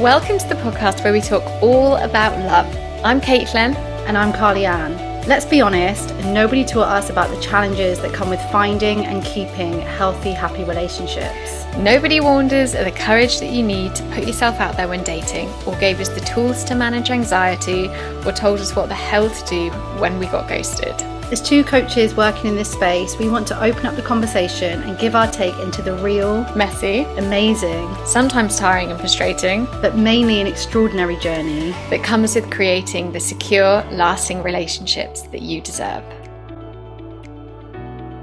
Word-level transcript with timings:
Welcome 0.00 0.38
to 0.38 0.48
the 0.48 0.54
podcast 0.54 1.04
where 1.04 1.12
we 1.12 1.20
talk 1.20 1.42
all 1.62 1.96
about 1.96 2.38
love. 2.46 2.74
I'm 3.04 3.20
Caitlin. 3.20 3.74
And 4.06 4.16
I'm 4.16 4.32
Carly 4.32 4.64
Ann. 4.64 4.96
Let's 5.28 5.44
be 5.44 5.60
honest, 5.60 6.14
nobody 6.24 6.64
taught 6.64 6.88
us 6.88 7.10
about 7.10 7.28
the 7.28 7.38
challenges 7.42 8.00
that 8.00 8.14
come 8.14 8.30
with 8.30 8.40
finding 8.50 9.04
and 9.04 9.22
keeping 9.22 9.78
healthy, 9.82 10.32
happy 10.32 10.64
relationships. 10.64 11.66
Nobody 11.76 12.18
warned 12.18 12.54
us 12.54 12.74
of 12.74 12.86
the 12.86 12.92
courage 12.92 13.40
that 13.40 13.50
you 13.50 13.62
need 13.62 13.94
to 13.94 14.02
put 14.04 14.26
yourself 14.26 14.58
out 14.58 14.74
there 14.74 14.88
when 14.88 15.04
dating, 15.04 15.50
or 15.66 15.76
gave 15.76 16.00
us 16.00 16.08
the 16.08 16.20
tools 16.20 16.64
to 16.64 16.74
manage 16.74 17.10
anxiety, 17.10 17.88
or 18.24 18.32
told 18.32 18.60
us 18.60 18.74
what 18.74 18.88
the 18.88 18.94
hell 18.94 19.28
to 19.28 19.44
do 19.44 19.70
when 20.00 20.18
we 20.18 20.24
got 20.28 20.48
ghosted. 20.48 20.96
As 21.30 21.40
two 21.40 21.62
coaches 21.62 22.16
working 22.16 22.46
in 22.46 22.56
this 22.56 22.72
space, 22.72 23.16
we 23.16 23.28
want 23.28 23.46
to 23.46 23.62
open 23.62 23.86
up 23.86 23.94
the 23.94 24.02
conversation 24.02 24.82
and 24.82 24.98
give 24.98 25.14
our 25.14 25.30
take 25.30 25.56
into 25.60 25.80
the 25.80 25.94
real, 25.98 26.42
Messy, 26.56 27.02
amazing, 27.18 27.88
sometimes 28.04 28.58
tiring 28.58 28.90
and 28.90 28.98
frustrating, 28.98 29.66
but 29.80 29.96
mainly 29.96 30.40
an 30.40 30.48
extraordinary 30.48 31.16
journey. 31.18 31.70
that 31.88 32.02
comes 32.02 32.34
with 32.34 32.50
creating 32.50 33.12
the 33.12 33.20
secure, 33.20 33.84
lasting 33.92 34.42
relationships 34.42 35.22
that 35.28 35.40
you 35.40 35.60
deserve. 35.60 36.02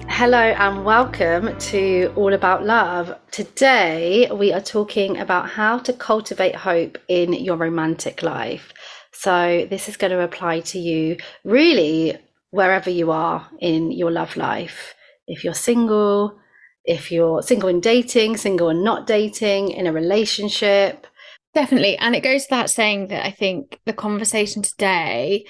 Hello 0.09 0.38
and 0.38 0.84
welcome 0.84 1.58
to 1.59 2.12
All 2.17 2.34
About 2.34 2.66
Love. 2.66 3.17
Today 3.31 4.30
we 4.34 4.52
are 4.52 4.59
talking 4.59 5.17
about 5.17 5.50
how 5.50 5.78
to 5.78 5.94
cultivate 5.94 6.55
hope 6.55 6.98
in 7.08 7.31
your 7.31 7.55
romantic 7.55 8.22
life. 8.22 8.73
So, 9.14 9.66
this 9.70 9.88
is 9.88 9.98
going 9.98 10.12
to 10.12 10.22
apply 10.22 10.59
to 10.59 10.78
you 10.80 11.17
really 11.44 12.20
wherever 12.52 12.90
you 12.90 13.12
are 13.12 13.48
in 13.60 13.92
your 13.92 14.12
love 14.12 14.38
life. 14.38 14.96
If 15.28 15.44
you're 15.44 15.54
single, 15.54 16.40
if 16.86 17.12
you're 17.12 17.42
single 17.42 17.70
and 17.70 17.84
dating, 17.84 18.38
single 18.38 18.70
and 18.70 18.84
not 18.84 19.08
dating, 19.08 19.72
in 19.72 19.88
a 19.88 19.92
relationship. 19.92 21.06
Definitely. 21.54 21.98
And 21.98 22.16
it 22.16 22.23
goes 22.23 22.45
without 22.50 22.70
saying 22.70 23.08
that 23.08 23.26
I 23.26 23.31
think 23.31 23.80
the 23.86 23.94
conversation 23.94 24.62
today 24.62 25.45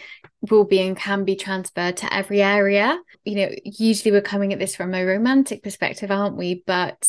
will 0.50 0.64
be 0.64 0.82
and 0.82 0.96
can 0.96 1.26
be 1.26 1.36
transferred 1.36 1.98
to 1.98 2.14
every 2.14 2.42
area. 2.42 3.00
You 3.26 3.36
know, 3.36 3.50
usually 3.64 4.12
we're 4.12 4.22
coming 4.22 4.54
at 4.54 4.60
this 4.60 4.76
from 4.76 4.94
a 4.94 5.06
romantic 5.06 5.64
perspective, 5.64 6.10
aren't 6.10 6.38
we? 6.38 6.64
But 6.66 7.06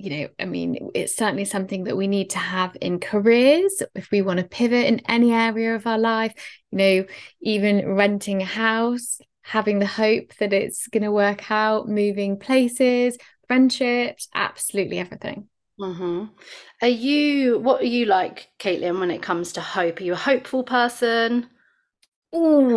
you 0.00 0.10
know, 0.10 0.28
I 0.40 0.46
mean, 0.46 0.90
it's 0.94 1.14
certainly 1.14 1.44
something 1.44 1.84
that 1.84 1.96
we 1.96 2.08
need 2.08 2.30
to 2.30 2.38
have 2.38 2.74
in 2.80 3.00
careers 3.00 3.82
if 3.94 4.10
we 4.10 4.22
want 4.22 4.38
to 4.38 4.46
pivot 4.46 4.86
in 4.86 5.00
any 5.00 5.30
area 5.30 5.74
of 5.74 5.86
our 5.86 5.98
life, 5.98 6.32
you 6.70 6.78
know, 6.78 7.04
even 7.42 7.86
renting 7.86 8.40
a 8.40 8.46
house, 8.46 9.20
having 9.42 9.78
the 9.78 9.86
hope 9.86 10.34
that 10.36 10.52
it's 10.52 10.86
going 10.88 11.02
to 11.02 11.12
work 11.12 11.50
out, 11.50 11.88
moving 11.88 12.38
places, 12.38 13.16
friendships, 13.46 14.28
absolutely 14.34 14.98
everything. 14.98 15.48
hmm 15.78 16.24
Are 16.82 16.88
you, 16.88 17.58
what 17.58 17.80
are 17.80 17.86
you 17.86 18.06
like, 18.06 18.48
Caitlin, 18.58 19.00
when 19.00 19.10
it 19.10 19.22
comes 19.22 19.52
to 19.54 19.60
hope? 19.60 20.00
Are 20.00 20.04
you 20.04 20.12
a 20.12 20.16
hopeful 20.16 20.62
person? 20.62 21.48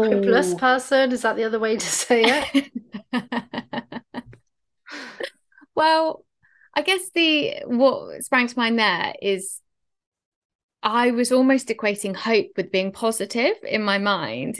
Hopeless 0.09 0.53
Ooh. 0.53 0.55
person? 0.55 1.11
Is 1.11 1.23
that 1.23 1.35
the 1.35 1.45
other 1.45 1.59
way 1.59 1.77
to 1.77 1.85
say 1.85 2.43
it? 2.53 2.71
well, 5.75 6.25
I 6.75 6.81
guess 6.81 7.01
the 7.13 7.55
what 7.65 8.23
sprang 8.23 8.47
to 8.47 8.57
mind 8.57 8.79
there 8.79 9.13
is 9.21 9.59
I 10.85 11.11
was 11.11 11.31
almost 11.31 11.69
equating 11.69 12.13
hope 12.13 12.47
with 12.57 12.69
being 12.69 12.91
positive 12.91 13.53
in 13.63 13.83
my 13.83 13.99
mind, 13.99 14.59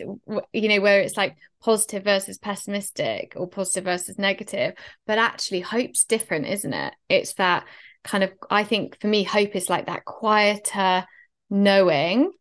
you 0.54 0.70
know, 0.70 0.80
where 0.80 1.02
it's 1.02 1.18
like 1.18 1.36
positive 1.62 2.06
versus 2.06 2.38
pessimistic 2.38 3.34
or 3.36 3.48
positive 3.48 3.84
versus 3.84 4.18
negative. 4.18 4.74
But 5.06 5.18
actually, 5.18 5.60
hope's 5.60 6.06
different, 6.06 6.48
isn't 6.48 6.74
it? 6.74 6.94
It's 7.10 7.34
that 7.34 7.66
kind 8.06 8.24
of, 8.24 8.32
I 8.50 8.64
think 8.64 9.02
for 9.02 9.08
me, 9.08 9.24
hope 9.24 9.54
is 9.54 9.70
like 9.70 9.88
that 9.88 10.06
quieter 10.06 11.06
knowing. 11.50 12.32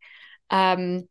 Um, 0.48 1.08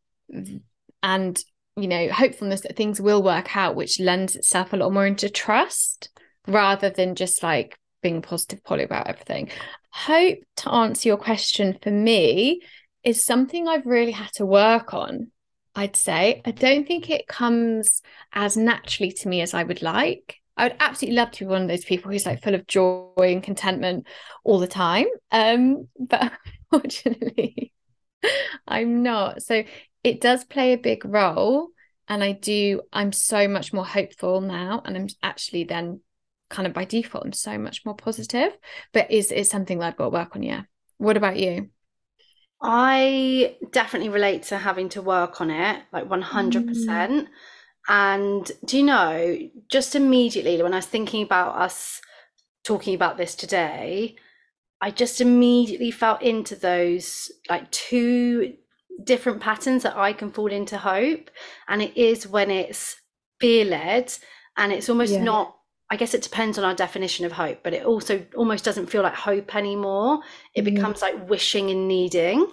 and, 1.04 1.40
you 1.76 1.88
know, 1.90 2.10
hopefulness 2.10 2.62
that 2.62 2.78
things 2.78 3.02
will 3.02 3.22
work 3.22 3.56
out, 3.58 3.76
which 3.76 4.00
lends 4.00 4.38
itself 4.38 4.72
a 4.72 4.78
lot 4.78 4.94
more 4.94 5.06
into 5.06 5.30
trust 5.30 6.10
rather 6.48 6.90
than 6.90 7.16
just 7.16 7.44
like 7.44 7.78
being 8.02 8.22
positive 8.22 8.64
Polly 8.64 8.84
about 8.84 9.08
everything. 9.08 9.50
Hope 9.94 10.40
to 10.57 10.72
answer 10.72 11.09
your 11.09 11.18
question 11.18 11.78
for 11.81 11.91
me 11.91 12.62
is 13.03 13.24
something 13.24 13.68
I've 13.68 13.85
really 13.85 14.12
had 14.12 14.31
to 14.34 14.46
work 14.46 14.94
on. 14.94 15.31
I'd 15.75 15.96
say 15.96 16.41
I 16.46 16.52
don't 16.52 16.88
think 16.88 17.09
it 17.09 17.28
comes 17.28 18.01
as 18.34 18.57
naturally 18.57 19.12
to 19.13 19.28
me 19.28 19.41
as 19.41 19.53
I 19.53 19.63
would 19.63 19.81
like. 19.81 20.38
I 20.57 20.66
would 20.66 20.78
absolutely 20.80 21.16
love 21.16 21.31
to 21.31 21.46
be 21.46 21.50
one 21.50 21.63
of 21.63 21.68
those 21.68 21.85
people 21.85 22.12
who's 22.12 22.25
like 22.25 22.44
full 22.44 22.56
of 22.56 22.68
joy 22.68 23.12
and 23.18 23.41
contentment 23.41 24.06
all 24.44 24.59
the 24.59 24.68
time. 24.68 25.07
Um, 25.31 25.88
but 26.00 26.31
unfortunately, 26.72 27.72
I'm 28.68 29.03
not. 29.03 29.41
So 29.41 29.63
it 30.03 30.22
does 30.22 30.44
play 30.44 30.74
a 30.74 30.78
big 30.78 31.06
role. 31.06 31.69
And 32.07 32.24
I 32.24 32.34
do, 32.34 32.81
I'm 32.91 33.13
so 33.13 33.47
much 33.47 33.72
more 33.72 33.85
hopeful 33.85 34.41
now. 34.41 34.81
And 34.84 34.97
I'm 34.97 35.07
actually 35.24 35.63
then 35.63 36.01
kind 36.51 36.67
of 36.67 36.73
by 36.73 36.85
default, 36.85 37.25
I'm 37.25 37.34
so 37.34 37.57
much 37.57 37.85
more 37.85 37.95
positive. 37.95 38.57
But 38.94 39.12
is 39.12 39.31
is 39.31 39.50
something 39.50 39.79
that 39.79 39.88
I've 39.88 39.97
got 39.97 40.06
to 40.06 40.09
work 40.12 40.35
on, 40.35 40.44
yeah. 40.44 40.63
What 40.97 41.17
about 41.17 41.38
you? 41.38 41.72
I 42.62 43.57
definitely 43.72 44.09
relate 44.09 44.44
to 44.44 44.57
having 44.57 44.89
to 44.89 45.01
work 45.01 45.41
on 45.41 45.50
it, 45.50 45.84
like 45.91 46.07
100%. 46.07 47.12
Mm. 47.12 47.28
And 47.88 48.51
do 48.66 48.78
you 48.78 48.84
know, 48.84 49.38
just 49.69 49.95
immediately 49.95 50.62
when 50.62 50.73
I 50.73 50.78
was 50.78 50.85
thinking 50.85 51.23
about 51.23 51.56
us 51.56 52.00
talking 52.63 52.94
about 52.95 53.18
this 53.18 53.35
today, 53.35 54.16
I 54.81 54.91
just 54.91 55.22
immediately 55.22 55.91
felt 55.91 56.22
into 56.22 56.56
those 56.56 57.31
like 57.50 57.69
two 57.72 58.56
different 59.03 59.41
patterns 59.41 59.83
that 59.83 59.97
I 59.97 60.13
can 60.13 60.31
fall 60.31 60.51
into 60.51 60.78
hope. 60.78 61.31
And 61.68 61.81
it 61.81 61.97
is 61.97 62.28
when 62.28 62.51
it's 62.51 62.97
fear 63.39 63.66
led 63.66 64.13
and 64.57 64.72
it's 64.72 64.89
almost 64.89 65.13
Yeah. 65.13 65.23
not, 65.23 65.57
I 65.91 65.97
guess 65.97 66.13
it 66.13 66.22
depends 66.24 66.57
on 66.57 66.63
our 66.63 66.74
definition 66.74 67.25
of 67.25 67.34
hope, 67.34 67.59
but 67.63 67.74
it 67.74 67.85
also 67.85 68.25
almost 68.38 68.63
doesn't 68.63 68.90
feel 68.90 69.03
like 69.03 69.13
hope 69.13 69.53
anymore. 69.56 70.22
It 70.56 70.62
Mm. 70.62 70.74
becomes 70.75 71.02
like 71.02 71.29
wishing 71.29 71.69
and 71.69 71.88
needing. 71.88 72.47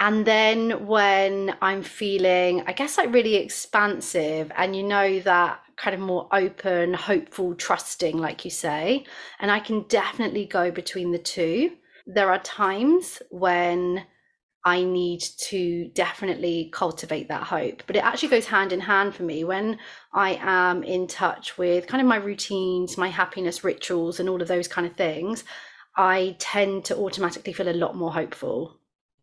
And 0.00 0.26
then 0.26 0.86
when 0.86 1.56
I'm 1.62 1.82
feeling, 1.82 2.62
I 2.66 2.72
guess, 2.72 2.98
like 2.98 3.12
really 3.12 3.36
expansive, 3.36 4.50
and 4.56 4.74
you 4.74 4.82
know, 4.82 5.20
that 5.20 5.60
kind 5.76 5.94
of 5.94 6.00
more 6.00 6.26
open, 6.32 6.94
hopeful, 6.94 7.54
trusting, 7.54 8.16
like 8.16 8.44
you 8.44 8.50
say, 8.50 9.04
and 9.40 9.50
I 9.50 9.60
can 9.60 9.82
definitely 9.88 10.46
go 10.46 10.70
between 10.70 11.12
the 11.12 11.18
two. 11.18 11.76
There 12.06 12.30
are 12.30 12.38
times 12.40 13.22
when 13.30 14.04
I 14.66 14.82
need 14.82 15.20
to 15.20 15.88
definitely 15.94 16.70
cultivate 16.72 17.28
that 17.28 17.44
hope, 17.44 17.84
but 17.86 17.94
it 17.94 18.04
actually 18.04 18.30
goes 18.30 18.46
hand 18.46 18.72
in 18.72 18.80
hand 18.80 19.14
for 19.14 19.22
me 19.22 19.44
when 19.44 19.78
I 20.12 20.40
am 20.42 20.82
in 20.82 21.06
touch 21.06 21.56
with 21.56 21.86
kind 21.86 22.00
of 22.00 22.08
my 22.08 22.16
routines, 22.16 22.98
my 22.98 23.06
happiness 23.06 23.62
rituals, 23.62 24.18
and 24.18 24.28
all 24.28 24.42
of 24.42 24.48
those 24.48 24.66
kind 24.66 24.84
of 24.84 24.96
things. 24.96 25.44
I 25.96 26.34
tend 26.40 26.84
to 26.86 26.96
automatically 26.96 27.52
feel 27.52 27.68
a 27.68 27.70
lot 27.70 27.94
more 27.94 28.12
hopeful. 28.12 28.80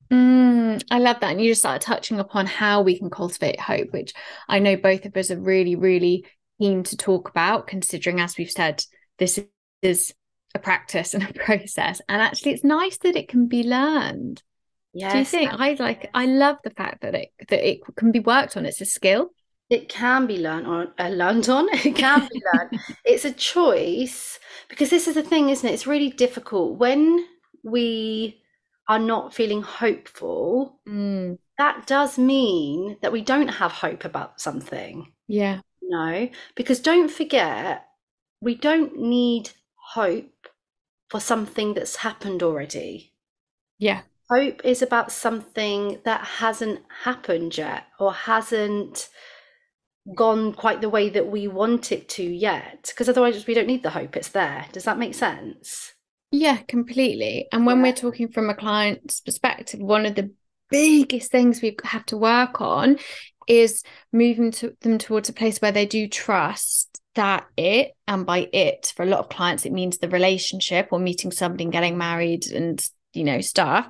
Mm, 0.09 0.81
I 0.89 0.99
love 0.99 1.19
that. 1.19 1.31
And 1.31 1.41
you 1.41 1.51
just 1.51 1.61
started 1.61 1.85
touching 1.85 2.21
upon 2.21 2.45
how 2.45 2.81
we 2.81 2.97
can 2.97 3.09
cultivate 3.09 3.59
hope, 3.59 3.91
which 3.91 4.13
I 4.47 4.59
know 4.59 4.77
both 4.77 5.03
of 5.03 5.17
us 5.17 5.29
are 5.29 5.37
really, 5.37 5.75
really 5.75 6.25
keen 6.57 6.83
to 6.83 6.95
talk 6.95 7.27
about, 7.27 7.67
considering, 7.67 8.21
as 8.21 8.37
we've 8.37 8.49
said, 8.49 8.81
this 9.19 9.41
is 9.81 10.13
a 10.55 10.59
practice 10.59 11.13
and 11.13 11.29
a 11.29 11.33
process. 11.45 12.01
And 12.07 12.21
actually, 12.21 12.53
it's 12.53 12.63
nice 12.63 12.97
that 12.99 13.17
it 13.17 13.27
can 13.27 13.47
be 13.47 13.63
learned. 13.63 14.41
Do 14.95 15.17
you 15.19 15.25
think? 15.25 15.51
I 15.53 15.73
like, 15.79 16.09
I 16.13 16.25
love 16.25 16.57
the 16.63 16.69
fact 16.71 17.01
that 17.01 17.15
it 17.15 17.29
that 17.49 17.67
it 17.67 17.81
can 17.95 18.11
be 18.11 18.19
worked 18.19 18.55
on. 18.57 18.65
It's 18.65 18.81
a 18.81 18.85
skill. 18.85 19.29
it 19.69 19.89
can 19.89 20.27
be 20.27 20.37
learned 20.37 20.67
on, 20.67 20.91
uh, 20.99 21.09
learned 21.09 21.49
on. 21.49 21.67
It 21.85 21.95
can 21.95 22.27
be 22.31 22.41
learned. 22.53 22.71
It's 23.05 23.25
a 23.25 23.31
choice 23.33 24.39
because 24.69 24.89
this 24.89 25.07
is 25.07 25.15
the 25.15 25.23
thing, 25.23 25.49
isn't 25.49 25.67
it? 25.67 25.73
It's 25.73 25.87
really 25.87 26.09
difficult 26.11 26.77
when 26.77 27.25
we 27.63 28.41
are 28.88 29.00
not 29.00 29.33
feeling 29.33 29.62
hopeful. 29.63 30.79
Mm, 30.88 31.38
That 31.57 31.88
does 31.88 32.18
mean 32.18 32.97
that 33.01 33.12
we 33.12 33.21
don't 33.21 33.47
have 33.47 33.71
hope 33.71 34.06
about 34.06 34.39
something. 34.41 35.12
yeah. 35.27 35.62
No, 35.81 36.29
because 36.56 36.79
don't 36.79 37.12
forget, 37.12 37.85
we 38.41 38.56
don't 38.56 38.97
need 39.00 39.51
hope 39.95 40.47
for 41.09 41.19
something 41.19 41.73
that's 41.75 41.97
happened 41.97 42.41
already. 42.41 43.13
Yeah. 43.77 44.01
Hope 44.33 44.62
is 44.63 44.81
about 44.81 45.12
something 45.12 46.00
that 46.06 46.21
hasn't 46.21 46.81
happened 47.03 47.57
yet 47.57 47.83
or 48.00 48.13
hasn't 48.13 49.09
gone 50.15 50.53
quite 50.53 50.81
the 50.81 50.89
way 50.89 51.09
that 51.09 51.27
we 51.27 51.47
want 51.47 51.91
it 51.91 52.09
to 52.09 52.24
yet. 52.24 52.85
Because 52.88 53.07
otherwise, 53.09 53.45
we 53.45 53.53
don't 53.53 53.68
need 53.68 53.83
the 53.83 53.89
hope, 53.89 54.18
it's 54.18 54.30
there. 54.30 54.65
Does 54.71 54.85
that 54.85 54.97
make 54.97 55.13
sense? 55.13 55.94
Yeah, 56.31 56.57
completely. 56.68 57.47
And 57.51 57.65
when 57.65 57.77
Yeah. 57.77 57.83
we're 57.83 57.94
talking 57.94 58.27
from 58.27 58.50
a 58.50 58.56
client's 58.56 59.21
perspective, 59.21 59.80
one 59.80 60.06
of 60.06 60.15
the 60.15 60.31
biggest 60.69 61.31
things 61.31 61.62
we 61.62 61.77
have 61.83 62.06
to 62.07 62.18
work 62.18 62.59
on 62.59 62.97
is 63.47 63.83
moving 64.12 64.51
to 64.51 64.75
them 64.81 64.97
towards 64.97 65.30
a 65.30 65.33
place 65.33 65.59
where 65.59 65.71
they 65.71 65.85
do 65.85 66.07
trust 66.07 67.01
that 67.15 67.45
it, 67.56 67.91
and 68.07 68.25
by 68.25 68.50
it, 68.51 68.91
for 68.95 69.03
a 69.03 69.06
lot 69.06 69.19
of 69.19 69.30
clients, 69.30 69.65
it 69.65 69.71
means 69.71 70.00
the 70.00 70.09
relationship 70.09 70.88
or 70.91 71.00
meeting 71.00 71.31
somebody 71.31 71.65
and 71.65 71.74
getting 71.74 71.97
married 71.97 72.47
and, 72.47 72.83
you 73.13 73.24
know, 73.24 73.39
stuff. 73.39 73.89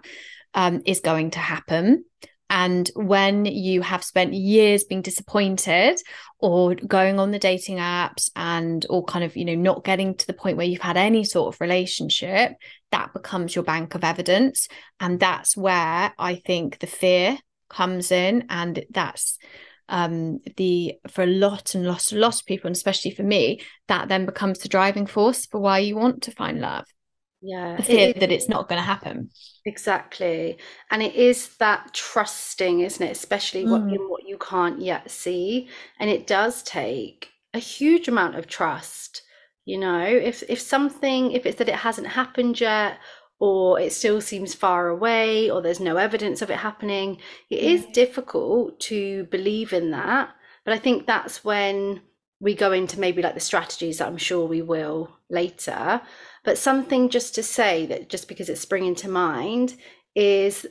Um, 0.53 0.81
is 0.85 0.99
going 0.99 1.31
to 1.31 1.39
happen. 1.39 2.05
And 2.49 2.87
when 2.95 3.45
you 3.45 3.81
have 3.81 4.03
spent 4.03 4.33
years 4.33 4.83
being 4.83 5.01
disappointed 5.01 5.97
or 6.37 6.75
going 6.75 7.19
on 7.19 7.31
the 7.31 7.39
dating 7.39 7.77
apps 7.77 8.29
and 8.35 8.85
or 8.91 9.03
kind 9.05 9.25
of, 9.25 9.35
you 9.35 9.43
know, 9.43 9.55
not 9.55 9.83
getting 9.83 10.15
to 10.15 10.27
the 10.27 10.33
point 10.33 10.57
where 10.57 10.65
you've 10.67 10.81
had 10.81 10.97
any 10.97 11.23
sort 11.23 11.53
of 11.53 11.59
relationship, 11.61 12.53
that 12.91 13.11
becomes 13.11 13.55
your 13.55 13.63
bank 13.63 13.95
of 13.95 14.03
evidence. 14.03 14.67
And 14.99 15.19
that's 15.19 15.57
where 15.57 16.13
I 16.19 16.35
think 16.35 16.77
the 16.77 16.85
fear 16.85 17.39
comes 17.69 18.11
in. 18.11 18.45
And 18.49 18.85
that's 18.91 19.39
um 19.89 20.39
the 20.55 20.93
for 21.09 21.23
a 21.23 21.27
lot 21.27 21.75
and 21.75 21.85
lots 21.85 22.11
and 22.11 22.21
lots 22.21 22.39
of 22.39 22.45
people 22.45 22.67
and 22.67 22.75
especially 22.75 23.11
for 23.11 23.23
me 23.23 23.61
that 23.89 24.07
then 24.07 24.25
becomes 24.25 24.59
the 24.59 24.69
driving 24.69 25.05
force 25.05 25.45
for 25.45 25.59
why 25.59 25.79
you 25.79 25.93
want 25.97 26.23
to 26.23 26.31
find 26.31 26.61
love 26.61 26.85
yeah 27.41 27.75
the 27.75 27.83
fear 27.83 28.09
it, 28.09 28.19
that 28.21 28.31
it's 28.31 28.47
not 28.47 28.69
going 28.69 28.79
to 28.79 28.85
happen 28.85 29.29
exactly. 29.65 30.57
And 30.91 31.01
it 31.01 31.15
is 31.15 31.55
that 31.57 31.93
trusting 31.93 32.81
isn't 32.81 33.05
it? 33.05 33.11
Especially 33.11 33.65
what 33.65 33.83
mm. 33.83 33.95
in 33.95 34.09
what 34.09 34.27
you 34.27 34.37
can't 34.37 34.81
yet 34.81 35.09
see. 35.09 35.69
And 35.99 36.09
it 36.09 36.27
does 36.27 36.63
take 36.63 37.29
a 37.53 37.59
huge 37.59 38.07
amount 38.07 38.35
of 38.35 38.47
trust 38.47 39.21
you 39.65 39.77
know? 39.77 40.05
If 40.05 40.43
if 40.49 40.59
something 40.59 41.31
if 41.31 41.45
it's 41.45 41.57
that 41.57 41.69
it 41.69 41.75
hasn't 41.75 42.07
happened 42.07 42.59
yet 42.59 42.99
or 43.39 43.79
it 43.79 43.93
still 43.93 44.21
seems 44.21 44.53
far 44.53 44.89
away 44.89 45.49
or 45.49 45.61
there's 45.61 45.79
no 45.79 45.97
evidence 45.97 46.41
of 46.41 46.49
it 46.49 46.57
happening 46.57 47.17
it 47.49 47.59
is 47.59 47.85
difficult 47.87 48.79
to 48.81 49.25
believe 49.25 49.73
in 49.73 49.91
that. 49.91 50.29
But 50.65 50.73
i 50.73 50.77
think 50.77 51.05
that's 51.05 51.43
when 51.43 52.01
we 52.39 52.55
go 52.55 52.71
into 52.71 52.99
maybe 52.99 53.21
like 53.21 53.33
the 53.35 53.39
strategies 53.39 53.97
that 53.97 54.07
i'm 54.07 54.17
sure 54.17 54.45
we 54.45 54.61
will 54.61 55.09
later 55.29 56.01
but 56.43 56.57
something 56.57 57.09
just 57.09 57.35
to 57.35 57.43
say 57.43 57.85
that 57.87 58.09
just 58.09 58.27
because 58.27 58.49
it's 58.49 58.61
springing 58.61 58.95
to 58.95 59.09
mind 59.09 59.75
is 60.15 60.65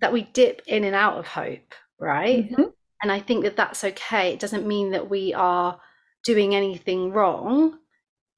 that 0.00 0.12
we 0.12 0.22
dip 0.22 0.62
in 0.66 0.84
and 0.84 0.94
out 0.94 1.18
of 1.18 1.26
hope, 1.26 1.74
right? 1.98 2.50
Mm-hmm. 2.50 2.62
And 3.02 3.12
I 3.12 3.20
think 3.20 3.44
that 3.44 3.56
that's 3.56 3.84
okay. 3.84 4.32
It 4.32 4.40
doesn't 4.40 4.66
mean 4.66 4.90
that 4.90 5.10
we 5.10 5.34
are 5.34 5.80
doing 6.24 6.54
anything 6.54 7.12
wrong. 7.12 7.78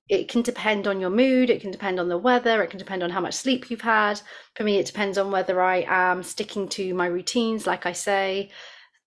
It 0.08 0.28
can 0.28 0.42
depend 0.42 0.86
on 0.86 1.00
your 1.00 1.10
mood, 1.10 1.48
it 1.48 1.60
can 1.60 1.70
depend 1.70 1.98
on 1.98 2.08
the 2.08 2.18
weather, 2.18 2.62
it 2.62 2.70
can 2.70 2.78
depend 2.78 3.02
on 3.02 3.10
how 3.10 3.20
much 3.20 3.34
sleep 3.34 3.70
you've 3.70 3.80
had. 3.80 4.20
For 4.56 4.64
me, 4.64 4.78
it 4.78 4.86
depends 4.86 5.16
on 5.16 5.30
whether 5.30 5.60
I 5.60 5.86
am 5.88 6.22
sticking 6.22 6.68
to 6.70 6.92
my 6.94 7.06
routines, 7.06 7.66
like 7.66 7.86
I 7.86 7.92
say. 7.92 8.50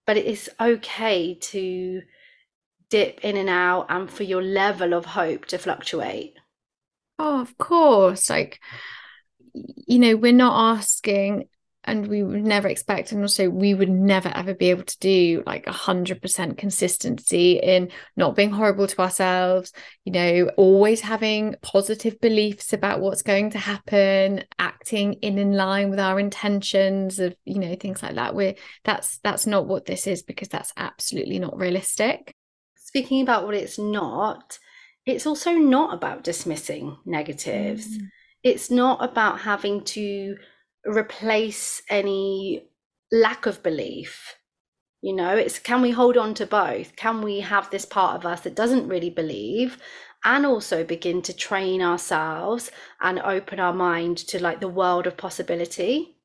But 0.08 0.18
it 0.18 0.26
is 0.26 0.50
okay 0.60 1.36
to 1.36 2.02
dip 2.90 3.20
in 3.24 3.38
and 3.38 3.50
out 3.50 3.88
and 3.90 4.10
for 4.10 4.24
your 4.24 4.42
level 4.42 4.94
of 4.94 5.06
hope 5.06 5.46
to 5.48 5.58
fluctuate. 5.58 6.36
Oh, 7.18 7.42
of 7.42 7.58
course. 7.58 8.30
Like, 8.30 8.60
you 9.54 10.00
know, 10.00 10.16
we're 10.16 10.34
not 10.34 10.78
asking 10.78 11.48
and 11.86 12.08
we 12.08 12.24
would 12.24 12.44
never 12.44 12.68
expect 12.68 13.12
and 13.12 13.22
also 13.22 13.50
we 13.50 13.74
would 13.74 13.90
never 13.90 14.30
ever 14.36 14.54
be 14.54 14.70
able 14.72 14.84
to 14.84 15.00
do 15.00 15.44
like 15.46 15.68
a 15.68 15.72
hundred 15.72 16.22
percent 16.22 16.58
consistency 16.58 17.60
in 17.60 17.90
not 18.18 18.36
being 18.36 18.50
horrible 18.50 18.88
to 18.88 19.02
ourselves 19.02 19.72
you 20.04 20.12
know 20.12 20.50
always 20.58 21.02
having 21.02 21.56
positive 21.62 22.20
beliefs 22.20 22.74
about 22.74 23.00
what's 23.00 23.22
going 23.22 23.52
to 23.52 23.60
happen 23.60 24.44
acting 24.60 25.14
in 25.14 25.38
in 25.38 25.54
line 25.54 25.90
with 25.90 26.00
our 26.00 26.20
intentions 26.20 27.20
of 27.20 27.36
you 27.46 27.60
know 27.60 27.76
things 27.76 28.02
like 28.02 28.16
that 28.16 28.36
we're 28.36 28.56
that's 28.84 29.20
that's 29.20 29.46
not 29.48 29.68
what 29.68 29.86
this 29.86 30.08
is 30.08 30.24
because 30.24 30.48
that's 30.48 30.74
absolutely 30.78 31.40
not 31.40 31.58
realistic 31.58 32.34
speaking 32.76 33.22
about 33.22 33.46
what 33.46 33.56
it's 33.56 33.78
not 33.78 34.58
it's 35.06 35.26
also 35.26 35.52
not 35.52 35.94
about 35.94 36.24
dismissing 36.24 36.98
negatives. 37.06 37.98
Mm. 37.98 38.10
It's 38.44 38.72
not 38.72 39.04
about 39.04 39.42
having 39.42 39.84
to 39.86 40.38
replace 40.86 41.82
any 41.90 42.68
lack 43.12 43.46
of 43.46 43.64
belief. 43.64 44.36
You 45.02 45.14
know, 45.16 45.36
it's 45.36 45.60
can 45.60 45.82
we 45.82 45.92
hold 45.92 46.18
on 46.18 46.34
to 46.36 46.48
both? 46.48 46.96
Can 46.96 47.22
we 47.22 47.42
have 47.42 47.70
this 47.70 47.86
part 47.86 48.16
of 48.16 48.26
us 48.26 48.42
that 48.42 48.56
doesn't 48.56 48.88
really 48.88 49.12
believe 49.12 49.78
and 50.24 50.46
also 50.46 50.84
begin 50.84 51.22
to 51.22 51.34
train 51.34 51.82
ourselves 51.82 52.72
and 53.02 53.20
open 53.20 53.60
our 53.60 53.74
mind 53.74 54.18
to 54.18 54.42
like 54.42 54.60
the 54.60 54.68
world 54.68 55.06
of 55.06 55.18
possibility? 55.18 56.18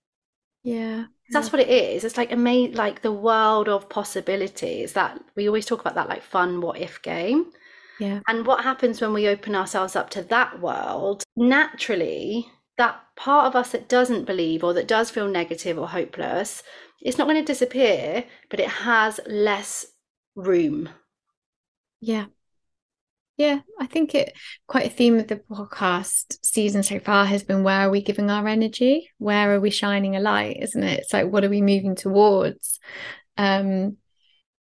Yeah. 0.63 1.07
That's 1.31 1.53
what 1.53 1.61
it 1.61 1.69
is. 1.69 2.05
It's 2.05 2.17
like 2.17 2.33
amazing, 2.33 2.75
like 2.75 3.03
the 3.03 3.13
world 3.13 3.69
of 3.69 3.89
possibilities 3.89 4.95
that 4.95 5.21
we 5.37 5.47
always 5.47 5.67
talk 5.67 5.81
about 5.81 5.95
that 5.95 6.09
like 6.09 6.23
fun 6.23 6.61
what 6.61 6.79
if 6.79 7.03
game. 7.03 7.53
Yeah. 8.01 8.21
And 8.27 8.47
what 8.47 8.65
happens 8.65 9.01
when 9.01 9.13
we 9.13 9.29
open 9.29 9.55
ourselves 9.55 9.95
up 9.95 10.11
to 10.11 10.23
that 10.25 10.61
world? 10.61 11.23
Naturally, 11.37 12.51
that 12.79 12.99
part 13.15 13.47
of 13.47 13.55
us 13.55 13.73
that 13.73 13.91
doesn't 13.91 14.25
believe 14.25 14.65
or 14.65 14.73
that 14.73 14.89
does 14.89 15.11
feel 15.11 15.29
negative 15.29 15.79
or 15.79 15.87
hopeless, 15.87 16.63
it's 17.03 17.19
not 17.19 17.27
going 17.27 17.37
to 17.37 17.45
disappear, 17.45 18.25
but 18.49 18.59
it 18.59 18.69
has 18.69 19.21
less 19.27 19.87
room. 20.35 20.89
Yeah. 22.01 22.27
Yeah, 23.37 23.61
I 23.79 23.87
think 23.87 24.15
it 24.15 24.35
quite 24.67 24.87
a 24.87 24.91
theme 24.91 25.19
of 25.19 25.29
the 25.29 25.37
podcast 25.37 26.39
season 26.45 26.83
so 26.83 27.01
far 27.01 27.25
has 27.25 27.43
been 27.43 27.63
where 27.63 27.81
are 27.87 27.91
we 27.91 28.03
giving 28.03 28.31
our 28.31 28.47
energy? 28.47 29.11
Where 29.17 29.55
are 29.55 29.61
we 29.61 29.71
shining 29.71 30.15
a 30.15 30.21
light, 30.21 30.59
isn't 30.61 30.83
it? 30.83 31.01
It's 31.01 31.13
like 31.15 31.31
what 31.31 31.43
are 31.43 31.49
we 31.49 31.63
moving 31.63 31.95
towards? 31.95 32.79
Um 33.39 33.97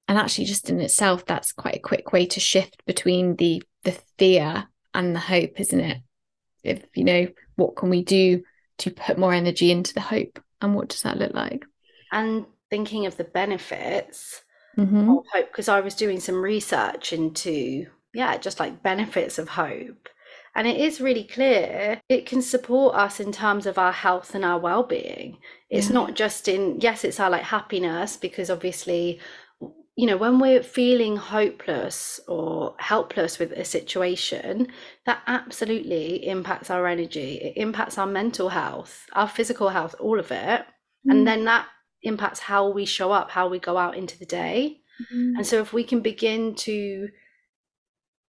and 0.07 0.17
actually 0.17 0.45
just 0.45 0.69
in 0.69 0.79
itself 0.79 1.25
that's 1.25 1.51
quite 1.51 1.75
a 1.75 1.79
quick 1.79 2.11
way 2.11 2.25
to 2.25 2.39
shift 2.39 2.85
between 2.85 3.35
the 3.35 3.61
the 3.83 3.97
fear 4.17 4.67
and 4.93 5.15
the 5.15 5.19
hope 5.19 5.59
isn't 5.59 5.79
it? 5.79 6.01
If 6.63 6.83
you 6.95 7.03
know 7.03 7.27
what 7.55 7.75
can 7.75 7.89
we 7.89 8.03
do 8.03 8.43
to 8.79 8.91
put 8.91 9.17
more 9.17 9.33
energy 9.33 9.71
into 9.71 9.93
the 9.93 10.01
hope? 10.01 10.39
And 10.61 10.75
what 10.75 10.89
does 10.89 11.01
that 11.03 11.17
look 11.17 11.33
like? 11.33 11.65
And 12.11 12.45
thinking 12.69 13.05
of 13.05 13.17
the 13.17 13.23
benefits 13.23 14.41
mm-hmm. 14.77 15.09
of 15.09 15.23
hope 15.33 15.47
because 15.47 15.69
i 15.69 15.79
was 15.79 15.95
doing 15.95 16.19
some 16.19 16.41
research 16.41 17.13
into 17.13 17.87
yeah 18.13 18.37
just 18.37 18.59
like 18.59 18.83
benefits 18.83 19.37
of 19.39 19.49
hope. 19.49 20.09
And 20.55 20.67
it 20.67 20.77
is 20.77 20.99
really 20.99 21.23
clear 21.23 22.01
it 22.09 22.25
can 22.25 22.41
support 22.41 22.95
us 22.95 23.19
in 23.19 23.31
terms 23.31 23.67
of 23.67 23.77
our 23.77 23.91
health 23.91 24.33
and 24.33 24.43
our 24.43 24.57
well-being. 24.57 25.37
It's 25.69 25.89
yeah. 25.89 25.93
not 25.93 26.15
just 26.15 26.47
in 26.47 26.79
yes 26.79 27.03
it's 27.03 27.19
our 27.19 27.29
like 27.29 27.43
happiness 27.43 28.17
because 28.17 28.49
obviously 28.49 29.19
you 29.97 30.05
know, 30.05 30.15
when 30.15 30.37
we're 30.37 30.61
feeling 30.61 31.17
hopeless 31.17 32.19
or 32.27 32.75
helpless 32.77 33.39
with 33.39 33.51
a 33.51 33.65
situation, 33.65 34.67
that 35.07 35.23
absolutely 35.25 36.27
impacts 36.27 36.69
our 36.69 36.85
energy. 36.85 37.37
It 37.37 37.59
impacts 37.59 37.97
our 37.97 38.05
mental 38.05 38.49
health, 38.49 39.07
our 39.13 39.27
physical 39.27 39.69
health, 39.69 39.95
all 39.99 40.19
of 40.19 40.31
it. 40.31 40.61
Mm. 40.61 41.11
And 41.11 41.27
then 41.27 41.45
that 41.45 41.65
impacts 42.03 42.39
how 42.39 42.69
we 42.69 42.85
show 42.85 43.11
up, 43.11 43.31
how 43.31 43.49
we 43.49 43.57
go 43.57 43.75
out 43.75 43.97
into 43.97 44.19
the 44.19 44.27
day. 44.27 44.81
Mm. 45.11 45.37
And 45.37 45.47
so 45.47 45.61
if 45.61 45.73
we 45.73 45.83
can 45.83 46.01
begin 46.01 46.53
to 46.57 47.09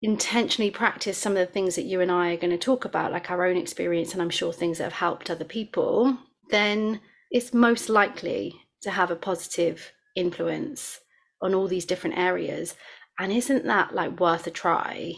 intentionally 0.00 0.70
practice 0.70 1.18
some 1.18 1.32
of 1.32 1.46
the 1.46 1.52
things 1.52 1.74
that 1.74 1.84
you 1.84 2.00
and 2.00 2.10
I 2.10 2.32
are 2.32 2.38
going 2.38 2.50
to 2.50 2.56
talk 2.56 2.86
about, 2.86 3.12
like 3.12 3.30
our 3.30 3.44
own 3.44 3.58
experience, 3.58 4.14
and 4.14 4.22
I'm 4.22 4.30
sure 4.30 4.54
things 4.54 4.78
that 4.78 4.84
have 4.84 4.92
helped 4.94 5.28
other 5.28 5.44
people, 5.44 6.16
then 6.48 7.00
it's 7.30 7.52
most 7.52 7.90
likely 7.90 8.58
to 8.80 8.90
have 8.90 9.10
a 9.10 9.16
positive 9.16 9.92
influence 10.16 11.00
on 11.40 11.54
all 11.54 11.68
these 11.68 11.84
different 11.84 12.18
areas. 12.18 12.74
And 13.18 13.32
isn't 13.32 13.64
that 13.64 13.94
like 13.94 14.20
worth 14.20 14.46
a 14.46 14.50
try? 14.50 15.14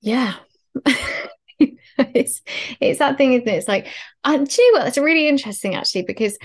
Yeah. 0.00 0.34
it's 1.98 2.42
it's 2.80 2.98
that 2.98 3.18
thing, 3.18 3.34
isn't 3.34 3.48
it? 3.48 3.54
It's 3.54 3.68
like, 3.68 3.88
um, 4.24 4.44
do 4.44 4.62
you 4.62 4.78
know 4.78 4.90
really 5.02 5.28
interesting 5.28 5.74
actually, 5.74 6.02
because 6.02 6.38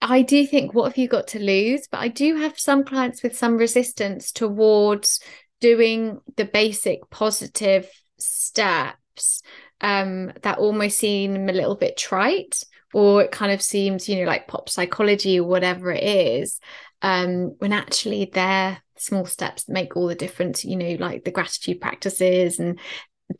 I 0.00 0.22
do 0.22 0.46
think, 0.46 0.74
what 0.74 0.84
have 0.84 0.96
you 0.96 1.08
got 1.08 1.28
to 1.28 1.38
lose? 1.38 1.86
But 1.90 2.00
I 2.00 2.08
do 2.08 2.36
have 2.36 2.58
some 2.58 2.84
clients 2.84 3.22
with 3.22 3.36
some 3.36 3.58
resistance 3.58 4.32
towards 4.32 5.20
doing 5.60 6.20
the 6.36 6.46
basic 6.46 7.00
positive 7.10 7.90
steps 8.18 9.42
um, 9.82 10.32
that 10.42 10.58
almost 10.58 10.98
seem 10.98 11.48
a 11.48 11.52
little 11.52 11.76
bit 11.76 11.98
trite, 11.98 12.64
or 12.94 13.22
it 13.22 13.30
kind 13.30 13.52
of 13.52 13.60
seems, 13.60 14.08
you 14.08 14.16
know, 14.16 14.24
like 14.26 14.48
pop 14.48 14.68
psychology 14.70 15.38
or 15.38 15.46
whatever 15.46 15.92
it 15.92 16.02
is 16.02 16.60
um, 17.02 17.54
when 17.58 17.72
actually 17.72 18.30
they're 18.32 18.82
small 18.96 19.24
steps 19.24 19.64
that 19.64 19.72
make 19.72 19.96
all 19.96 20.06
the 20.06 20.14
difference, 20.14 20.64
you 20.64 20.76
know, 20.76 20.96
like 20.98 21.24
the 21.24 21.30
gratitude 21.30 21.80
practices 21.80 22.58
and 22.58 22.78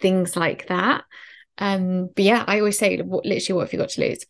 things 0.00 0.36
like 0.36 0.68
that. 0.68 1.04
Um, 1.58 2.08
but 2.14 2.24
yeah, 2.24 2.44
I 2.46 2.58
always 2.58 2.78
say, 2.78 2.98
what, 3.02 3.26
literally, 3.26 3.56
what 3.56 3.66
have 3.66 3.72
you 3.72 3.78
got 3.78 3.90
to 3.90 4.00
lose? 4.00 4.24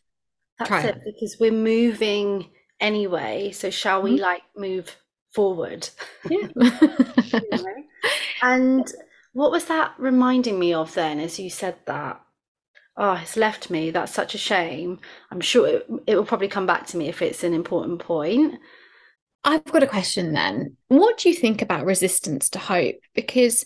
That's 0.59 0.69
Try 0.69 0.83
it, 0.83 0.97
it 0.97 1.03
because 1.05 1.37
we're 1.39 1.53
moving 1.53 2.51
anyway. 2.81 3.53
So 3.53 3.71
shall 3.71 4.03
we 4.03 4.15
mm-hmm. 4.15 4.23
like 4.23 4.43
move 4.57 4.95
forward? 5.33 5.89
Yeah. 6.29 6.49
you 6.57 7.41
know? 7.53 7.65
And 8.43 8.93
what 9.33 9.53
was 9.53 9.67
that 9.67 9.95
reminding 9.99 10.59
me 10.59 10.75
of 10.75 10.93
then 10.95 11.21
as 11.21 11.39
you 11.39 11.51
said 11.51 11.77
that? 11.87 12.21
Oh, 12.97 13.13
it's 13.15 13.37
left 13.37 13.71
me. 13.71 13.91
That's 13.91 14.13
such 14.13 14.35
a 14.35 14.39
shame. 14.39 14.99
I'm 15.31 15.41
sure 15.41 15.67
it, 15.69 15.87
it 16.07 16.17
will 16.17 16.25
probably 16.25 16.49
come 16.49 16.67
back 16.67 16.87
to 16.89 16.97
me 16.97 17.09
if 17.09 17.23
it's 17.23 17.45
an 17.45 17.55
important 17.55 18.01
point. 18.01 18.59
I've 19.43 19.65
got 19.65 19.83
a 19.83 19.87
question 19.87 20.33
then. 20.33 20.77
What 20.89 21.19
do 21.19 21.29
you 21.29 21.35
think 21.35 21.63
about 21.63 21.87
resistance 21.87 22.51
to 22.51 22.59
hope? 22.59 22.97
Because 23.15 23.65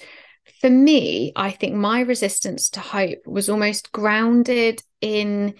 for 0.60 0.70
me, 0.70 1.32
I 1.34 1.50
think 1.50 1.74
my 1.74 2.00
resistance 2.00 2.70
to 2.70 2.80
hope 2.80 3.26
was 3.26 3.48
almost 3.48 3.92
grounded 3.92 4.82
in 5.00 5.54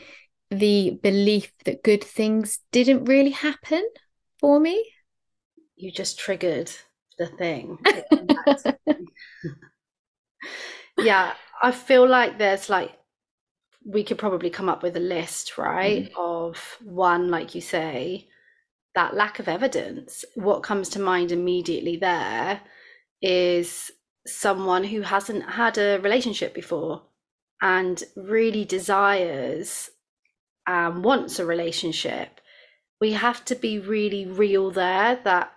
the 0.50 0.98
belief 1.02 1.52
that 1.64 1.82
good 1.82 2.04
things 2.04 2.60
didn't 2.70 3.06
really 3.06 3.30
happen 3.30 3.86
for 4.38 4.60
me. 4.60 4.88
You 5.76 5.90
just 5.90 6.18
triggered 6.18 6.70
the 7.18 7.26
thing. 7.26 7.78
yeah, 10.98 11.34
I 11.62 11.72
feel 11.72 12.06
like 12.08 12.38
there's 12.38 12.68
like 12.68 12.92
we 13.84 14.04
could 14.04 14.18
probably 14.18 14.50
come 14.50 14.68
up 14.68 14.82
with 14.82 14.96
a 14.96 15.00
list, 15.00 15.58
right? 15.58 16.04
Mm-hmm. 16.04 16.20
Of 16.20 16.78
one, 16.82 17.30
like 17.30 17.54
you 17.54 17.60
say, 17.60 18.28
that 18.94 19.14
lack 19.14 19.38
of 19.38 19.48
evidence. 19.48 20.24
What 20.34 20.62
comes 20.62 20.88
to 20.90 21.00
mind 21.00 21.32
immediately 21.32 21.96
there 21.96 22.60
is 23.20 23.90
someone 24.26 24.84
who 24.84 25.02
hasn't 25.02 25.50
had 25.50 25.78
a 25.78 25.98
relationship 25.98 26.54
before 26.54 27.02
and 27.60 28.02
really 28.16 28.64
desires 28.64 29.90
and 30.66 30.96
um, 30.96 31.02
wants 31.02 31.38
a 31.38 31.46
relationship. 31.46 32.40
We 33.00 33.12
have 33.12 33.44
to 33.46 33.54
be 33.54 33.78
really 33.78 34.26
real 34.26 34.70
there 34.70 35.20
that 35.24 35.52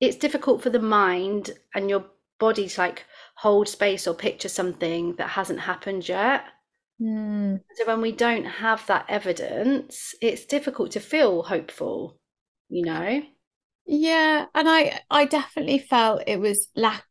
it's 0.00 0.16
difficult 0.16 0.62
for 0.62 0.70
the 0.70 0.78
mind 0.78 1.50
and 1.74 1.88
your 1.88 2.04
body 2.38 2.68
to 2.68 2.80
like 2.80 3.04
hold 3.36 3.68
space 3.68 4.06
or 4.06 4.14
picture 4.14 4.48
something 4.48 5.16
that 5.16 5.30
hasn't 5.30 5.60
happened 5.60 6.08
yet. 6.08 6.44
Mm. 7.00 7.60
So 7.74 7.86
when 7.86 8.00
we 8.00 8.12
don't 8.12 8.44
have 8.44 8.86
that 8.86 9.06
evidence, 9.08 10.14
it's 10.20 10.44
difficult 10.44 10.92
to 10.92 11.00
feel 11.00 11.42
hopeful, 11.42 12.18
you 12.68 12.84
know? 12.84 13.22
Yeah, 13.86 14.46
and 14.54 14.68
I 14.68 15.00
I 15.10 15.24
definitely 15.24 15.78
felt 15.78 16.24
it 16.26 16.38
was 16.38 16.68
lack 16.76 17.04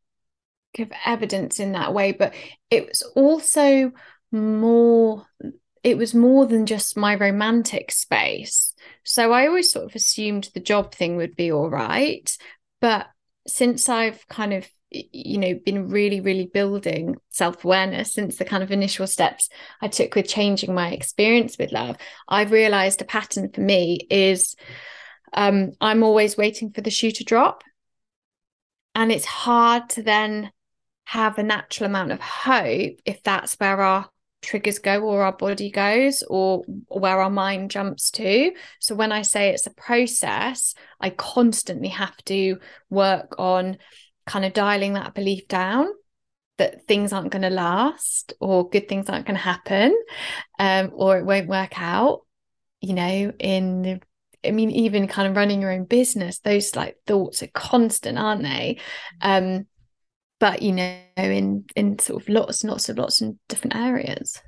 of 0.79 0.91
evidence 1.05 1.59
in 1.59 1.71
that 1.71 1.93
way, 1.93 2.11
but 2.11 2.33
it 2.69 2.87
was 2.87 3.01
also 3.15 3.91
more 4.31 5.25
it 5.83 5.97
was 5.97 6.13
more 6.13 6.45
than 6.45 6.65
just 6.65 6.97
my 6.97 7.15
romantic 7.15 7.91
space. 7.91 8.73
So 9.03 9.31
I 9.31 9.47
always 9.47 9.71
sort 9.71 9.85
of 9.85 9.95
assumed 9.95 10.49
the 10.53 10.59
job 10.59 10.93
thing 10.93 11.15
would 11.15 11.35
be 11.35 11.51
all 11.51 11.69
right, 11.69 12.29
but 12.81 13.07
since 13.47 13.87
I've 13.87 14.27
kind 14.27 14.53
of 14.53 14.67
you 14.89 15.37
know 15.37 15.53
been 15.65 15.89
really 15.89 16.21
really 16.21 16.45
building 16.45 17.17
self-awareness 17.29 18.13
since 18.13 18.37
the 18.37 18.45
kind 18.45 18.63
of 18.63 18.71
initial 18.71 19.05
steps 19.05 19.49
i 19.81 19.87
took 19.89 20.15
with 20.15 20.29
changing 20.29 20.73
my 20.73 20.91
experience 20.91 21.57
with 21.57 21.73
love 21.73 21.97
i've 22.29 22.51
realized 22.51 23.01
a 23.01 23.05
pattern 23.05 23.51
for 23.51 23.59
me 23.59 23.99
is 24.09 24.55
um, 25.33 25.71
i'm 25.81 26.03
always 26.03 26.37
waiting 26.37 26.71
for 26.71 26.81
the 26.81 26.91
shoe 26.91 27.11
to 27.11 27.23
drop. 27.23 27.63
And 28.95 29.11
it's 29.11 29.25
hard 29.25 29.89
to 29.91 30.01
then 30.01 30.51
have 31.05 31.37
a 31.37 31.43
natural 31.43 31.87
amount 31.89 32.11
of 32.11 32.19
hope 32.19 32.95
if 33.05 33.21
that's 33.23 33.53
where 33.59 33.79
our 33.79 34.09
triggers 34.41 34.79
go 34.79 35.01
or 35.01 35.21
our 35.21 35.31
body 35.31 35.69
goes 35.69 36.23
or 36.27 36.63
where 36.87 37.21
our 37.21 37.29
mind 37.29 37.71
jumps 37.71 38.11
to. 38.11 38.51
So 38.79 38.95
when 38.95 39.11
i 39.11 39.21
say 39.21 39.49
it's 39.49 39.67
a 39.67 39.73
process 39.73 40.73
i 40.99 41.09
constantly 41.09 41.89
have 41.89 42.17
to 42.25 42.57
work 42.89 43.35
on 43.37 43.77
kind 44.25 44.45
of 44.45 44.53
dialing 44.53 44.93
that 44.93 45.13
belief 45.13 45.47
down 45.47 45.87
that 46.57 46.85
things 46.87 47.13
aren't 47.13 47.31
going 47.31 47.43
to 47.43 47.49
last 47.49 48.33
or 48.39 48.69
good 48.69 48.89
things 48.89 49.09
aren't 49.09 49.25
going 49.25 49.37
to 49.37 49.41
happen 49.41 49.95
um, 50.59 50.91
or 50.93 51.17
it 51.17 51.25
won't 51.25 51.47
work 51.47 51.79
out 51.79 52.21
you 52.81 52.93
know 52.93 53.31
in 53.39 54.01
i 54.47 54.51
mean 54.51 54.71
even 54.71 55.07
kind 55.07 55.27
of 55.27 55.35
running 55.35 55.61
your 55.61 55.71
own 55.71 55.85
business 55.85 56.39
those 56.39 56.75
like 56.75 56.97
thoughts 57.05 57.43
are 57.43 57.47
constant 57.47 58.17
aren't 58.17 58.43
they? 58.43 58.79
Um 59.21 59.67
but 60.39 60.61
you 60.61 60.71
know 60.71 60.99
in 61.15 61.65
in 61.75 61.99
sort 61.99 62.21
of 62.21 62.29
lots 62.29 62.63
and 62.63 62.71
lots 62.71 62.89
of 62.89 62.97
lots 62.97 63.21
of 63.21 63.35
different 63.49 63.75
areas. 63.75 64.41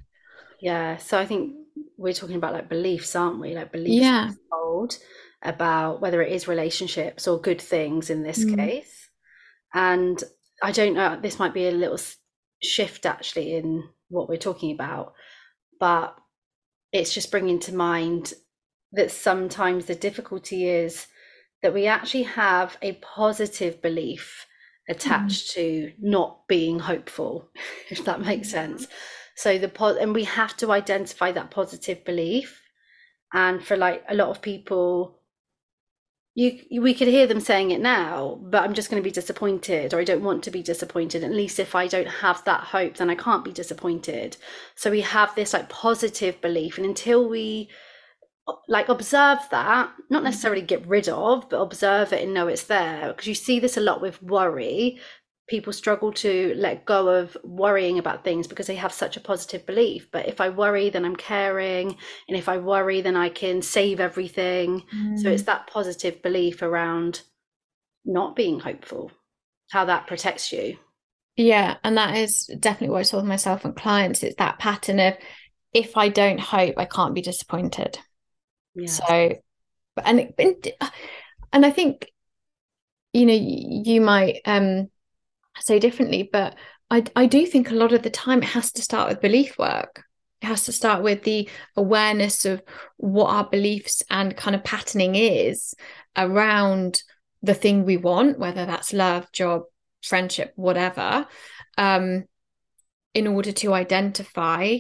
Yeah 0.62 0.98
so 0.98 1.18
i 1.18 1.26
think 1.26 1.56
we're 1.98 2.14
talking 2.14 2.38
about 2.38 2.54
like 2.54 2.70
beliefs 2.70 3.16
aren't 3.16 3.40
we? 3.40 3.54
Like 3.54 3.72
beliefs 3.72 4.04
yeah. 4.04 4.32
hold 4.52 4.98
about 5.42 6.02
whether 6.02 6.22
it 6.22 6.32
is 6.32 6.48
relationships 6.48 7.28
or 7.28 7.40
good 7.40 7.62
things 7.62 8.10
in 8.10 8.24
this 8.24 8.44
mm. 8.44 8.56
case. 8.56 9.10
And 9.74 10.22
I 10.62 10.72
don't 10.72 10.96
know, 10.96 11.20
this 11.22 11.40
might 11.40 11.54
be 11.54 11.68
a 11.68 11.72
little 11.72 12.00
shift 12.62 13.06
actually 13.06 13.56
in 13.56 13.84
what 14.10 14.28
we're 14.28 14.38
talking 14.38 14.74
about, 14.74 15.14
but 15.80 16.18
it's 16.92 17.14
just 17.14 17.32
bringing 17.32 17.60
to 17.60 17.76
mind 17.76 18.34
that 18.92 19.12
sometimes 19.12 19.86
the 19.86 19.96
difficulty 19.96 20.68
is 20.68 21.08
that 21.62 21.74
we 21.74 21.88
actually 21.88 22.24
have 22.24 22.78
a 22.82 22.94
positive 22.94 23.82
belief 23.82 24.46
attached 24.88 25.52
mm. 25.52 25.54
to 25.54 25.92
not 26.00 26.48
being 26.48 26.80
hopeful, 26.80 27.50
if 27.90 28.04
that 28.06 28.22
makes 28.22 28.50
sense. 28.50 28.88
So 29.36 29.58
the 29.58 29.70
po- 29.70 29.98
and 29.98 30.14
we 30.14 30.24
have 30.26 30.58
to 30.58 30.72
identify 30.72 31.32
that 31.32 31.52
positive 31.52 32.04
belief. 32.04 32.62
And 33.32 33.64
for 33.64 33.78
like 33.78 34.04
a 34.10 34.16
lot 34.16 34.30
of 34.30 34.42
people, 34.42 35.20
you 36.36 36.82
we 36.82 36.94
could 36.94 37.08
hear 37.08 37.28
them 37.28 37.40
saying 37.40 37.72
it 37.72 37.82
now 37.82 38.40
but 38.44 38.64
i'm 38.64 38.74
just 38.74 38.90
going 38.90 39.02
to 39.02 39.08
be 39.08 39.12
disappointed 39.12 39.94
or 39.94 40.00
i 40.00 40.04
don't 40.04 40.24
want 40.24 40.44
to 40.44 40.52
be 40.52 40.62
disappointed 40.62 41.24
at 41.24 41.32
least 41.32 41.60
if 41.60 41.76
i 41.76 41.88
don't 41.88 42.08
have 42.08 42.44
that 42.46 42.62
hope 42.62 42.96
then 42.96 43.10
i 43.10 43.16
can't 43.16 43.44
be 43.44 43.52
disappointed 43.52 44.38
so 44.76 44.92
we 44.92 45.02
have 45.02 45.34
this 45.36 45.54
like 45.54 45.68
positive 45.70 46.40
belief 46.40 46.78
and 46.78 46.86
until 46.86 47.28
we 47.28 47.68
like 48.68 48.90
observe 48.90 49.40
that 49.52 49.92
not 50.10 50.18
mm-hmm. 50.18 50.26
necessarily 50.26 50.62
get 50.62 50.86
rid 50.88 51.08
of 51.10 51.50
but 51.50 51.62
observe 51.62 52.14
it 52.14 52.24
and 52.24 52.34
know 52.34 52.48
it's 52.48 52.64
there 52.64 53.08
because 53.08 53.28
you 53.28 53.36
see 53.36 53.60
this 53.60 53.78
a 53.78 53.82
lot 53.82 54.02
with 54.02 54.22
worry 54.22 55.00
people 55.50 55.74
struggle 55.74 56.14
to 56.14 56.54
let 56.56 56.86
go 56.86 57.10
of 57.10 57.36
worrying 57.44 58.00
about 58.00 58.24
things 58.24 58.48
because 58.48 58.68
they 58.68 58.76
have 58.76 58.94
such 58.94 59.18
a 59.18 59.20
positive 59.20 59.66
belief. 59.66 60.10
But 60.12 60.28
if 60.28 60.40
I 60.40 60.50
worry, 60.50 60.90
then 60.90 61.04
I'm 61.04 61.16
caring. 61.16 61.98
And 62.28 62.38
if 62.38 62.48
I 62.48 62.58
worry, 62.58 63.02
then 63.02 63.18
I 63.18 63.30
can 63.30 63.62
save 63.62 64.00
everything. 64.00 64.84
Mm. 64.96 65.20
So 65.20 65.30
it's 65.30 65.44
that 65.44 65.68
positive 65.68 66.22
belief 66.22 66.62
around 66.62 67.24
not 68.06 68.36
being 68.36 68.60
hopeful, 68.60 69.12
how 69.72 69.86
that 69.86 70.08
protects 70.08 70.54
you. 70.54 70.78
Yeah. 71.36 71.78
And 71.84 71.98
that 71.98 72.16
is 72.16 72.50
definitely 72.60 72.94
what 72.94 73.00
I 73.00 73.04
saw 73.04 73.18
with 73.18 73.26
myself 73.26 73.66
and 73.66 73.76
clients. 73.76 74.24
It's 74.24 74.36
that 74.38 74.60
pattern 74.60 75.00
of 75.00 75.16
if 75.74 75.98
I 75.98 76.10
don't 76.10 76.40
hope, 76.40 76.76
I 76.78 76.86
can't 76.86 77.16
be 77.16 77.22
disappointed. 77.22 78.00
So, 78.88 79.36
and, 80.04 80.34
and 81.52 81.66
I 81.66 81.72
think, 81.72 82.12
you 83.14 83.26
know, 83.26 83.34
you 83.34 84.02
might, 84.02 84.42
um, 84.46 84.90
say 85.60 85.80
differently, 85.80 86.30
but 86.32 86.56
I, 86.90 87.04
I 87.16 87.26
do 87.26 87.46
think 87.46 87.70
a 87.70 87.76
lot 87.76 87.94
of 87.94 88.02
the 88.02 88.10
time 88.10 88.42
it 88.42 88.50
has 88.50 88.72
to 88.74 88.82
start 88.82 89.10
with 89.10 89.22
belief 89.22 89.58
work. 89.58 90.04
It 90.42 90.48
has 90.48 90.66
to 90.66 90.72
start 90.72 91.04
with 91.04 91.24
the 91.24 91.50
awareness 91.76 92.46
of 92.46 92.64
what 92.98 93.30
our 93.30 93.44
beliefs 93.44 94.02
and 94.10 94.38
kind 94.38 94.56
of 94.56 94.64
patterning 94.64 95.16
is 95.16 95.74
around 96.16 97.04
the 97.42 97.54
thing 97.54 97.84
we 97.84 97.98
want, 97.98 98.40
whether 98.40 98.66
that's 98.66 98.94
love, 98.94 99.32
job, 99.32 99.64
friendship, 100.02 100.54
whatever, 100.56 101.28
um, 101.78 102.24
in 103.14 103.28
order 103.28 103.52
to 103.52 103.74
identify 103.74 104.78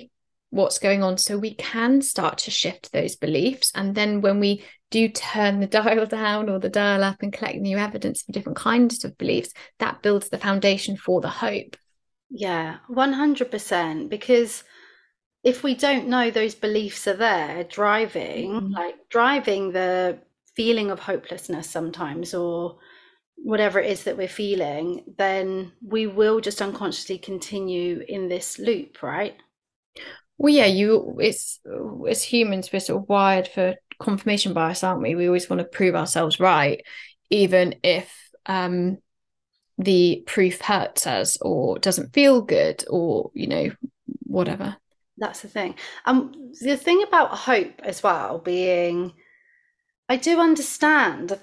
what's 0.49 0.79
going 0.79 1.03
on 1.03 1.17
so 1.17 1.37
we 1.37 1.53
can 1.53 2.01
start 2.01 2.39
to 2.39 2.51
shift 2.51 2.91
those 2.91 3.15
beliefs. 3.15 3.71
And 3.75 3.93
then 3.93 4.21
when 4.21 4.39
we 4.39 4.63
do 4.91 5.07
turn 5.09 5.59
the 5.59 5.67
dial 5.79 6.05
down 6.05 6.49
or 6.49 6.59
the 6.59 6.69
dial 6.69 7.03
up 7.03 7.21
and 7.21 7.31
collect 7.31 7.59
new 7.59 7.77
evidence 7.77 8.23
for 8.23 8.31
different 8.31 8.57
kinds 8.57 9.03
of 9.05 9.17
beliefs, 9.17 9.53
that 9.79 10.01
builds 10.01 10.29
the 10.29 10.37
foundation 10.37 10.97
for 10.97 11.21
the 11.21 11.29
hope. 11.29 11.75
Yeah, 12.29 12.77
100%. 12.89 14.09
Because 14.09 14.63
if 15.43 15.63
we 15.63 15.75
don't 15.75 16.07
know 16.07 16.31
those 16.31 16.55
beliefs 16.55 17.07
are 17.07 17.15
there, 17.15 17.63
driving, 17.63 18.51
mm-hmm. 18.51 18.73
like 18.73 18.95
driving 19.09 19.71
the 19.71 20.19
feeling 20.55 20.91
of 20.91 20.99
hopelessness 20.99 21.69
sometimes 21.69 22.33
or 22.33 22.77
whatever 23.37 23.79
it 23.79 23.89
is 23.89 24.03
that 24.03 24.17
we're 24.17 24.27
feeling, 24.27 25.03
then 25.17 25.71
we 25.81 26.07
will 26.07 26.41
just 26.41 26.61
unconsciously 26.61 27.17
continue 27.17 28.03
in 28.07 28.27
this 28.27 28.59
loop, 28.59 29.01
right? 29.01 29.37
Well, 30.39 30.53
yeah, 30.53 30.65
you 30.65 31.17
it's 31.19 31.59
as 32.07 32.23
humans 32.23 32.71
we're 32.71 32.79
sort 32.79 33.03
of 33.03 33.09
wired 33.09 33.47
for 33.47 33.75
confirmation 33.99 34.53
bias, 34.53 34.83
aren't 34.83 35.01
we? 35.01 35.13
We 35.13 35.27
always 35.27 35.49
want 35.49 35.59
to 35.59 35.65
prove 35.65 35.95
ourselves 35.95 36.39
right, 36.39 36.81
even 37.29 37.75
if 37.83 38.11
um, 38.45 38.99
the 39.77 40.23
proof 40.25 40.61
hurts 40.61 41.05
us 41.05 41.37
or 41.41 41.77
doesn't 41.77 42.13
feel 42.13 42.41
good 42.41 42.85
or, 42.89 43.31
you 43.33 43.47
know, 43.47 43.71
whatever. 44.23 44.77
That's 45.17 45.41
the 45.41 45.49
thing. 45.49 45.75
Um, 46.05 46.53
the 46.61 46.77
thing 46.77 47.03
about 47.05 47.37
hope 47.37 47.81
as 47.83 48.01
well 48.01 48.39
being, 48.39 49.13
I 50.07 50.15
do 50.15 50.39
understand 50.39 51.37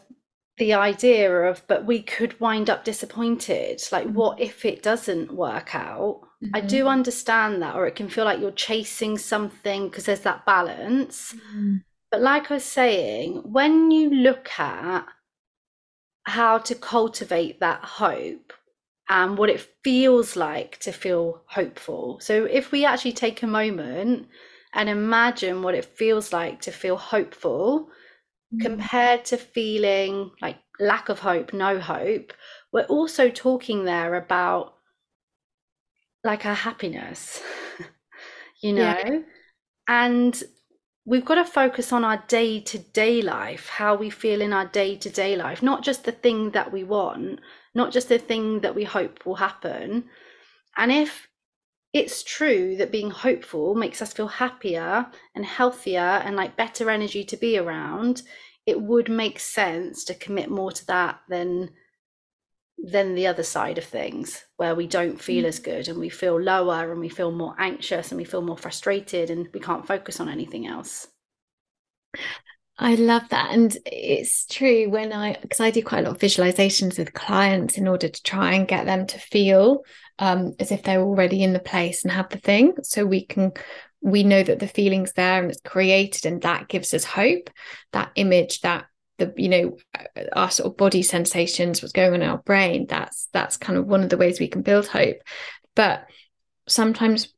the 0.56 0.72
idea 0.72 1.30
of, 1.30 1.62
but 1.66 1.84
we 1.84 2.02
could 2.02 2.40
wind 2.40 2.70
up 2.70 2.84
disappointed. 2.84 3.82
Like, 3.92 4.06
mm-hmm. 4.06 4.14
what 4.14 4.40
if 4.40 4.64
it 4.64 4.82
doesn't 4.82 5.32
work 5.32 5.74
out? 5.74 6.22
Mm-hmm. 6.42 6.56
I 6.56 6.60
do 6.60 6.86
understand 6.88 7.62
that, 7.62 7.76
or 7.76 7.86
it 7.86 7.94
can 7.94 8.08
feel 8.08 8.24
like 8.24 8.40
you're 8.40 8.50
chasing 8.50 9.16
something 9.16 9.88
because 9.88 10.04
there's 10.04 10.20
that 10.20 10.44
balance. 10.44 11.34
Mm-hmm. 11.34 11.76
But 12.10 12.20
like 12.20 12.50
I 12.50 12.54
was 12.54 12.64
saying, 12.64 13.42
when 13.44 13.90
you 13.90 14.10
look 14.10 14.48
at 14.58 15.06
how 16.26 16.58
to 16.58 16.74
cultivate 16.74 17.60
that 17.60 17.84
hope 17.84 18.52
and 19.08 19.38
what 19.38 19.48
it 19.48 19.68
feels 19.84 20.36
like 20.36 20.78
to 20.80 20.92
feel 20.92 21.42
hopeful. 21.46 22.18
So 22.20 22.44
if 22.44 22.72
we 22.72 22.84
actually 22.84 23.12
take 23.12 23.42
a 23.42 23.46
moment 23.46 24.26
and 24.74 24.88
imagine 24.88 25.62
what 25.62 25.76
it 25.76 25.84
feels 25.84 26.32
like 26.32 26.60
to 26.62 26.72
feel 26.72 26.96
hopeful 26.96 27.88
mm. 28.52 28.60
compared 28.60 29.24
to 29.26 29.36
feeling 29.36 30.32
like 30.42 30.58
lack 30.80 31.08
of 31.08 31.20
hope, 31.20 31.52
no 31.52 31.78
hope, 31.78 32.32
we're 32.72 32.82
also 32.82 33.30
talking 33.30 33.84
there 33.84 34.16
about 34.16 34.74
like 36.26 36.44
our 36.44 36.54
happiness, 36.54 37.42
you 38.62 38.72
know? 38.74 38.82
Yeah. 38.82 39.20
And 39.88 40.42
we've 41.06 41.24
got 41.24 41.36
to 41.36 41.44
focus 41.44 41.92
on 41.92 42.04
our 42.04 42.22
day 42.28 42.60
to 42.60 42.78
day 42.78 43.22
life, 43.22 43.68
how 43.68 43.94
we 43.94 44.10
feel 44.10 44.42
in 44.42 44.52
our 44.52 44.66
day 44.66 44.96
to 44.96 45.08
day 45.08 45.36
life, 45.36 45.62
not 45.62 45.82
just 45.82 46.04
the 46.04 46.12
thing 46.12 46.50
that 46.50 46.72
we 46.72 46.84
want, 46.84 47.40
not 47.74 47.92
just 47.92 48.08
the 48.08 48.18
thing 48.18 48.60
that 48.60 48.74
we 48.74 48.84
hope 48.84 49.24
will 49.24 49.36
happen. 49.36 50.04
And 50.76 50.92
if 50.92 51.28
it's 51.92 52.22
true 52.22 52.76
that 52.76 52.92
being 52.92 53.10
hopeful 53.10 53.74
makes 53.74 54.02
us 54.02 54.12
feel 54.12 54.28
happier 54.28 55.06
and 55.34 55.46
healthier 55.46 56.00
and 56.00 56.36
like 56.36 56.56
better 56.56 56.90
energy 56.90 57.24
to 57.24 57.36
be 57.36 57.56
around, 57.56 58.22
it 58.66 58.82
would 58.82 59.08
make 59.08 59.38
sense 59.38 60.04
to 60.04 60.14
commit 60.14 60.50
more 60.50 60.72
to 60.72 60.86
that 60.88 61.20
than 61.28 61.70
than 62.78 63.14
the 63.14 63.26
other 63.26 63.42
side 63.42 63.78
of 63.78 63.84
things 63.84 64.44
where 64.56 64.74
we 64.74 64.86
don't 64.86 65.20
feel 65.20 65.44
mm. 65.44 65.48
as 65.48 65.58
good 65.58 65.88
and 65.88 65.98
we 65.98 66.08
feel 66.08 66.40
lower 66.40 66.90
and 66.92 67.00
we 67.00 67.08
feel 67.08 67.32
more 67.32 67.54
anxious 67.58 68.10
and 68.10 68.18
we 68.18 68.24
feel 68.24 68.42
more 68.42 68.58
frustrated 68.58 69.30
and 69.30 69.48
we 69.52 69.60
can't 69.60 69.86
focus 69.86 70.20
on 70.20 70.28
anything 70.28 70.66
else 70.66 71.08
I 72.78 72.94
love 72.94 73.28
that. 73.30 73.52
And 73.52 73.76
it's 73.86 74.44
true 74.46 74.90
when 74.90 75.12
I, 75.12 75.38
because 75.40 75.60
I 75.60 75.70
do 75.70 75.82
quite 75.82 76.00
a 76.00 76.08
lot 76.08 76.16
of 76.16 76.18
visualizations 76.20 76.98
with 76.98 77.14
clients 77.14 77.78
in 77.78 77.88
order 77.88 78.08
to 78.08 78.22
try 78.22 78.52
and 78.52 78.68
get 78.68 78.84
them 78.84 79.06
to 79.06 79.18
feel 79.18 79.82
um, 80.18 80.54
as 80.58 80.70
if 80.72 80.82
they're 80.82 81.00
already 81.00 81.42
in 81.42 81.54
the 81.54 81.58
place 81.58 82.02
and 82.02 82.12
have 82.12 82.28
the 82.28 82.38
thing. 82.38 82.74
So 82.82 83.06
we 83.06 83.24
can, 83.24 83.52
we 84.02 84.24
know 84.24 84.42
that 84.42 84.58
the 84.58 84.68
feeling's 84.68 85.14
there 85.14 85.40
and 85.40 85.50
it's 85.50 85.60
created, 85.62 86.26
and 86.26 86.42
that 86.42 86.68
gives 86.68 86.92
us 86.92 87.04
hope. 87.04 87.48
That 87.92 88.10
image, 88.14 88.60
that 88.60 88.86
the 89.18 89.32
you 89.36 89.48
know 89.48 89.76
our 90.32 90.50
sort 90.50 90.70
of 90.70 90.76
body 90.76 91.02
sensations 91.02 91.80
what's 91.80 91.92
going 91.92 92.14
on 92.14 92.22
in 92.22 92.28
our 92.28 92.38
brain 92.38 92.86
that's 92.86 93.28
that's 93.32 93.56
kind 93.56 93.78
of 93.78 93.86
one 93.86 94.02
of 94.02 94.10
the 94.10 94.16
ways 94.16 94.40
we 94.40 94.48
can 94.48 94.62
build 94.62 94.86
hope. 94.86 95.16
But 95.74 96.06
sometimes 96.68 97.32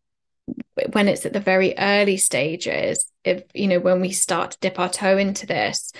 when 0.92 1.08
it's 1.08 1.26
at 1.26 1.32
the 1.32 1.40
very 1.40 1.74
early 1.78 2.16
stages 2.16 3.10
if 3.24 3.42
you 3.54 3.68
know 3.68 3.80
when 3.80 4.00
we 4.00 4.10
start 4.10 4.52
to 4.52 4.58
dip 4.60 4.78
our 4.78 4.88
toe 4.88 5.18
into 5.18 5.46
this 5.46 5.92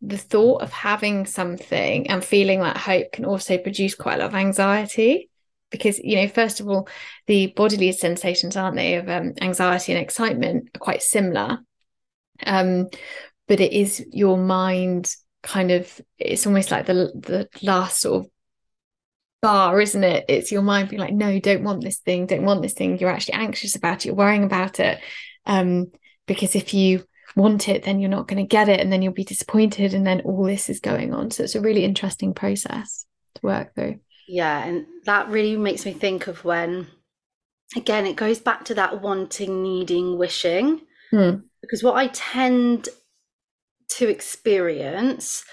the 0.00 0.16
thought 0.16 0.62
of 0.62 0.72
having 0.72 1.26
something 1.26 2.08
and 2.08 2.24
feeling 2.24 2.60
that 2.60 2.76
hope 2.76 3.12
can 3.12 3.24
also 3.24 3.58
produce 3.58 3.94
quite 3.94 4.14
a 4.14 4.18
lot 4.18 4.28
of 4.28 4.34
anxiety 4.34 5.28
because 5.70 5.98
you 5.98 6.16
know 6.16 6.28
first 6.28 6.60
of 6.60 6.68
all 6.68 6.88
the 7.26 7.48
bodily 7.48 7.92
sensations 7.92 8.56
aren't 8.56 8.76
they 8.76 8.94
of 8.94 9.08
um, 9.08 9.34
anxiety 9.40 9.92
and 9.92 10.00
excitement 10.00 10.70
are 10.74 10.78
quite 10.78 11.02
similar. 11.02 11.58
Um, 12.46 12.86
but 13.48 13.60
it 13.60 13.72
is 13.72 14.04
your 14.12 14.36
mind 14.36 15.12
kind 15.42 15.70
of 15.70 16.00
it's 16.18 16.46
almost 16.46 16.70
like 16.70 16.86
the 16.86 16.94
the 16.94 17.48
last 17.62 18.00
sort 18.00 18.24
of 18.24 18.30
bar 19.40 19.80
isn't 19.80 20.04
it? 20.04 20.24
It's 20.28 20.52
your 20.52 20.62
mind 20.62 20.88
being 20.88 21.00
like 21.00 21.14
no 21.14 21.40
don't 21.40 21.64
want 21.64 21.82
this 21.82 21.98
thing 21.98 22.26
don't 22.26 22.44
want 22.44 22.62
this 22.62 22.74
thing. 22.74 22.98
You're 22.98 23.10
actually 23.10 23.34
anxious 23.34 23.74
about 23.74 23.98
it 23.98 24.06
you're 24.06 24.14
worrying 24.14 24.44
about 24.44 24.78
it 24.78 25.00
um 25.46 25.90
because 26.26 26.54
if 26.54 26.74
you 26.74 27.04
want 27.36 27.68
it 27.68 27.84
then 27.84 28.00
you're 28.00 28.10
not 28.10 28.26
going 28.26 28.42
to 28.42 28.48
get 28.48 28.68
it 28.68 28.80
and 28.80 28.92
then 28.92 29.00
you'll 29.00 29.12
be 29.12 29.24
disappointed 29.24 29.94
and 29.94 30.06
then 30.06 30.20
all 30.22 30.44
this 30.44 30.68
is 30.68 30.80
going 30.80 31.14
on. 31.14 31.30
So 31.30 31.44
it's 31.44 31.54
a 31.54 31.60
really 31.60 31.84
interesting 31.84 32.34
process 32.34 33.06
to 33.36 33.40
work 33.42 33.74
through. 33.74 34.00
Yeah 34.26 34.64
and 34.64 34.86
that 35.04 35.28
really 35.28 35.56
makes 35.56 35.86
me 35.86 35.92
think 35.92 36.26
of 36.26 36.44
when 36.44 36.88
again 37.76 38.06
it 38.06 38.16
goes 38.16 38.40
back 38.40 38.64
to 38.66 38.74
that 38.74 39.00
wanting 39.00 39.62
needing 39.62 40.18
wishing. 40.18 40.82
Hmm. 41.10 41.36
because 41.62 41.82
what 41.82 41.96
i 41.96 42.08
tend 42.08 42.90
to 43.88 44.08
experience 44.08 45.44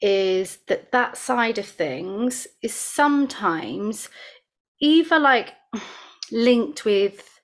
is 0.00 0.58
that 0.68 0.92
that 0.92 1.16
side 1.16 1.58
of 1.58 1.66
things 1.66 2.46
is 2.62 2.74
sometimes 2.74 4.08
either 4.80 5.18
like 5.18 5.52
linked 6.32 6.84
with 6.84 7.40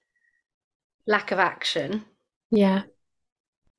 lack 1.07 1.31
of 1.31 1.39
action. 1.39 2.05
Yeah. 2.51 2.83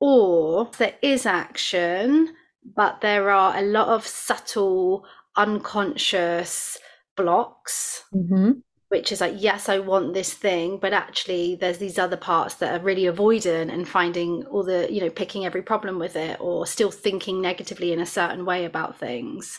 Or 0.00 0.70
there 0.78 0.94
is 1.02 1.26
action, 1.26 2.34
but 2.76 3.00
there 3.00 3.30
are 3.30 3.56
a 3.56 3.62
lot 3.62 3.88
of 3.88 4.06
subtle, 4.06 5.04
unconscious 5.36 6.78
blocks. 7.16 8.04
Mm-hmm 8.14 8.60
which 8.88 9.12
is 9.12 9.20
like 9.20 9.34
yes 9.36 9.68
i 9.68 9.78
want 9.78 10.14
this 10.14 10.32
thing 10.32 10.78
but 10.78 10.92
actually 10.92 11.56
there's 11.56 11.78
these 11.78 11.98
other 11.98 12.16
parts 12.16 12.56
that 12.56 12.78
are 12.78 12.84
really 12.84 13.04
avoidant 13.04 13.72
and 13.72 13.88
finding 13.88 14.44
all 14.46 14.62
the 14.62 14.92
you 14.92 15.00
know 15.00 15.10
picking 15.10 15.44
every 15.44 15.62
problem 15.62 15.98
with 15.98 16.16
it 16.16 16.38
or 16.40 16.66
still 16.66 16.90
thinking 16.90 17.40
negatively 17.40 17.92
in 17.92 18.00
a 18.00 18.06
certain 18.06 18.44
way 18.44 18.64
about 18.64 18.98
things. 18.98 19.58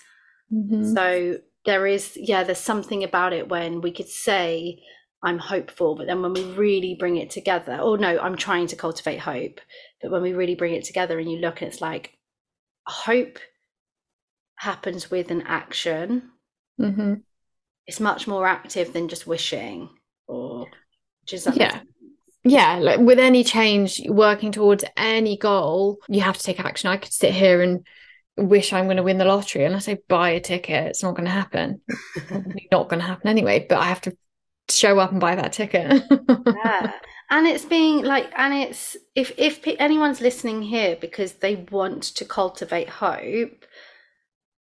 Mm-hmm. 0.52 0.96
so 0.96 1.38
there 1.66 1.86
is 1.86 2.18
yeah 2.20 2.44
there's 2.44 2.58
something 2.58 3.04
about 3.04 3.34
it 3.34 3.50
when 3.50 3.82
we 3.82 3.92
could 3.92 4.08
say 4.08 4.82
i'm 5.22 5.38
hopeful 5.38 5.96
but 5.96 6.08
then 6.08 6.24
when 6.24 6.34
we 6.34 6.44
really 6.54 6.96
bring 6.98 7.18
it 7.18 7.30
together 7.30 7.78
or 7.78 8.00
no 8.00 8.18
i'm 8.20 8.36
trying 8.36 8.66
to 8.66 8.76
cultivate 8.76 9.20
hope 9.20 9.62
but 10.02 10.10
when 10.10 10.24
we 10.24 10.34
really 10.34 10.56
bring 10.56 10.74
it 10.74 10.86
together 10.86 11.20
and 11.20 11.32
you 11.32 11.38
look 11.38 11.62
and 11.62 11.72
it's 11.72 11.82
like 11.82 12.18
hope 12.88 13.38
happens 14.56 15.10
with 15.10 15.32
an 15.32 15.44
action. 15.44 16.32
Mm-hmm 16.80 17.14
it's 17.90 18.00
much 18.00 18.28
more 18.28 18.46
active 18.46 18.94
than 18.94 19.08
just 19.08 19.26
wishing 19.26 19.90
or 20.28 20.68
just 21.26 21.48
yeah. 21.56 21.80
Yeah 22.44 22.78
like 22.78 23.00
with 23.00 23.18
any 23.18 23.44
change 23.44 24.00
working 24.08 24.52
towards 24.52 24.86
any 24.96 25.38
goal 25.38 25.98
you 26.08 26.22
have 26.22 26.38
to 26.38 26.44
take 26.44 26.60
action. 26.60 26.92
I 26.92 26.98
could 26.98 27.12
sit 27.12 27.34
here 27.34 27.64
and 27.64 27.86
wish 28.38 28.72
i'm 28.72 28.86
going 28.86 28.98
to 28.98 29.04
win 29.04 29.18
the 29.18 29.26
lottery 29.26 29.66
unless 29.66 29.88
i 29.88 29.96
say 29.96 30.02
buy 30.08 30.30
a 30.30 30.40
ticket. 30.40 30.86
It's 30.86 31.02
not 31.02 31.16
going 31.16 31.26
to 31.26 31.32
happen 31.32 31.82
not 32.72 32.90
going 32.90 33.02
to 33.02 33.08
happen 33.08 33.28
anyway 33.28 33.66
but 33.68 33.80
i 33.80 33.86
have 33.86 34.02
to 34.02 34.16
show 34.70 35.00
up 35.00 35.12
and 35.12 35.20
buy 35.20 35.34
that 35.36 35.54
ticket. 35.54 36.04
Yeah. 36.64 36.92
And 37.32 37.48
it's 37.48 37.66
being 37.66 38.04
like 38.04 38.32
and 38.38 38.54
it's 38.54 38.98
if 39.16 39.32
if 39.38 39.62
anyone's 39.80 40.22
listening 40.22 40.62
here 40.62 40.96
because 40.96 41.34
they 41.34 41.56
want 41.72 42.04
to 42.04 42.24
cultivate 42.24 42.90
hope 42.90 43.66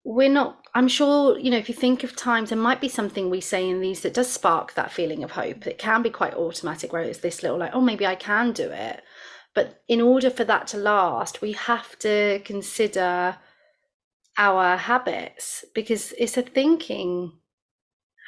we're 0.09 0.31
not 0.31 0.67
i'm 0.75 0.89
sure 0.89 1.39
you 1.39 1.51
know 1.51 1.59
if 1.59 1.69
you 1.69 1.75
think 1.75 2.03
of 2.03 2.17
times 2.17 2.49
there 2.49 2.59
might 2.59 2.81
be 2.81 2.89
something 2.89 3.29
we 3.29 3.43
say 3.43 3.69
in 3.69 3.81
these 3.81 4.01
that 4.01 4.15
does 4.15 4.31
spark 4.31 4.73
that 4.73 4.91
feeling 4.91 5.23
of 5.23 5.33
hope. 5.33 5.67
It 5.67 5.77
can 5.77 6.01
be 6.01 6.09
quite 6.09 6.33
automatic 6.33 6.95
where 6.95 7.03
it's 7.03 7.19
this 7.19 7.43
little 7.43 7.59
like 7.59 7.73
oh 7.75 7.83
maybe 7.83 8.07
i 8.07 8.15
can 8.15 8.53
do 8.53 8.71
it. 8.71 9.03
But 9.55 9.83
in 9.87 10.01
order 10.01 10.31
for 10.31 10.45
that 10.45 10.67
to 10.69 10.79
last 10.79 11.43
we 11.43 11.53
have 11.53 11.99
to 11.99 12.41
consider 12.47 13.37
our 14.39 14.79
habits 14.79 15.65
because 15.75 16.15
it's 16.17 16.39
a 16.39 16.43
thinking 16.43 17.33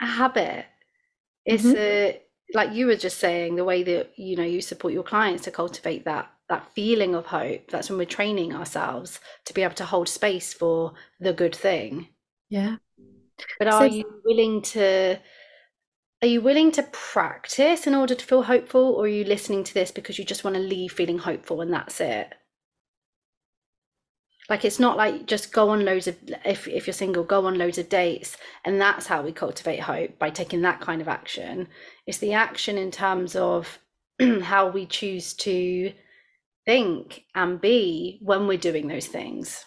a 0.03 0.07
habit. 0.07 0.67
It's 1.47 1.65
mm-hmm. 1.65 1.79
a 1.79 2.21
like 2.53 2.75
you 2.75 2.87
were 2.87 2.97
just 2.97 3.19
saying 3.19 3.57
the 3.57 3.65
way 3.65 3.83
that 3.85 4.11
you 4.17 4.37
know 4.37 4.45
you 4.45 4.61
support 4.61 4.93
your 4.93 5.03
clients 5.03 5.45
to 5.45 5.51
cultivate 5.51 6.05
that 6.05 6.31
that 6.51 6.71
feeling 6.75 7.15
of 7.15 7.27
hope 7.27 7.71
that's 7.71 7.89
when 7.89 7.99
we're 7.99 8.05
training 8.05 8.53
ourselves 8.55 9.21
to 9.47 9.55
be 9.55 9.63
able 9.63 9.75
to 9.77 9.85
hold 9.85 10.09
space 10.09 10.53
for 10.53 10.93
the 11.21 11.33
good 11.33 11.55
thing. 11.57 12.09
Yeah. 12.51 12.77
But 13.59 13.69
are 13.69 13.81
so, 13.81 13.85
you 13.85 14.05
willing 14.25 14.61
to 14.63 15.19
are 16.23 16.29
you 16.29 16.43
willing 16.43 16.71
to 16.73 16.83
practice 16.93 17.87
in 17.87 17.95
order 17.95 18.15
to 18.15 18.25
feel 18.27 18.43
hopeful 18.43 18.95
or 18.95 19.05
are 19.05 19.09
you 19.09 19.25
listening 19.25 19.65
to 19.65 19.73
this 19.73 19.91
because 19.91 20.19
you 20.19 20.25
just 20.25 20.45
want 20.45 20.55
to 20.57 20.63
leave 20.63 20.93
feeling 20.93 21.19
hopeful 21.19 21.63
and 21.63 21.73
that's 21.73 22.01
it? 22.01 22.35
Like 24.51 24.65
it's 24.65 24.81
not 24.81 24.97
like 24.97 25.27
just 25.27 25.53
go 25.53 25.71
on 25.71 25.85
loads 25.85 26.09
of 26.09 26.17
if 26.45 26.67
if 26.67 26.89
you're 26.89 26.93
single 26.93 27.23
go 27.23 27.47
on 27.47 27.57
loads 27.57 27.79
of 27.79 27.89
dates 27.89 28.37
and 28.65 28.81
that's 28.81 29.07
how 29.07 29.23
we 29.23 29.31
cultivate 29.31 29.79
hope 29.79 30.19
by 30.19 30.31
taking 30.31 30.63
that 30.63 30.81
kind 30.81 31.01
of 31.01 31.07
action. 31.07 31.69
It's 32.09 32.19
the 32.19 32.33
action 32.33 32.77
in 32.77 32.91
terms 32.91 33.37
of 33.37 33.79
how 34.43 34.69
we 34.69 34.87
choose 34.87 35.33
to 35.35 35.93
think 36.67 37.25
and 37.35 37.61
be 37.61 38.19
when 38.23 38.47
we're 38.47 38.59
doing 38.59 38.89
those 38.89 39.07
things 39.07 39.65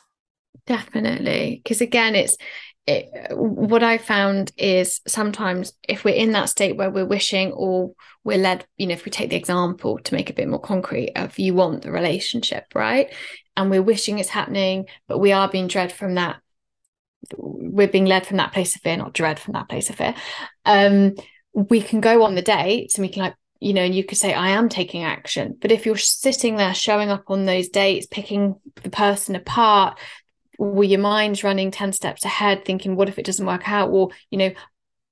definitely 0.65 1.61
because 1.63 1.81
again 1.81 2.15
it's 2.15 2.37
it, 2.85 3.09
what 3.31 3.81
I 3.81 3.97
found 3.97 4.51
is 4.57 4.99
sometimes 5.07 5.73
if 5.87 6.03
we're 6.03 6.15
in 6.15 6.33
that 6.33 6.49
state 6.49 6.75
where 6.75 6.89
we're 6.89 7.05
wishing 7.05 7.53
or 7.53 7.93
we're 8.23 8.37
led, 8.37 8.65
you 8.77 8.87
know, 8.87 8.93
if 8.93 9.05
we 9.05 9.11
take 9.11 9.29
the 9.29 9.37
example 9.37 9.99
to 9.99 10.13
make 10.13 10.29
a 10.29 10.33
bit 10.33 10.49
more 10.49 10.59
concrete 10.59 11.13
of 11.15 11.39
you 11.39 11.53
want 11.53 11.83
the 11.83 11.91
relationship, 11.91 12.65
right? 12.75 13.13
And 13.55 13.69
we're 13.69 13.81
wishing 13.81 14.19
it's 14.19 14.29
happening, 14.29 14.87
but 15.07 15.19
we 15.19 15.31
are 15.31 15.47
being 15.47 15.67
dread 15.67 15.93
from 15.93 16.15
that. 16.15 16.41
We're 17.37 17.87
being 17.87 18.05
led 18.05 18.27
from 18.27 18.37
that 18.37 18.51
place 18.51 18.75
of 18.75 18.81
fear, 18.81 18.97
not 18.97 19.13
dread 19.13 19.39
from 19.39 19.53
that 19.53 19.69
place 19.69 19.89
of 19.89 19.95
fear. 19.95 20.13
Um, 20.65 21.15
we 21.53 21.81
can 21.81 22.01
go 22.01 22.23
on 22.23 22.35
the 22.35 22.41
date 22.41 22.91
and 22.95 23.03
we 23.03 23.09
can 23.09 23.23
like 23.23 23.35
you 23.63 23.73
know, 23.73 23.81
and 23.81 23.95
you 23.95 24.03
could 24.03 24.17
say, 24.17 24.33
I 24.33 24.49
am 24.49 24.67
taking 24.67 25.03
action. 25.03 25.57
But 25.59 25.71
if 25.71 25.85
you're 25.85 25.95
sitting 25.95 26.57
there 26.57 26.73
showing 26.73 27.09
up 27.09 27.23
on 27.27 27.45
those 27.45 27.69
dates, 27.69 28.05
picking 28.05 28.55
the 28.81 28.89
person 28.89 29.35
apart, 29.35 29.97
or 30.59 30.83
your 30.83 30.99
mind's 30.99 31.45
running 31.45 31.71
10 31.71 31.93
steps 31.93 32.25
ahead, 32.25 32.65
thinking, 32.65 32.95
what 32.95 33.07
if 33.07 33.17
it 33.17 33.25
doesn't 33.25 33.45
work 33.45 33.69
out? 33.69 33.89
Or, 33.89 34.09
you 34.29 34.37
know, 34.37 34.51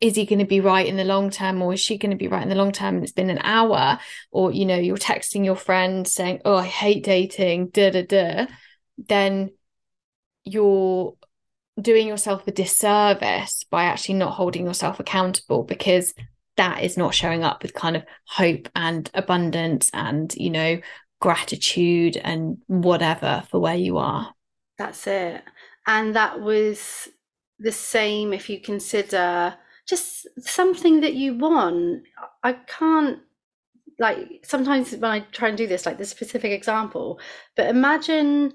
is 0.02 0.16
he 0.16 0.26
going 0.26 0.40
to 0.40 0.46
be 0.46 0.60
right 0.60 0.86
in 0.86 0.98
the 0.98 1.06
long 1.06 1.30
term 1.30 1.62
or 1.62 1.74
is 1.74 1.80
she 1.80 1.98
going 1.98 2.12
to 2.12 2.18
be 2.18 2.28
right 2.28 2.44
in 2.44 2.50
the 2.50 2.56
long 2.56 2.72
term 2.74 2.96
and 2.96 3.04
it's 3.04 3.14
been 3.14 3.30
an 3.30 3.40
hour 3.44 4.00
or 4.32 4.52
you 4.52 4.66
know 4.66 4.76
you're 4.76 4.98
texting 4.98 5.46
your 5.46 5.56
friend 5.56 6.08
saying 6.08 6.42
oh 6.44 6.56
i 6.56 6.66
hate 6.66 7.04
dating 7.04 7.68
da 7.68 7.92
da 7.92 8.02
da 8.02 8.48
then 8.98 9.52
you're 10.44 11.14
doing 11.80 12.08
yourself 12.08 12.48
a 12.48 12.52
disservice 12.52 13.64
by 13.70 13.84
actually 13.84 14.16
not 14.16 14.34
holding 14.34 14.66
yourself 14.66 15.00
accountable 15.00 15.64
because 15.64 16.16
that 16.62 16.84
is 16.84 16.96
not 16.96 17.16
showing 17.16 17.44
up 17.44 17.64
with 17.64 17.74
kind 17.74 17.96
of 17.96 18.04
hope 18.28 18.70
and 18.76 19.10
abundance 19.14 19.90
and 19.94 20.34
you 20.36 20.50
know 20.50 20.80
gratitude 21.20 22.18
and 22.18 22.58
whatever 22.68 23.44
for 23.50 23.60
where 23.60 23.76
you 23.76 23.98
are 23.98 24.34
that's 24.78 25.06
it 25.08 25.42
and 25.88 26.16
that 26.16 26.42
was 26.42 27.10
the 27.60 27.72
same 27.72 28.34
if 28.34 28.50
you 28.50 28.60
consider 28.60 29.56
just 29.88 30.28
something 30.40 31.02
that 31.02 31.14
you 31.14 31.38
want. 31.38 32.04
I 32.44 32.54
can't 32.54 33.20
like 34.00 34.44
sometimes 34.44 34.94
when 34.94 35.12
I 35.12 35.20
try 35.32 35.50
and 35.50 35.58
do 35.58 35.68
this, 35.68 35.86
like 35.86 35.98
the 35.98 36.06
specific 36.06 36.52
example, 36.52 37.20
but 37.56 37.68
imagine 37.68 38.54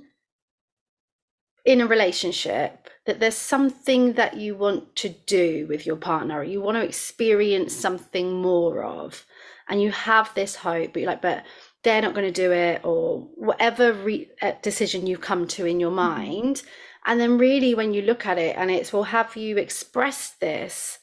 in 1.66 1.80
a 1.80 1.86
relationship 1.86 2.88
that 3.04 3.20
there's 3.20 3.36
something 3.36 4.14
that 4.14 4.36
you 4.36 4.54
want 4.54 4.96
to 4.96 5.10
do 5.10 5.66
with 5.68 5.84
your 5.84 5.96
partner, 5.96 6.42
you 6.42 6.60
want 6.60 6.76
to 6.76 6.84
experience 6.84 7.74
something 7.74 8.32
more 8.32 8.82
of, 8.82 9.26
and 9.68 9.82
you 9.82 9.90
have 9.90 10.32
this 10.34 10.56
hope, 10.56 10.92
but 10.92 11.02
you're 11.02 11.10
like, 11.10 11.22
but 11.22 11.44
they're 11.82 12.00
not 12.00 12.14
going 12.14 12.26
to 12.26 12.42
do 12.42 12.50
it, 12.52 12.80
or 12.84 13.28
whatever 13.34 13.92
re- 13.92 14.30
uh, 14.40 14.52
decision 14.62 15.06
you 15.06 15.18
come 15.18 15.46
to 15.48 15.66
in 15.66 15.78
your 15.78 15.90
mm-hmm. 15.90 16.20
mind. 16.22 16.62
And 17.04 17.20
then, 17.20 17.38
really, 17.38 17.74
when 17.74 17.92
you 17.92 18.02
look 18.02 18.26
at 18.26 18.38
it, 18.38 18.56
and 18.56 18.70
it's, 18.70 18.92
well, 18.92 19.04
have 19.04 19.36
you 19.36 19.58
expressed 19.58 20.40
this? 20.40 20.98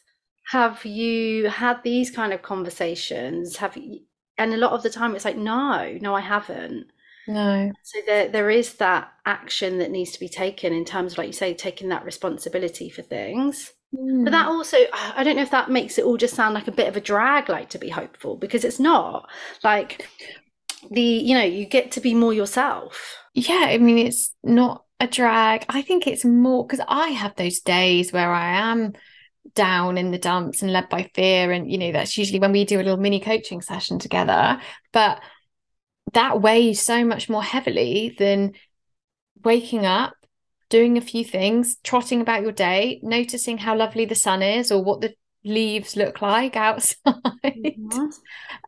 have 0.54 0.84
you 0.86 1.49
had 1.49 1.82
these 1.84 2.12
kind 2.12 2.34
of 2.34 2.41
conversations 2.41 3.58
have 3.58 3.76
you 3.78 4.02
and 4.38 4.54
a 4.54 4.58
lot 4.58 4.71
of 4.71 4.84
the 4.84 4.89
time 4.89 5.15
it's 5.15 5.26
like 5.26 5.38
no 5.38 5.97
no 6.02 6.13
i 6.13 6.19
haven't 6.19 6.88
no. 7.27 7.71
So 7.83 7.99
there 8.05 8.27
there 8.27 8.49
is 8.49 8.75
that 8.75 9.12
action 9.25 9.79
that 9.79 9.91
needs 9.91 10.12
to 10.12 10.19
be 10.19 10.29
taken 10.29 10.73
in 10.73 10.86
terms 10.86 11.13
of 11.13 11.17
like 11.17 11.27
you 11.27 11.33
say 11.33 11.53
taking 11.53 11.89
that 11.89 12.05
responsibility 12.05 12.89
for 12.89 13.01
things. 13.01 13.71
Mm. 13.95 14.23
but 14.23 14.31
that 14.31 14.47
hmm. 14.47 14.53
also 14.53 14.77
i 15.15 15.23
don't 15.23 15.36
know 15.36 15.43
if 15.43 15.51
that 15.51 15.69
makes 15.69 15.99
it 15.99 16.03
all 16.03 16.17
just 16.17 16.33
sound 16.33 16.55
like 16.55 16.67
a 16.67 16.71
bit 16.71 16.88
of 16.88 16.97
a 16.97 16.99
drag 16.99 17.47
like 17.47 17.69
to 17.69 17.77
be 17.77 17.89
hopeful 17.89 18.36
because 18.36 18.65
it's 18.65 18.79
not. 18.79 19.29
Like 19.63 20.07
the 20.89 21.01
you 21.01 21.38
know 21.38 21.43
you 21.43 21.65
get 21.65 21.91
to 21.91 22.01
be 22.01 22.13
more 22.15 22.33
yourself. 22.33 23.15
Yeah 23.33 23.67
i 23.69 23.77
mean 23.77 23.99
it's 23.99 24.33
not 24.43 24.83
a 24.99 25.07
drag. 25.07 25.65
I 25.69 25.81
think 25.81 26.07
it's 26.07 26.25
more 26.25 26.65
because 26.65 26.83
i 26.88 27.09
have 27.09 27.36
those 27.36 27.59
days 27.59 28.12
where 28.12 28.31
i 28.31 28.55
am 28.71 28.93
down 29.55 29.97
in 29.97 30.12
the 30.12 30.17
dumps 30.17 30.62
and 30.62 30.71
led 30.71 30.89
by 30.89 31.09
fear 31.13 31.51
and 31.51 31.69
you 31.71 31.77
know 31.77 31.91
that's 31.91 32.17
usually 32.17 32.39
when 32.39 32.51
we 32.51 32.65
do 32.65 32.77
a 32.77 32.83
little 32.83 32.97
mini 32.97 33.19
coaching 33.19 33.62
session 33.62 33.99
together. 33.99 34.59
But 34.91 35.21
that 36.13 36.41
weighs 36.41 36.82
so 36.82 37.06
much 37.06 37.30
more 37.30 37.43
heavily 37.43 38.15
than 38.17 38.54
waking 39.43 39.86
up 39.86 40.13
doing 40.69 40.97
a 40.97 41.02
few 41.02 41.23
things 41.23 41.78
trotting 41.84 42.21
about 42.21 42.41
your 42.41 42.52
day 42.52 42.99
noticing 43.04 43.58
how 43.58 43.76
lovely 43.76 44.06
the 44.06 44.15
sun 44.15 44.41
is 44.41 44.71
or 44.71 44.84
what 44.84 45.02
the 45.02 45.13
leaves 45.43 45.95
look 45.95 46.21
like 46.21 46.56
outside. 46.56 47.04
Mm-hmm. 47.45 48.08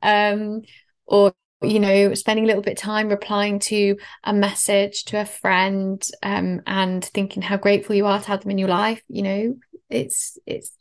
um 0.03 0.61
or 1.05 1.33
you 1.61 1.79
know 1.79 2.13
spending 2.13 2.43
a 2.43 2.47
little 2.47 2.61
bit 2.61 2.73
of 2.73 2.77
time 2.77 3.09
replying 3.09 3.59
to 3.59 3.97
a 4.23 4.33
message 4.33 5.05
to 5.05 5.19
a 5.19 5.25
friend 5.25 6.07
um, 6.21 6.61
and 6.67 7.03
thinking 7.05 7.41
how 7.41 7.57
grateful 7.57 7.95
you 7.95 8.05
are 8.05 8.19
to 8.19 8.27
have 8.27 8.41
them 8.41 8.51
in 8.51 8.57
your 8.57 8.69
life 8.69 9.01
you 9.07 9.21
know 9.21 9.55
it's 9.89 10.37
it's 10.45 10.71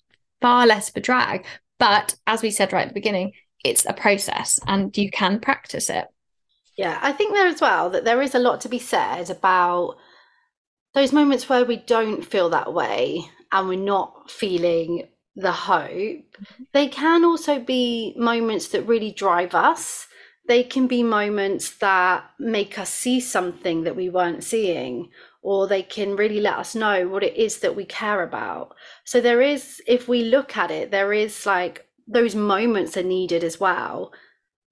far 0.40 0.66
less 0.66 0.90
of 0.90 0.96
a 0.96 1.00
drag. 1.00 1.46
But 1.78 2.16
as 2.26 2.42
we 2.42 2.50
said 2.50 2.72
right 2.72 2.82
at 2.82 2.88
the 2.88 2.94
beginning 2.94 3.32
it's 3.64 3.86
a 3.86 3.94
process 3.94 4.60
and 4.66 4.96
you 4.96 5.10
can 5.10 5.40
practice 5.40 5.88
it 5.88 6.06
yeah 6.76 6.98
i 7.02 7.12
think 7.12 7.32
there 7.32 7.46
as 7.46 7.60
well 7.60 7.90
that 7.90 8.04
there 8.04 8.22
is 8.22 8.34
a 8.34 8.38
lot 8.38 8.60
to 8.60 8.68
be 8.68 8.78
said 8.78 9.30
about 9.30 9.96
those 10.94 11.12
moments 11.12 11.48
where 11.48 11.64
we 11.64 11.76
don't 11.76 12.24
feel 12.24 12.48
that 12.50 12.72
way 12.72 13.24
and 13.52 13.68
we're 13.68 13.78
not 13.78 14.30
feeling 14.30 15.08
the 15.36 15.52
hope 15.52 15.88
mm-hmm. 15.88 16.62
they 16.72 16.88
can 16.88 17.24
also 17.24 17.58
be 17.58 18.14
moments 18.16 18.68
that 18.68 18.82
really 18.82 19.10
drive 19.10 19.54
us 19.54 20.06
they 20.46 20.62
can 20.62 20.86
be 20.86 21.02
moments 21.02 21.76
that 21.78 22.24
make 22.38 22.78
us 22.78 22.90
see 22.90 23.18
something 23.18 23.84
that 23.84 23.96
we 23.96 24.10
weren't 24.10 24.44
seeing 24.44 25.08
or 25.42 25.66
they 25.66 25.82
can 25.82 26.16
really 26.16 26.40
let 26.40 26.54
us 26.54 26.74
know 26.74 27.08
what 27.08 27.22
it 27.22 27.36
is 27.36 27.58
that 27.58 27.76
we 27.76 27.84
care 27.84 28.22
about. 28.22 28.74
So 29.04 29.20
there 29.20 29.40
is, 29.40 29.82
if 29.86 30.08
we 30.08 30.22
look 30.24 30.56
at 30.56 30.70
it, 30.70 30.90
there 30.90 31.12
is 31.12 31.46
like 31.46 31.86
those 32.06 32.34
moments 32.34 32.96
are 32.96 33.02
needed 33.02 33.42
as 33.42 33.58
well 33.58 34.12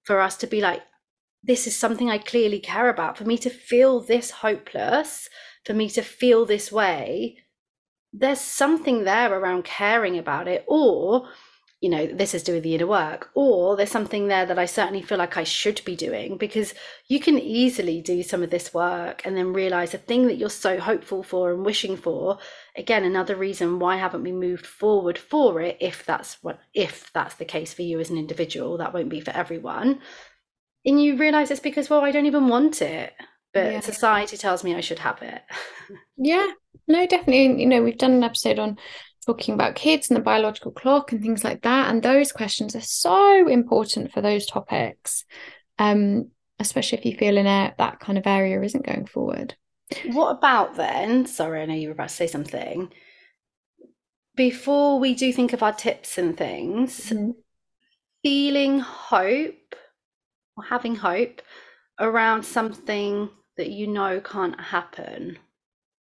for 0.03 0.19
us 0.19 0.35
to 0.37 0.47
be 0.47 0.61
like, 0.61 0.81
this 1.43 1.67
is 1.67 1.75
something 1.75 2.09
I 2.09 2.17
clearly 2.17 2.59
care 2.59 2.89
about. 2.89 3.17
For 3.17 3.25
me 3.25 3.37
to 3.39 3.49
feel 3.49 3.99
this 3.99 4.31
hopeless, 4.31 5.29
for 5.65 5.73
me 5.73 5.89
to 5.89 6.01
feel 6.01 6.45
this 6.45 6.71
way, 6.71 7.37
there's 8.13 8.39
something 8.39 9.03
there 9.03 9.33
around 9.33 9.65
caring 9.65 10.17
about 10.17 10.47
it. 10.47 10.63
Or 10.67 11.27
you 11.83 11.89
know, 11.89 12.07
this 12.07 12.33
is 12.33 12.43
doing 12.43 12.61
the 12.61 12.75
inner 12.75 12.87
work, 12.87 13.29
or 13.35 13.75
there's 13.75 13.91
something 13.91 14.29
there 14.29 14.45
that 14.45 14.57
I 14.57 14.65
certainly 14.65 15.01
feel 15.01 15.17
like 15.17 15.35
I 15.35 15.43
should 15.43 15.81
be 15.83 15.97
doing 15.97 16.37
because 16.37 16.73
you 17.09 17.19
can 17.19 17.37
easily 17.37 17.99
do 17.99 18.23
some 18.23 18.41
of 18.41 18.51
this 18.51 18.73
work 18.73 19.21
and 19.25 19.35
then 19.35 19.51
realize 19.51 19.93
a 19.93 19.97
thing 19.97 20.27
that 20.27 20.37
you're 20.37 20.49
so 20.49 20.79
hopeful 20.79 21.23
for 21.23 21.51
and 21.51 21.65
wishing 21.65 21.97
for. 21.97 22.37
Again, 22.77 23.03
another 23.03 23.35
reason 23.35 23.79
why 23.79 23.97
haven't 23.97 24.23
we 24.23 24.31
moved 24.31 24.65
forward 24.65 25.17
for 25.17 25.59
it 25.59 25.75
if 25.81 26.05
that's 26.05 26.41
what 26.41 26.61
if 26.73 27.11
that's 27.11 27.35
the 27.35 27.43
case 27.43 27.73
for 27.73 27.81
you 27.81 27.99
as 27.99 28.09
an 28.09 28.17
individual, 28.17 28.77
that 28.77 28.93
won't 28.93 29.09
be 29.09 29.19
for 29.19 29.31
everyone. 29.31 29.99
And 30.85 31.01
you 31.01 31.17
realize 31.17 31.51
it's 31.51 31.59
because, 31.59 31.89
well, 31.89 32.01
I 32.01 32.11
don't 32.11 32.25
even 32.25 32.47
want 32.47 32.81
it. 32.81 33.13
But 33.53 33.71
yeah. 33.71 33.79
society 33.81 34.35
tells 34.35 34.63
me 34.63 34.75
I 34.75 34.81
should 34.81 34.99
have 34.99 35.21
it. 35.21 35.41
yeah, 36.17 36.47
no, 36.87 37.05
definitely. 37.05 37.61
You 37.61 37.67
know, 37.67 37.83
we've 37.83 37.97
done 37.97 38.13
an 38.13 38.23
episode 38.23 38.59
on 38.59 38.77
talking 39.25 39.53
about 39.53 39.75
kids 39.75 40.09
and 40.09 40.17
the 40.17 40.23
biological 40.23 40.71
clock 40.71 41.11
and 41.11 41.21
things 41.21 41.43
like 41.43 41.61
that. 41.61 41.89
And 41.89 42.01
those 42.01 42.31
questions 42.31 42.75
are 42.75 42.81
so 42.81 43.47
important 43.47 44.11
for 44.11 44.21
those 44.21 44.45
topics, 44.45 45.23
um, 45.79 46.31
especially 46.59 46.97
if 46.97 47.05
you 47.05 47.15
feel 47.15 47.37
in 47.37 47.45
a, 47.45 47.73
that 47.77 47.99
kind 47.99 48.17
of 48.17 48.27
area 48.27 48.61
isn't 48.61 48.85
going 48.85 49.05
forward. 49.05 49.55
What 50.11 50.31
about 50.31 50.75
then? 50.75 51.25
Sorry, 51.25 51.61
I 51.61 51.65
know 51.65 51.75
you 51.75 51.89
were 51.89 51.93
about 51.93 52.09
to 52.09 52.15
say 52.15 52.27
something. 52.27 52.91
Before 54.35 54.99
we 54.99 55.13
do 55.13 55.31
think 55.31 55.53
of 55.53 55.61
our 55.61 55.73
tips 55.73 56.17
and 56.17 56.35
things, 56.35 57.11
mm-hmm. 57.11 57.31
feeling 58.23 58.79
hope 58.79 59.75
or 60.57 60.63
having 60.63 60.95
hope 60.95 61.41
around 61.99 62.43
something 62.43 63.29
that 63.57 63.69
you 63.69 63.87
know 63.87 64.19
can't 64.19 64.59
happen. 64.59 65.37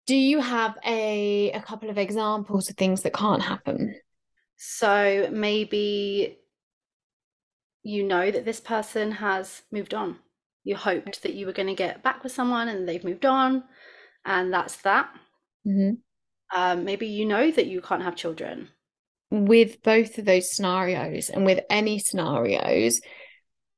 Do 0.07 0.17
you 0.17 0.41
have 0.41 0.77
a 0.85 1.53
a 1.53 1.61
couple 1.61 1.91
of 1.91 1.99
examples 1.99 2.69
of 2.69 2.77
things 2.77 3.03
that 3.03 3.15
can't 3.15 3.43
happen? 3.43 3.95
So 4.57 5.29
maybe 5.33 6.39
you 7.83 8.05
know 8.05 8.31
that 8.31 8.45
this 8.45 8.61
person 8.61 9.13
has 9.13 9.63
moved 9.73 9.95
on. 9.95 10.19
You 10.65 10.77
hoped 10.77 11.23
that 11.23 11.35
you 11.35 11.47
were 11.47 11.53
going 11.53 11.69
to 11.69 11.75
get 11.75 12.03
back 12.03 12.23
with 12.23 12.33
someone 12.33 12.69
and 12.69 12.87
they've 12.87 13.03
moved 13.03 13.25
on 13.25 13.65
and 14.25 14.53
that's 14.53 14.77
that. 14.79 15.09
Mm-hmm. 15.67 16.59
um, 16.59 16.85
maybe 16.85 17.07
you 17.07 17.27
know 17.27 17.51
that 17.51 17.67
you 17.67 17.83
can't 17.83 18.03
have 18.03 18.17
children. 18.17 18.71
With 19.31 19.83
both 19.83 20.17
of 20.19 20.25
those 20.25 20.55
scenarios 20.55 21.29
and 21.29 21.45
with 21.45 21.61
any 21.69 21.99
scenarios 21.99 23.01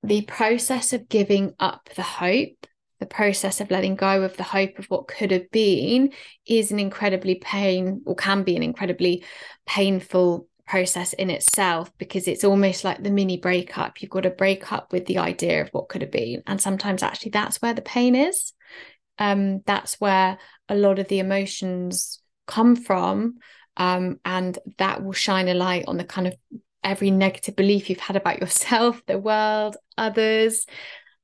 the 0.03 0.23
process 0.23 0.93
of 0.93 1.09
giving 1.09 1.55
up 1.61 1.88
the 1.95 2.03
hope 2.03 2.67
the 3.03 3.07
process 3.07 3.61
of 3.61 3.69
letting 3.69 3.97
go 3.97 4.23
of 4.23 4.37
the 4.37 4.45
hope 4.45 4.79
of 4.79 4.85
what 4.85 5.09
could 5.09 5.33
have 5.33 5.51
been 5.51 6.12
is 6.47 6.71
an 6.71 6.79
incredibly 6.79 7.35
pain 7.35 8.01
or 8.07 8.15
can 8.15 8.45
be 8.45 8.55
an 8.55 8.62
incredibly 8.62 9.25
painful 9.67 10.47
process 10.69 11.12
in 11.12 11.29
itself 11.29 11.91
because 11.99 12.29
it's 12.29 12.45
almost 12.45 12.85
like 12.85 13.03
the 13.03 13.11
mini 13.11 13.38
breakup. 13.38 14.01
You've 14.01 14.12
got 14.12 14.21
to 14.21 14.31
break 14.31 14.71
up 14.71 14.93
with 14.93 15.07
the 15.07 15.19
idea 15.19 15.62
of 15.62 15.69
what 15.71 15.88
could 15.88 16.03
have 16.03 16.12
been. 16.12 16.45
And 16.47 16.61
sometimes 16.61 17.03
actually 17.03 17.33
that's 17.33 17.61
where 17.61 17.75
the 17.75 17.83
pain 17.83 18.15
is. 18.15 18.53
Um 19.19 19.62
that's 19.67 20.01
where 20.01 20.38
a 20.69 20.77
lot 20.77 21.01
of 21.01 21.09
the 21.09 21.19
emotions 21.19 22.23
come 22.47 22.77
from. 22.77 23.38
Um 23.77 24.21
and 24.25 24.57
that 24.79 25.03
will 25.03 25.12
shine 25.12 25.49
a 25.49 25.55
light 25.55 25.87
on 25.88 25.97
the 25.97 26.05
kind 26.05 26.29
of 26.29 26.35
every 26.85 27.11
negative 27.11 27.57
belief 27.57 27.88
you've 27.88 28.01
had 28.01 28.16
about 28.16 28.40
yourself 28.40 29.03
the 29.07 29.18
world 29.18 29.77
others 29.97 30.66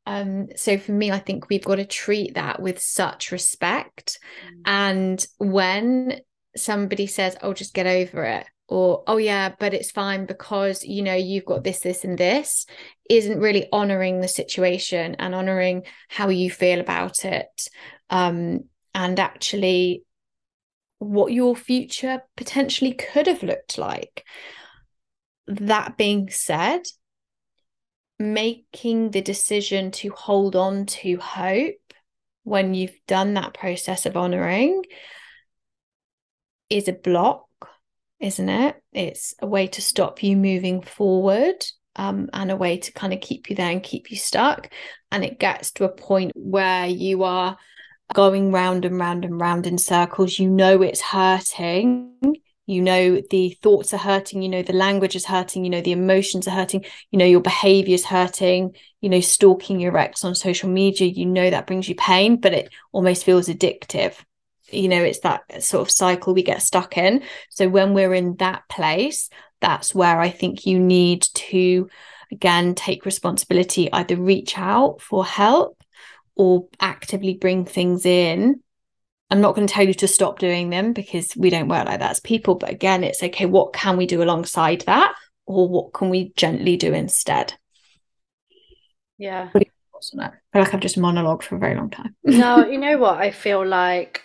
um, 0.09 0.49
so 0.57 0.79
for 0.79 0.93
me, 0.93 1.11
I 1.11 1.19
think 1.19 1.51
we've 1.51 1.63
got 1.63 1.75
to 1.75 1.85
treat 1.85 2.35
that 2.35 2.63
with 2.63 2.81
such 2.81 3.31
respect. 3.31 4.19
Mm. 4.47 4.63
And 4.65 5.27
when 5.37 6.21
somebody 6.57 7.07
says, 7.07 7.37
"Oh, 7.43 7.53
just 7.53 7.75
get 7.75 7.87
over 7.87 8.25
it," 8.25 8.47
or 8.69 9.05
"Oh 9.07 9.19
yeah, 9.19 9.55
but 9.59 9.75
it's 9.75 9.91
fine 9.91 10.25
because 10.25 10.83
you 10.83 11.03
know 11.03 11.15
you've 11.15 11.45
got 11.45 11.63
this, 11.63 11.81
this, 11.81 12.05
and 12.05 12.17
this," 12.17 12.65
isn't 13.11 13.39
really 13.39 13.69
honoring 13.71 14.23
the 14.23 14.29
situation 14.29 15.15
and 15.19 15.35
honoring 15.35 15.83
how 16.09 16.31
you 16.31 16.51
feel 16.51 16.81
about 16.81 17.27
it, 17.27 17.69
um, 18.09 18.65
and 18.95 19.21
actually 19.21 20.05
what 21.01 21.33
your 21.33 21.55
future 21.55 22.23
potentially 22.35 22.95
could 22.95 23.27
have 23.27 23.43
looked 23.43 23.77
like. 23.77 24.25
That 25.49 25.97
being 25.97 26.31
said, 26.31 26.83
making 28.19 29.11
the 29.11 29.23
decision 29.23 29.91
to 29.91 30.11
hold 30.11 30.55
on 30.57 30.87
to 30.87 31.17
hope 31.17 31.75
when 32.45 32.75
you've 32.75 32.99
done 33.07 33.35
that 33.35 33.55
process 33.55 34.07
of 34.07 34.17
honoring 34.17 34.83
is 36.71 36.89
a 36.89 36.93
block, 36.93 37.47
isn't 38.21 38.49
it? 38.49 38.77
It's 38.93 39.35
a 39.41 39.47
way 39.47 39.67
to 39.69 39.83
stop 39.83 40.23
you 40.23 40.37
moving 40.37 40.83
forward 40.83 41.65
um, 41.97 42.29
and 42.33 42.51
a 42.51 42.57
way 42.57 42.79
to 42.79 42.93
kind 42.93 43.13
of 43.13 43.21
keep 43.21 43.51
you 43.51 43.57
there 43.57 43.71
and 43.71 43.83
keep 43.83 44.11
you 44.11 44.17
stuck. 44.17 44.71
And 45.11 45.25
it 45.25 45.39
gets 45.39 45.73
to 45.73 45.85
a 45.85 45.89
point 45.89 46.33
where 46.35 46.87
you 46.87 47.25
are 47.25 47.57
going 48.15 48.53
round 48.53 48.85
and 48.85 48.99
round 48.99 49.25
and 49.25 49.41
round 49.41 49.67
in 49.67 49.79
circles. 49.79 50.39
You 50.39 50.49
know 50.49 50.83
it's 50.83 51.01
hurting 51.01 52.13
you 52.69 52.83
know 52.83 53.21
the 53.31 53.57
thoughts 53.63 53.95
are 53.95 53.99
hurting 53.99 54.43
you 54.43 54.49
know 54.49 54.63
the 54.63 54.75
language 54.75 55.17
is 55.17 55.25
hurting 55.25 55.65
you 55.65 55.71
know 55.71 55.81
the 55.81 55.93
emotions 55.93 56.47
are 56.47 56.55
hurting 56.55 56.85
you 57.11 57.19
know 57.19 57.25
your 57.25 57.41
behavior 57.41 57.95
is 57.95 58.05
hurting 58.05 58.75
you 59.01 59.09
know 59.09 59.21
stalking 59.21 59.81
your 59.81 59.97
ex 59.97 60.23
on 60.23 60.35
social 60.35 60.69
media 60.69 61.09
you 61.09 61.25
know 61.25 61.49
that 61.49 61.67
brings 61.67 61.89
you 61.89 61.95
pain 61.95 62.37
but 62.37 62.53
it 62.53 62.71
almost 62.93 63.25
feels 63.25 63.49
addictive. 63.49 64.15
You 64.71 64.89
know 64.89 65.03
it's 65.03 65.21
that 65.21 65.63
sort 65.63 65.81
of 65.81 65.91
cycle 65.91 66.35
we 66.35 66.43
get 66.43 66.61
stuck 66.61 66.99
in. 66.99 67.23
So 67.49 67.69
when 67.69 67.95
we're 67.95 68.13
in 68.13 68.37
that 68.37 68.69
place 68.69 69.31
that's 69.61 69.95
where 69.95 70.21
i 70.21 70.31
think 70.31 70.67
you 70.67 70.79
need 70.79 71.23
to 71.35 71.89
again 72.31 72.75
take 72.75 73.05
responsibility 73.05 73.91
either 73.93 74.15
reach 74.15 74.57
out 74.57 75.01
for 75.01 75.25
help 75.25 75.83
or 76.37 76.69
actively 76.79 77.35
bring 77.35 77.65
things 77.65 78.07
in 78.07 78.61
I'm 79.31 79.41
not 79.41 79.55
going 79.55 79.67
to 79.67 79.73
tell 79.73 79.87
you 79.87 79.95
to 79.95 80.09
stop 80.09 80.39
doing 80.39 80.71
them 80.71 80.93
because 80.93 81.37
we 81.37 81.51
don't 81.51 81.69
work 81.69 81.87
like 81.87 82.01
that 82.01 82.11
as 82.11 82.21
people. 82.21 82.55
But 82.55 82.71
again, 82.71 83.05
it's 83.05 83.23
okay. 83.23 83.47
What 83.47 83.73
can 83.73 83.97
we 83.97 84.07
do 84.07 84.23
alongside 84.23 84.83
that? 84.83 85.15
Or 85.47 85.69
what 85.69 85.93
can 85.93 86.09
we 86.09 86.33
gently 86.37 86.77
do 86.77 86.93
instead? 86.95 87.55
Yeah. 89.19 89.51
I 89.55 89.59
feel 89.59 90.63
like 90.63 90.75
I've 90.75 90.81
just 90.81 90.99
monologued 90.99 91.43
for 91.43 91.57
a 91.57 91.59
very 91.59 91.75
long 91.75 91.91
time. 91.91 92.15
no, 92.23 92.67
you 92.71 92.79
know 92.79 92.99
what? 92.99 93.19
I 93.19 93.31
feel 93.31 93.67
like 93.67 94.23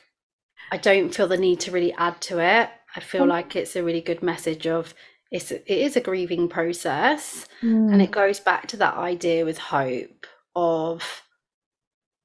I 0.72 0.78
don't 0.78 1.13
feel 1.13 1.28
the 1.28 1.38
need 1.38 1.60
to 1.62 1.72
really 1.72 1.94
add 1.94 2.22
to 2.22 2.39
it. 2.39 2.70
I 2.96 3.00
feel 3.00 3.24
mm. 3.24 3.30
like 3.30 3.56
it's 3.56 3.76
a 3.76 3.84
really 3.84 4.02
good 4.02 4.22
message 4.22 4.68
of 4.68 4.94
it's 5.32 5.52
it 5.52 5.63
is 5.68 5.96
a 5.96 6.02
grieving 6.02 6.48
process. 6.48 7.48
Mm. 7.62 7.92
And 7.92 8.02
it 8.02 8.12
goes 8.12 8.39
back 8.39 8.68
to 8.68 8.78
that 8.78 8.96
idea 8.96 9.46
with 9.46 9.58
hope 9.58 10.28
of 10.56 11.22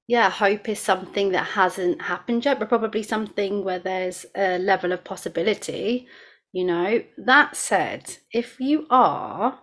yeah, 0.09 0.31
hope 0.31 0.71
is 0.71 0.81
something 0.81 1.33
that 1.33 1.45
hasn't 1.45 2.01
happened 2.01 2.47
yet, 2.47 2.59
but 2.59 2.71
probably 2.71 3.03
something 3.03 3.63
where 3.63 3.79
there's 3.79 4.25
a 4.35 4.59
level 4.59 4.91
of 4.91 5.05
possibility. 5.05 6.09
You 6.51 6.65
know, 6.65 7.05
that 7.19 7.57
said, 7.57 8.17
if 8.33 8.59
you 8.59 8.87
are, 8.89 9.61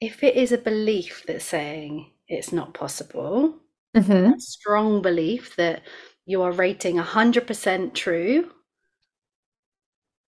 if 0.00 0.24
it 0.24 0.34
is 0.34 0.50
a 0.50 0.58
belief 0.58 1.22
that's 1.24 1.44
saying 1.44 2.10
it's 2.26 2.52
not 2.52 2.74
possible, 2.74 3.54
mm-hmm. 3.96 4.32
a 4.32 4.40
strong 4.40 5.02
belief 5.02 5.54
that 5.54 5.82
you 6.26 6.42
are 6.42 6.50
rating 6.50 6.96
100% 6.96 7.94
true, 7.94 8.50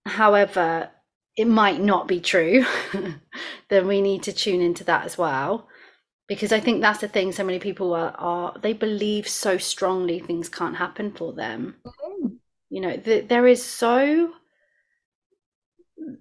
however, 0.08 0.90
it 1.38 1.46
might 1.46 1.80
not 1.80 2.08
be 2.08 2.20
true, 2.20 2.66
then 3.70 3.86
we 3.86 4.02
need 4.02 4.24
to 4.24 4.34
tune 4.34 4.62
into 4.62 4.84
that 4.86 5.06
as 5.06 5.16
well 5.16 5.68
because 6.28 6.52
I 6.52 6.60
think 6.60 6.82
that's 6.82 7.02
the 7.02 7.08
thing. 7.08 7.32
So 7.32 7.44
many 7.44 7.60
people 7.60 7.94
are, 7.94 8.14
are 8.18 8.56
they 8.62 8.74
believe 8.74 9.28
so 9.28 9.58
strongly 9.58 10.20
things 10.20 10.50
can't 10.50 10.76
happen 10.76 11.12
for 11.12 11.34
them. 11.34 11.76
Mm. 11.86 12.38
You 12.70 12.82
know, 12.82 12.98
the, 12.98 13.22
there 13.22 13.48
is 13.48 13.64
so 13.64 14.34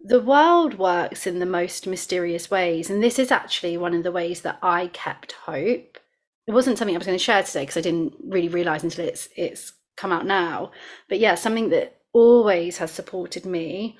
the 0.04 0.20
world 0.20 0.78
works 0.78 1.26
in 1.26 1.38
the 1.38 1.46
most 1.46 1.86
mysterious 1.86 2.50
ways, 2.50 2.90
and 2.90 3.02
this 3.02 3.18
is 3.18 3.30
actually 3.30 3.76
one 3.76 3.94
of 3.94 4.02
the 4.02 4.12
ways 4.12 4.42
that 4.42 4.58
I 4.62 4.88
kept 4.88 5.32
hope. 5.32 5.98
It 6.46 6.52
wasn't 6.52 6.76
something 6.78 6.94
I 6.94 6.98
was 6.98 7.06
going 7.06 7.18
to 7.18 7.24
share 7.24 7.42
today 7.42 7.62
because 7.62 7.78
I 7.78 7.80
didn't 7.80 8.14
really 8.22 8.48
realize 8.48 8.84
until 8.84 9.06
it's 9.06 9.28
it's 9.36 9.72
come 9.96 10.12
out 10.12 10.26
now. 10.26 10.72
But 11.08 11.18
yeah, 11.18 11.34
something 11.34 11.70
that 11.70 12.00
always 12.12 12.78
has 12.78 12.90
supported 12.90 13.46
me 13.46 13.98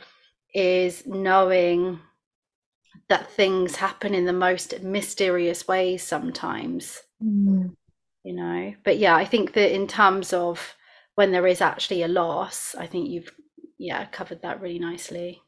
is 0.55 1.07
knowing 1.07 2.01
that 3.09 3.31
things 3.31 3.77
happen 3.77 4.15
in 4.15 4.25
the 4.25 4.33
most 4.33 4.83
mysterious 4.83 5.69
ways 5.69 6.03
sometimes 6.03 7.03
mm. 7.23 7.75
you 8.25 8.33
know? 8.33 8.75
But 8.85 8.99
yeah 8.99 9.17
i 9.17 9.25
think 9.25 9.53
that 9.55 9.75
in 9.75 9.87
terms 9.87 10.33
of 10.33 10.75
when 11.15 11.31
there 11.31 11.47
is 11.47 11.61
actually 11.61 12.03
a 12.03 12.09
loss 12.09 12.75
i 12.75 12.87
think 12.87 13.09
you've 13.09 13.31
yeah 13.79 14.05
covered 14.07 14.43
that 14.43 14.61
really 14.61 14.79
nicely. 14.79 15.41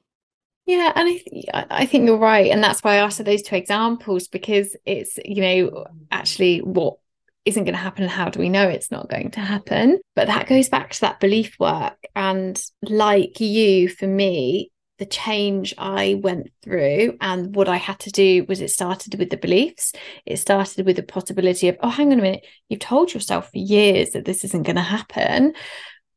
Yeah, 0.67 0.93
and 0.95 1.21
I 1.55 1.67
I 1.71 1.87
think 1.87 2.07
you're 2.07 2.19
right, 2.19 2.51
and 2.51 2.63
that's 2.63 2.83
why 2.83 2.95
I 2.95 2.97
asked 2.97 3.25
those 3.25 3.43
two 3.43 3.57
examples 3.57 4.29
because 4.29 4.77
it's 4.85 5.19
you 5.25 5.43
know 5.43 5.87
actually 6.11 6.59
what 6.59 6.97
isn't 7.45 7.63
going 7.63 7.75
to 7.75 7.81
happen 7.81 8.03
and 8.03 8.11
how 8.11 8.29
do 8.29 8.41
we 8.41 8.49
know 8.49 8.69
it's 8.69 8.91
not 8.91 9.09
going 9.09 9.31
to 9.33 9.41
happen? 9.41 10.01
But 10.17 10.27
that 10.27 10.49
goes 10.49 10.69
back 10.69 10.91
to 10.93 11.01
that 11.03 11.21
belief 11.21 11.57
work 11.61 11.97
and 12.17 12.61
like 12.83 13.41
you 13.41 13.89
for 13.89 14.09
me 14.09 14.73
the 14.99 15.07
change 15.07 15.75
I 15.77 16.19
went 16.23 16.51
through 16.63 17.17
and 17.21 17.55
what 17.55 17.69
I 17.69 17.77
had 17.77 17.99
to 18.01 18.11
do 18.11 18.45
was 18.49 18.61
it 18.61 18.71
started 18.71 19.19
with 19.19 19.31
the 19.31 19.37
beliefs. 19.37 19.93
It 20.25 20.39
started 20.39 20.87
with 20.87 20.97
the 20.97 21.03
possibility 21.03 21.69
of, 21.69 21.77
oh, 21.81 21.91
hang 21.91 22.13
on 22.13 22.19
a 22.19 22.23
minute, 22.23 22.47
you've 22.69 22.81
told 22.81 23.13
yourself 23.13 23.51
for 23.51 23.59
years 23.59 24.11
that 24.11 24.25
this 24.25 24.45
isn't 24.45 24.63
going 24.63 24.77
to 24.77 24.83
happen. 24.83 25.55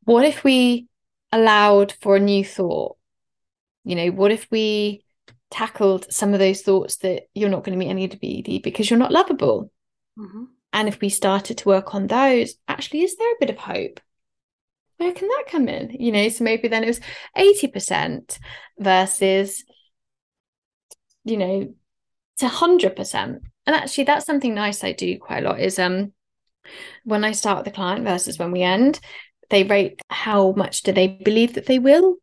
What 0.04 0.24
if 0.24 0.44
we 0.44 0.88
allowed 1.30 1.92
for 2.00 2.16
a 2.16 2.20
new 2.20 2.44
thought? 2.44 2.96
You 3.84 3.96
know, 3.96 4.08
what 4.08 4.32
if 4.32 4.46
we 4.50 5.04
tackled 5.50 6.10
some 6.12 6.32
of 6.32 6.38
those 6.38 6.62
thoughts 6.62 6.98
that 6.98 7.24
you're 7.34 7.50
not 7.50 7.64
going 7.64 7.78
to 7.78 7.78
meet 7.78 7.90
any 7.90 8.04
of 8.04 8.10
the 8.10 8.18
anybody 8.22 8.58
because 8.60 8.88
you're 8.88 8.98
not 8.98 9.12
lovable? 9.12 9.70
Mm-hmm. 10.18 10.44
And 10.72 10.88
if 10.88 11.00
we 11.00 11.08
started 11.08 11.58
to 11.58 11.68
work 11.68 11.94
on 11.94 12.06
those, 12.06 12.54
actually, 12.68 13.02
is 13.02 13.16
there 13.16 13.32
a 13.32 13.40
bit 13.40 13.50
of 13.50 13.58
hope? 13.58 14.00
Where 15.00 15.12
can 15.12 15.28
that 15.28 15.44
come 15.48 15.66
in? 15.66 15.96
You 15.98 16.12
know, 16.12 16.28
so 16.28 16.44
maybe 16.44 16.68
then 16.68 16.84
it 16.84 16.88
was 16.88 17.00
80% 17.34 18.38
versus, 18.78 19.64
you 21.24 21.38
know, 21.38 21.74
to 22.38 22.46
100%. 22.46 23.40
And 23.66 23.76
actually, 23.76 24.04
that's 24.04 24.26
something 24.26 24.54
nice 24.54 24.84
I 24.84 24.92
do 24.92 25.18
quite 25.18 25.42
a 25.42 25.48
lot 25.48 25.60
is 25.60 25.78
um 25.78 26.12
when 27.04 27.24
I 27.24 27.32
start 27.32 27.56
with 27.56 27.64
the 27.64 27.70
client 27.70 28.04
versus 28.04 28.38
when 28.38 28.52
we 28.52 28.60
end, 28.60 29.00
they 29.48 29.64
rate 29.64 30.02
how 30.10 30.52
much 30.52 30.82
do 30.82 30.92
they 30.92 31.08
believe 31.08 31.54
that 31.54 31.64
they 31.64 31.78
will 31.78 32.16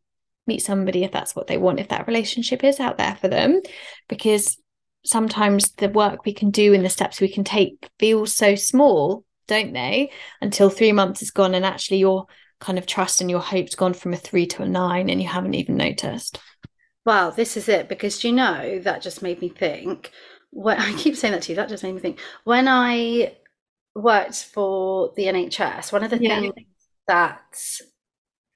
meet 0.46 0.62
somebody 0.62 1.02
if 1.02 1.10
that's 1.10 1.34
what 1.34 1.48
they 1.48 1.58
want, 1.58 1.80
if 1.80 1.88
that 1.88 2.06
relationship 2.06 2.62
is 2.62 2.78
out 2.78 2.96
there 2.96 3.16
for 3.20 3.26
them. 3.26 3.60
Because 4.08 4.56
sometimes 5.04 5.72
the 5.72 5.88
work 5.88 6.24
we 6.24 6.32
can 6.32 6.52
do 6.52 6.74
and 6.74 6.84
the 6.84 6.90
steps 6.90 7.20
we 7.20 7.28
can 7.28 7.42
take 7.42 7.90
feels 7.98 8.32
so 8.32 8.54
small, 8.54 9.24
don't 9.48 9.72
they? 9.72 10.12
Until 10.40 10.70
three 10.70 10.92
months 10.92 11.22
is 11.22 11.32
gone 11.32 11.56
and 11.56 11.64
actually 11.64 11.98
you're 11.98 12.26
kind 12.60 12.78
of 12.78 12.86
trust 12.86 13.20
and 13.20 13.30
your 13.30 13.40
hope's 13.40 13.74
gone 13.74 13.94
from 13.94 14.12
a 14.12 14.16
three 14.16 14.46
to 14.46 14.62
a 14.62 14.68
nine 14.68 15.08
and 15.08 15.20
you 15.22 15.28
haven't 15.28 15.54
even 15.54 15.76
noticed? 15.76 16.40
Well, 17.04 17.30
this 17.30 17.56
is 17.56 17.68
it 17.68 17.88
because 17.88 18.22
you 18.24 18.32
know 18.32 18.80
that 18.80 19.02
just 19.02 19.22
made 19.22 19.40
me 19.40 19.48
think. 19.48 20.12
When 20.50 20.78
I 20.80 20.92
keep 20.94 21.16
saying 21.16 21.32
that 21.32 21.42
to 21.42 21.52
you, 21.52 21.56
that 21.56 21.68
just 21.68 21.82
made 21.82 21.94
me 21.94 22.00
think. 22.00 22.20
When 22.44 22.68
I 22.68 23.36
worked 23.94 24.44
for 24.44 25.12
the 25.16 25.24
NHS, 25.24 25.92
one 25.92 26.04
of 26.04 26.10
the 26.10 26.18
yeah. 26.18 26.40
things 26.40 26.54
that 27.06 27.56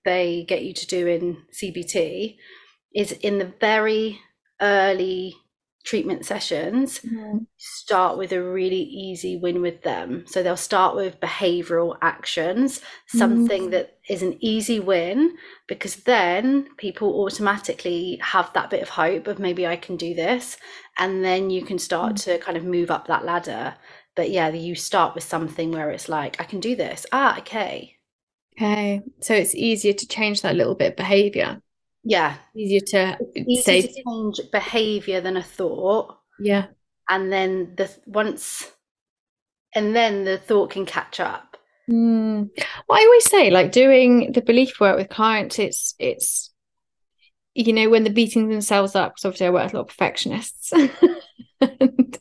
they 0.04 0.44
get 0.44 0.64
you 0.64 0.74
to 0.74 0.86
do 0.86 1.06
in 1.06 1.38
CBT 1.54 2.36
is 2.94 3.12
in 3.12 3.38
the 3.38 3.52
very 3.60 4.20
early 4.60 5.34
treatment 5.84 6.24
sessions 6.24 7.00
mm-hmm. 7.00 7.38
start 7.56 8.16
with 8.16 8.32
a 8.32 8.42
really 8.42 8.82
easy 8.82 9.36
win 9.36 9.60
with 9.60 9.82
them 9.82 10.24
so 10.26 10.42
they'll 10.42 10.56
start 10.56 10.94
with 10.94 11.20
behavioral 11.20 11.96
actions 12.02 12.80
something 13.08 13.62
mm-hmm. 13.62 13.70
that 13.70 13.98
is 14.08 14.22
an 14.22 14.36
easy 14.40 14.78
win 14.78 15.36
because 15.66 15.96
then 15.96 16.68
people 16.76 17.20
automatically 17.22 18.18
have 18.22 18.52
that 18.52 18.70
bit 18.70 18.82
of 18.82 18.88
hope 18.88 19.26
of 19.26 19.38
maybe 19.38 19.66
i 19.66 19.76
can 19.76 19.96
do 19.96 20.14
this 20.14 20.56
and 20.98 21.24
then 21.24 21.50
you 21.50 21.62
can 21.62 21.78
start 21.78 22.14
mm-hmm. 22.14 22.30
to 22.30 22.38
kind 22.38 22.56
of 22.56 22.64
move 22.64 22.90
up 22.90 23.06
that 23.08 23.24
ladder 23.24 23.74
but 24.14 24.30
yeah 24.30 24.48
you 24.48 24.74
start 24.74 25.14
with 25.14 25.24
something 25.24 25.72
where 25.72 25.90
it's 25.90 26.08
like 26.08 26.40
i 26.40 26.44
can 26.44 26.60
do 26.60 26.76
this 26.76 27.06
ah 27.12 27.38
okay 27.38 27.96
okay 28.56 29.00
so 29.20 29.34
it's 29.34 29.54
easier 29.54 29.92
to 29.92 30.06
change 30.06 30.42
that 30.42 30.54
little 30.54 30.74
bit 30.74 30.92
of 30.92 30.96
behavior 30.96 31.60
yeah. 32.04 32.36
Easier 32.56 32.80
to 32.80 33.18
easier 33.36 33.62
say. 33.62 33.82
to 33.82 34.02
change 34.02 34.40
behavior 34.50 35.20
than 35.20 35.36
a 35.36 35.42
thought. 35.42 36.18
Yeah. 36.40 36.66
And 37.08 37.32
then 37.32 37.74
the 37.76 37.90
once 38.06 38.70
and 39.74 39.94
then 39.96 40.24
the 40.24 40.38
thought 40.38 40.70
can 40.70 40.86
catch 40.86 41.20
up. 41.20 41.56
Mm. 41.90 42.48
well 42.88 42.98
i 42.98 43.02
always 43.02 43.28
say 43.28 43.50
like 43.50 43.72
doing 43.72 44.30
the 44.30 44.40
belief 44.40 44.78
work 44.78 44.96
with 44.96 45.08
clients 45.08 45.58
it's 45.58 45.96
it's 45.98 46.52
you 47.54 47.72
know 47.72 47.90
when 47.90 48.04
they're 48.04 48.12
beating 48.12 48.48
themselves 48.48 48.94
up 48.94 49.12
because 49.12 49.24
obviously 49.24 49.48
i 49.48 49.50
work 49.50 49.64
with 49.64 49.74
a 49.74 49.76
lot 49.78 49.82
of 49.82 49.96
perfectionists. 49.96 50.72
And, 51.60 52.18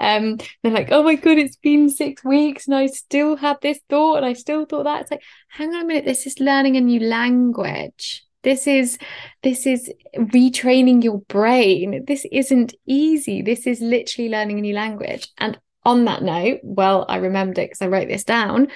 um 0.00 0.38
they're 0.62 0.72
like 0.72 0.88
oh 0.90 1.02
my 1.02 1.16
god 1.16 1.38
it's 1.38 1.56
been 1.56 1.88
six 1.88 2.24
weeks 2.24 2.66
and 2.66 2.76
i 2.76 2.86
still 2.86 3.36
had 3.36 3.58
this 3.60 3.80
thought 3.88 4.16
and 4.16 4.26
i 4.26 4.32
still 4.32 4.64
thought 4.66 4.84
that. 4.84 5.02
It's 5.02 5.10
like 5.10 5.22
hang 5.48 5.74
on 5.74 5.82
a 5.82 5.84
minute 5.84 6.04
this 6.04 6.26
is 6.26 6.40
learning 6.40 6.76
a 6.76 6.80
new 6.80 7.00
language 7.00 8.24
This 8.42 8.66
is 8.66 8.98
this 9.42 9.66
is 9.66 9.90
retraining 10.16 11.02
your 11.02 11.18
brain. 11.28 12.04
This 12.06 12.26
isn't 12.32 12.74
easy. 12.86 13.42
This 13.42 13.66
is 13.66 13.80
literally 13.80 14.28
learning 14.28 14.58
a 14.58 14.62
new 14.62 14.74
language. 14.74 15.28
And 15.38 15.58
on 15.84 16.04
that 16.04 16.22
note, 16.22 16.60
well, 16.62 17.04
I 17.08 17.16
remembered 17.16 17.58
it 17.58 17.70
because 17.70 17.82
I 17.82 17.88
wrote 17.88 18.08
this 18.08 18.24
down. 18.24 18.68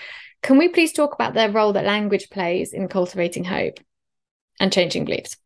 Can 0.43 0.59
we 0.59 0.69
please 0.69 0.93
talk 0.93 1.15
about 1.15 1.35
the 1.35 1.51
role 1.51 1.73
that 1.73 1.85
language 1.85 2.31
plays 2.31 2.73
in 2.73 2.89
cultivating 2.89 3.45
hope 3.45 3.79
and 4.61 4.73
changing 4.73 5.05
beliefs 5.05 5.37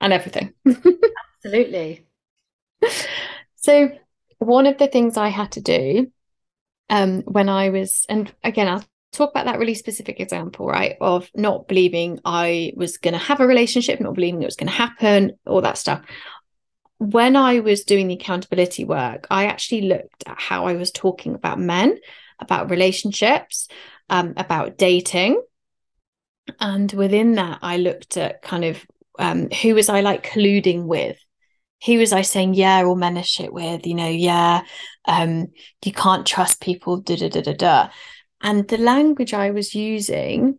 and 0.00 0.12
everything? 0.12 0.52
Absolutely. 1.44 2.06
so, 3.56 3.90
one 4.38 4.66
of 4.66 4.78
the 4.78 4.88
things 4.88 5.16
I 5.16 5.28
had 5.28 5.52
to 5.52 5.60
do 5.60 6.10
um, 6.90 7.22
when 7.22 7.48
I 7.48 7.70
was, 7.70 8.04
and 8.08 8.32
again, 8.42 8.68
I'll 8.68 8.84
talk 9.12 9.30
about 9.30 9.46
that 9.46 9.58
really 9.58 9.74
specific 9.74 10.20
example, 10.20 10.66
right? 10.66 10.96
Of 11.00 11.28
not 11.34 11.68
believing 11.68 12.20
I 12.24 12.72
was 12.76 12.98
going 12.98 13.12
to 13.12 13.18
have 13.18 13.40
a 13.40 13.46
relationship, 13.46 14.00
not 14.00 14.14
believing 14.14 14.42
it 14.42 14.46
was 14.46 14.56
going 14.56 14.68
to 14.68 14.74
happen, 14.74 15.32
all 15.46 15.62
that 15.62 15.78
stuff. 15.78 16.02
When 16.98 17.34
I 17.34 17.60
was 17.60 17.84
doing 17.84 18.08
the 18.08 18.14
accountability 18.14 18.84
work, 18.84 19.26
I 19.30 19.46
actually 19.46 19.82
looked 19.82 20.24
at 20.26 20.38
how 20.38 20.66
I 20.66 20.74
was 20.74 20.90
talking 20.90 21.34
about 21.34 21.58
men, 21.58 21.98
about 22.38 22.70
relationships, 22.70 23.68
um, 24.08 24.34
about 24.36 24.76
dating. 24.76 25.42
And 26.60 26.92
within 26.92 27.34
that, 27.34 27.60
I 27.62 27.78
looked 27.78 28.16
at 28.16 28.42
kind 28.42 28.64
of 28.64 28.84
um, 29.18 29.50
who 29.50 29.74
was 29.74 29.88
I 29.88 30.00
like 30.00 30.26
colluding 30.26 30.84
with? 30.84 31.18
Who 31.86 31.98
was 31.98 32.12
I 32.12 32.22
saying, 32.22 32.54
yeah, 32.54 32.82
all 32.84 32.96
men 32.96 33.16
are 33.16 33.22
shit 33.22 33.52
with, 33.52 33.86
you 33.86 33.94
know, 33.94 34.08
yeah, 34.08 34.62
um, 35.06 35.48
you 35.84 35.92
can't 35.92 36.26
trust 36.26 36.60
people, 36.60 37.00
da 37.00 37.16
da 37.16 37.28
da 37.28 37.40
da 37.40 37.52
da. 37.54 37.88
And 38.42 38.66
the 38.66 38.78
language 38.78 39.34
I 39.34 39.50
was 39.50 39.74
using 39.74 40.58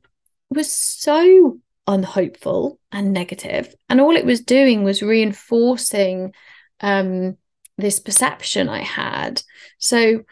was 0.50 0.72
so 0.72 1.60
unhopeful 1.88 2.80
and 2.92 3.14
negative. 3.14 3.74
And 3.90 4.00
all 4.00 4.16
it 4.16 4.26
was 4.26 4.42
doing 4.42 4.84
was 4.84 5.02
reinforcing 5.02 6.34
um, 6.80 7.38
this 7.78 8.00
perception 8.00 8.70
I 8.70 8.82
had. 8.82 9.42
So 9.80 10.24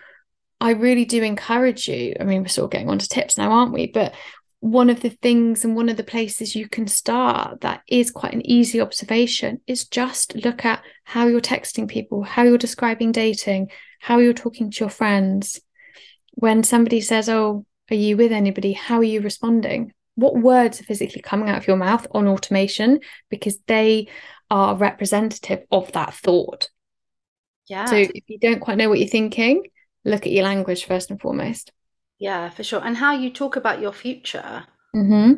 I 0.62 0.72
really 0.72 1.06
do 1.06 1.24
encourage 1.24 1.88
you. 1.88 2.16
I 2.20 2.24
mean, 2.24 2.42
we're 2.42 2.50
sort 2.50 2.66
of 2.66 2.72
getting 2.72 2.90
on 2.90 3.00
to 3.00 3.08
tips 3.08 3.38
now, 3.38 3.52
aren't 3.52 3.74
we? 3.74 3.88
But 3.88 4.14
one 4.62 4.90
of 4.90 5.00
the 5.02 5.10
things 5.10 5.64
and 5.64 5.76
one 5.76 5.88
of 5.88 5.96
the 5.96 6.04
places 6.04 6.56
you 6.56 6.68
can 6.68 6.86
start 6.86 7.62
that 7.62 7.82
is 7.88 8.12
quite 8.12 8.34
an 8.34 8.46
easy 8.46 8.82
observation 8.82 9.62
is 9.68 9.88
just 9.88 10.36
look 10.36 10.66
at 10.66 10.84
how 11.06 11.28
you're 11.28 11.40
texting 11.40 11.88
people, 11.88 12.24
how 12.24 12.44
you're 12.44 12.58
describing 12.58 13.14
dating, 13.14 13.70
how 14.02 14.20
you're 14.20 14.34
talking 14.34 14.70
to 14.70 14.80
your 14.82 14.90
friends 14.90 15.62
when 16.40 16.64
somebody 16.64 17.02
says, 17.02 17.30
Oh, 17.30 17.66
are 17.92 17.96
you 17.96 18.18
with 18.18 18.32
anybody? 18.32 18.74
How 18.74 18.98
are 18.98 19.04
you 19.04 19.22
responding? 19.22 19.94
What 20.16 20.38
words 20.38 20.80
are 20.80 20.86
physically 20.86 21.22
coming 21.22 21.50
out 21.50 21.58
of 21.58 21.68
your 21.68 21.78
mouth 21.78 22.08
on 22.12 22.28
automation? 22.28 23.00
Because 23.30 23.58
they 23.68 24.08
are 24.50 24.76
representative 24.76 25.66
of 25.72 25.92
that 25.94 26.14
thought. 26.14 26.70
Yeah. 27.68 27.86
So 27.86 27.96
if 27.96 28.24
you 28.28 28.40
don't 28.40 28.60
quite 28.60 28.78
know 28.78 28.90
what 28.90 29.00
you're 29.00 29.08
thinking, 29.08 29.68
look 30.06 30.26
at 30.26 30.32
your 30.32 30.44
language 30.44 30.86
first 30.86 31.10
and 31.12 31.22
foremost. 31.22 31.72
Yeah, 32.18 32.50
for 32.50 32.64
sure. 32.64 32.82
And 32.84 32.98
how 32.98 33.14
you 33.14 33.32
talk 33.32 33.56
about 33.56 33.82
your 33.82 33.94
future. 33.94 34.66
Mm-hmm. 34.96 35.36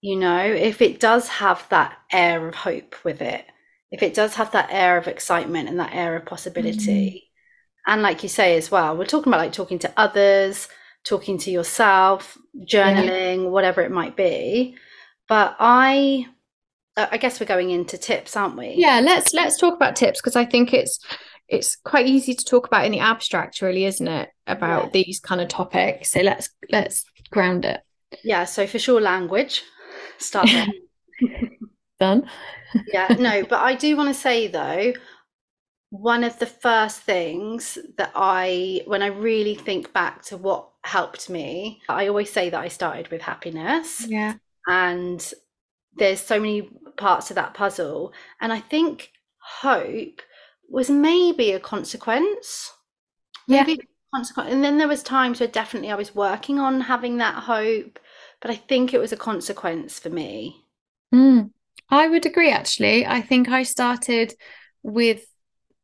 You 0.00 0.16
know, 0.16 0.40
if 0.40 0.80
it 0.80 1.00
does 1.00 1.28
have 1.28 1.66
that 1.70 1.98
air 2.12 2.46
of 2.48 2.54
hope 2.54 2.96
with 3.04 3.20
it, 3.20 3.44
if 3.90 4.02
it 4.02 4.14
does 4.14 4.34
have 4.34 4.52
that 4.52 4.68
air 4.70 4.96
of 4.98 5.08
excitement 5.08 5.68
and 5.68 5.78
that 5.80 5.94
air 5.94 6.16
of 6.16 6.26
possibility, 6.26 7.27
and 7.88 8.02
like 8.02 8.22
you 8.22 8.28
say 8.28 8.56
as 8.56 8.70
well 8.70 8.96
we're 8.96 9.04
talking 9.04 9.32
about 9.32 9.40
like 9.40 9.52
talking 9.52 9.78
to 9.80 9.92
others 9.96 10.68
talking 11.04 11.38
to 11.38 11.50
yourself 11.50 12.38
journaling 12.60 13.44
yeah. 13.44 13.48
whatever 13.48 13.80
it 13.82 13.90
might 13.90 14.16
be. 14.16 14.76
But 15.28 15.56
i 15.58 16.26
uh, 16.96 17.06
i 17.10 17.16
guess 17.16 17.40
we're 17.40 17.46
going 17.46 17.70
into 17.70 17.98
tips 17.98 18.36
aren't 18.36 18.56
we? 18.56 18.74
Yeah 18.76 19.00
let's 19.00 19.32
let's 19.32 19.58
talk 19.58 19.74
about 19.74 19.96
tips 19.96 20.20
because 20.20 20.36
i 20.36 20.44
think 20.44 20.72
it's 20.72 20.98
it's 21.48 21.76
quite 21.76 22.06
easy 22.06 22.34
to 22.34 22.44
talk 22.44 22.66
about 22.66 22.84
in 22.84 22.92
the 22.92 23.00
abstract 23.00 23.62
really 23.62 23.84
isn't 23.84 24.08
it? 24.08 24.30
About 24.46 24.84
yeah. 24.84 24.90
these 24.92 25.20
kind 25.20 25.40
of 25.40 25.48
topics. 25.48 26.12
So 26.12 26.20
let's 26.20 26.50
let's 26.70 27.04
ground 27.30 27.64
it. 27.64 27.80
Yeah 28.22 28.44
so 28.44 28.66
for 28.66 28.78
sure 28.78 29.00
language. 29.00 29.62
Start 30.18 30.48
there. 30.50 30.66
Done. 32.00 32.28
Yeah 32.92 33.08
no 33.18 33.44
but 33.44 33.60
i 33.60 33.74
do 33.74 33.96
want 33.96 34.08
to 34.08 34.14
say 34.14 34.46
though 34.46 34.92
one 35.90 36.22
of 36.22 36.38
the 36.38 36.46
first 36.46 37.00
things 37.00 37.78
that 37.96 38.12
I, 38.14 38.82
when 38.86 39.02
I 39.02 39.06
really 39.06 39.54
think 39.54 39.92
back 39.92 40.22
to 40.24 40.36
what 40.36 40.68
helped 40.84 41.30
me, 41.30 41.80
I 41.88 42.08
always 42.08 42.30
say 42.30 42.50
that 42.50 42.60
I 42.60 42.68
started 42.68 43.08
with 43.08 43.22
happiness. 43.22 44.06
Yeah. 44.06 44.34
And 44.66 45.32
there's 45.96 46.20
so 46.20 46.38
many 46.38 46.70
parts 46.96 47.30
of 47.30 47.36
that 47.36 47.54
puzzle. 47.54 48.12
And 48.40 48.52
I 48.52 48.60
think 48.60 49.12
hope 49.38 50.20
was 50.68 50.90
maybe 50.90 51.52
a 51.52 51.60
consequence. 51.60 52.72
Maybe 53.46 53.72
yeah. 53.72 53.78
consequence. 54.14 54.52
And 54.52 54.62
then 54.62 54.76
there 54.76 54.88
was 54.88 55.02
times 55.02 55.40
where 55.40 55.48
definitely 55.48 55.90
I 55.90 55.96
was 55.96 56.14
working 56.14 56.58
on 56.58 56.82
having 56.82 57.16
that 57.16 57.44
hope, 57.44 57.98
but 58.42 58.50
I 58.50 58.56
think 58.56 58.92
it 58.92 58.98
was 58.98 59.12
a 59.12 59.16
consequence 59.16 59.98
for 59.98 60.10
me. 60.10 60.64
Mm, 61.14 61.50
I 61.88 62.08
would 62.08 62.26
agree 62.26 62.50
actually. 62.50 63.06
I 63.06 63.22
think 63.22 63.48
I 63.48 63.62
started 63.62 64.34
with 64.82 65.24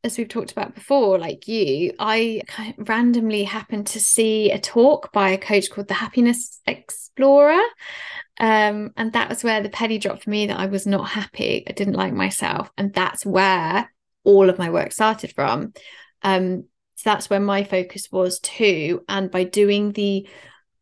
as 0.05 0.19
we've 0.19 0.29
talked 0.29 0.53
about 0.53 0.75
before, 0.75 1.19
like 1.19 1.49
you, 1.49 1.93
I 1.99 2.43
kind 2.47 2.75
of 2.79 2.88
randomly 2.88 3.43
happened 3.45 3.87
to 3.88 4.01
see 4.01 4.51
a 4.51 4.59
talk 4.59 5.11
by 5.12 5.31
a 5.31 5.38
coach 5.38 5.71
called 5.71 5.88
the 5.88 5.95
Happiness 5.95 6.61
Explorer. 6.67 7.62
Um, 8.38 8.93
and 8.97 9.12
that 9.14 9.31
was 9.31 9.43
where 9.43 9.62
the 9.62 9.71
penny 9.71 9.99
dropped 9.99 10.25
for 10.25 10.31
me 10.31 10.47
that 10.47 10.61
I 10.61 10.67
was 10.67 10.87
not 10.87 11.09
happy. 11.09 11.64
I 11.67 11.73
didn't 11.73 11.95
like 11.95 12.12
myself. 12.12 12.71
And 12.77 12.93
that's 12.93 13.25
where 13.25 13.90
all 14.25 14.51
of 14.51 14.59
my 14.59 14.71
work 14.71 14.93
started 14.93 15.33
from. 15.35 15.73
Um, 16.23 16.64
so 16.97 17.11
that's 17.11 17.31
where 17.31 17.40
my 17.40 17.64
focus 17.64 18.09
was 18.12 18.38
too. 18.40 19.03
And 19.09 19.31
by 19.31 19.45
doing 19.45 19.93
the 19.93 20.29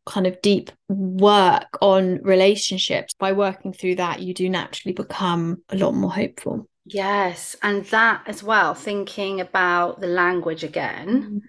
kind 0.05 0.27
of 0.27 0.43
deep 0.43 0.73
work 0.89 1.79
on 1.81 2.23
relationships, 2.23 3.15
by 3.15 3.33
working 3.33 3.73
through 3.73 3.97
that, 3.97 4.21
you 4.21 4.35
do 4.35 4.51
naturally 4.51 4.95
become 4.95 5.63
a 5.69 5.77
lot 5.77 5.93
more 5.93 6.13
hopeful. 6.13 6.69
Yes, 6.85 7.57
and 7.63 7.85
that 7.87 8.23
as 8.27 8.43
well, 8.43 8.75
thinking 8.75 9.41
about 9.41 10.01
the 10.01 10.09
language 10.09 10.65
again 10.65 11.09
mm. 11.23 11.41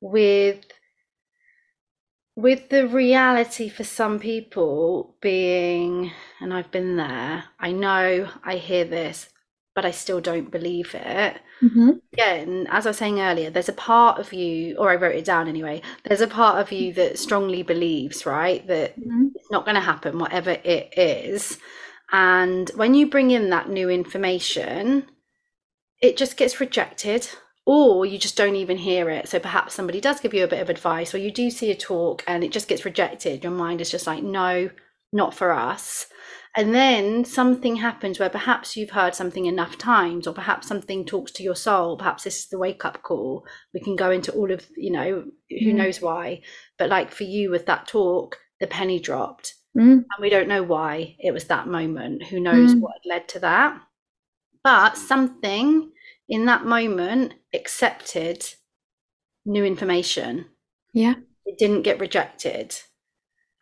with 0.00 0.64
with 2.36 2.68
the 2.68 2.88
reality 2.88 3.68
for 3.68 3.84
some 3.84 4.18
people 4.18 5.16
being 5.20 6.10
and 6.40 6.52
I've 6.52 6.70
been 6.70 6.96
there. 6.96 7.44
I 7.58 7.72
know 7.72 8.28
I 8.42 8.56
hear 8.56 8.84
this, 8.84 9.28
but 9.74 9.84
I 9.84 9.90
still 9.92 10.20
don't 10.20 10.50
believe 10.50 10.94
it. 10.94 11.40
Mm-hmm. 11.62 11.90
Again, 12.12 12.66
as 12.70 12.86
I 12.86 12.90
was 12.90 12.98
saying 12.98 13.20
earlier, 13.20 13.50
there's 13.50 13.68
a 13.68 13.72
part 13.72 14.18
of 14.18 14.32
you, 14.32 14.76
or 14.76 14.90
I 14.90 14.96
wrote 14.96 15.14
it 15.14 15.24
down 15.24 15.48
anyway, 15.48 15.82
there's 16.04 16.20
a 16.20 16.26
part 16.26 16.60
of 16.60 16.72
you 16.72 16.92
that 16.94 17.18
strongly 17.18 17.62
believes, 17.62 18.26
right, 18.26 18.66
that 18.66 18.98
mm-hmm. 18.98 19.28
it's 19.34 19.50
not 19.50 19.64
going 19.64 19.76
to 19.76 19.80
happen, 19.80 20.18
whatever 20.18 20.50
it 20.50 20.92
is. 20.96 21.58
And 22.12 22.70
when 22.76 22.94
you 22.94 23.08
bring 23.08 23.30
in 23.30 23.50
that 23.50 23.68
new 23.68 23.88
information, 23.88 25.06
it 26.00 26.16
just 26.16 26.36
gets 26.36 26.60
rejected 26.60 27.28
or 27.66 28.04
you 28.04 28.18
just 28.18 28.36
don't 28.36 28.56
even 28.56 28.76
hear 28.76 29.08
it. 29.08 29.28
So 29.28 29.38
perhaps 29.38 29.74
somebody 29.74 30.00
does 30.00 30.20
give 30.20 30.34
you 30.34 30.44
a 30.44 30.48
bit 30.48 30.60
of 30.60 30.68
advice 30.68 31.14
or 31.14 31.18
you 31.18 31.30
do 31.30 31.50
see 31.50 31.70
a 31.70 31.74
talk 31.74 32.22
and 32.26 32.44
it 32.44 32.52
just 32.52 32.68
gets 32.68 32.84
rejected. 32.84 33.42
Your 33.42 33.52
mind 33.52 33.80
is 33.80 33.90
just 33.90 34.06
like, 34.06 34.22
no, 34.22 34.70
not 35.12 35.34
for 35.34 35.52
us. 35.52 36.06
And 36.56 36.72
then 36.72 37.24
something 37.24 37.76
happens 37.76 38.20
where 38.20 38.30
perhaps 38.30 38.76
you've 38.76 38.90
heard 38.90 39.14
something 39.14 39.46
enough 39.46 39.76
times, 39.76 40.28
or 40.28 40.32
perhaps 40.32 40.68
something 40.68 41.04
talks 41.04 41.32
to 41.32 41.42
your 41.42 41.56
soul. 41.56 41.96
Perhaps 41.96 42.22
this 42.22 42.38
is 42.38 42.48
the 42.48 42.58
wake 42.58 42.84
up 42.84 43.02
call. 43.02 43.44
We 43.72 43.80
can 43.80 43.96
go 43.96 44.12
into 44.12 44.30
all 44.30 44.52
of, 44.52 44.64
you 44.76 44.92
know, 44.92 45.24
who 45.50 45.72
mm. 45.72 45.74
knows 45.74 46.00
why. 46.00 46.42
But 46.78 46.90
like 46.90 47.10
for 47.10 47.24
you 47.24 47.50
with 47.50 47.66
that 47.66 47.88
talk, 47.88 48.38
the 48.60 48.68
penny 48.68 49.00
dropped 49.00 49.54
Mm. 49.76 50.04
And 50.04 50.20
we 50.20 50.30
don't 50.30 50.48
know 50.48 50.62
why 50.62 51.16
it 51.18 51.32
was 51.32 51.44
that 51.44 51.66
moment. 51.66 52.24
Who 52.24 52.40
knows 52.40 52.74
mm. 52.74 52.80
what 52.80 52.94
led 53.04 53.28
to 53.28 53.40
that? 53.40 53.80
But 54.62 54.96
something 54.96 55.90
in 56.28 56.46
that 56.46 56.64
moment 56.64 57.34
accepted 57.52 58.46
new 59.44 59.64
information. 59.64 60.46
Yeah. 60.92 61.14
It 61.44 61.58
didn't 61.58 61.82
get 61.82 62.00
rejected. 62.00 62.74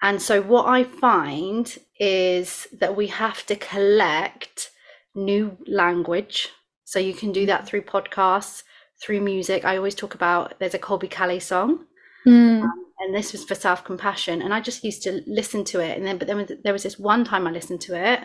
And 0.00 0.20
so, 0.20 0.42
what 0.42 0.66
I 0.66 0.84
find 0.84 1.78
is 1.98 2.66
that 2.72 2.96
we 2.96 3.06
have 3.08 3.46
to 3.46 3.56
collect 3.56 4.70
new 5.14 5.56
language. 5.66 6.48
So, 6.84 6.98
you 6.98 7.14
can 7.14 7.32
do 7.32 7.46
that 7.46 7.66
through 7.66 7.82
podcasts, 7.82 8.64
through 9.00 9.20
music. 9.20 9.64
I 9.64 9.76
always 9.76 9.94
talk 9.94 10.14
about 10.14 10.54
there's 10.58 10.74
a 10.74 10.78
Colbie 10.78 11.10
Caillat 11.10 11.42
song. 11.42 11.86
Mm. 12.26 12.62
Um, 12.62 12.81
and 12.98 13.14
this 13.14 13.32
was 13.32 13.44
for 13.44 13.54
self 13.54 13.84
compassion. 13.84 14.42
And 14.42 14.52
I 14.52 14.60
just 14.60 14.84
used 14.84 15.02
to 15.04 15.22
listen 15.26 15.64
to 15.64 15.80
it, 15.80 15.96
and 15.96 16.06
then 16.06 16.18
but 16.18 16.28
then 16.28 16.46
there 16.64 16.72
was 16.72 16.82
this 16.82 16.98
one 16.98 17.24
time 17.24 17.46
I 17.46 17.50
listened 17.50 17.80
to 17.82 17.96
it. 17.96 18.20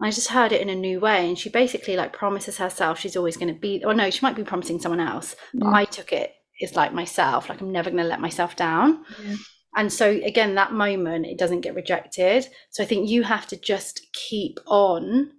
I 0.00 0.10
just 0.10 0.28
heard 0.28 0.52
it 0.52 0.60
in 0.60 0.68
a 0.68 0.74
new 0.74 1.00
way, 1.00 1.28
and 1.28 1.38
she 1.38 1.48
basically 1.48 1.96
like 1.96 2.12
promises 2.12 2.58
herself 2.58 2.98
she's 2.98 3.16
always 3.16 3.36
going 3.36 3.52
to 3.52 3.60
be. 3.60 3.82
Or 3.84 3.94
no, 3.94 4.10
she 4.10 4.24
might 4.24 4.36
be 4.36 4.44
promising 4.44 4.80
someone 4.80 5.00
else. 5.00 5.34
But 5.54 5.68
mm. 5.68 5.74
I 5.74 5.84
took 5.84 6.12
it 6.12 6.34
as 6.62 6.76
like 6.76 6.92
myself, 6.92 7.48
like 7.48 7.60
I'm 7.60 7.72
never 7.72 7.90
going 7.90 8.02
to 8.02 8.08
let 8.08 8.20
myself 8.20 8.56
down. 8.56 9.04
Yeah. 9.24 9.36
And 9.76 9.92
so 9.92 10.08
again, 10.10 10.54
that 10.54 10.72
moment 10.72 11.26
it 11.26 11.38
doesn't 11.38 11.60
get 11.60 11.74
rejected. 11.74 12.48
So 12.70 12.82
I 12.82 12.86
think 12.86 13.08
you 13.08 13.22
have 13.22 13.46
to 13.48 13.56
just 13.56 14.06
keep 14.12 14.58
on 14.66 15.32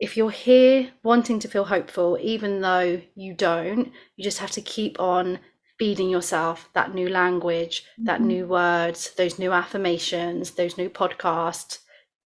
if 0.00 0.16
you're 0.16 0.30
here 0.30 0.90
wanting 1.02 1.40
to 1.40 1.48
feel 1.48 1.64
hopeful, 1.64 2.18
even 2.20 2.60
though 2.60 3.00
you 3.16 3.34
don't, 3.34 3.92
you 4.16 4.24
just 4.24 4.38
have 4.38 4.52
to 4.52 4.60
keep 4.60 5.00
on 5.00 5.40
feeding 5.78 6.10
yourself 6.10 6.68
that 6.74 6.94
new 6.94 7.08
language, 7.08 7.82
mm-hmm. 7.82 8.04
that 8.04 8.20
new 8.20 8.46
words, 8.46 9.12
those 9.16 9.38
new 9.38 9.52
affirmations, 9.52 10.52
those 10.52 10.76
new 10.76 10.90
podcasts, 10.90 11.78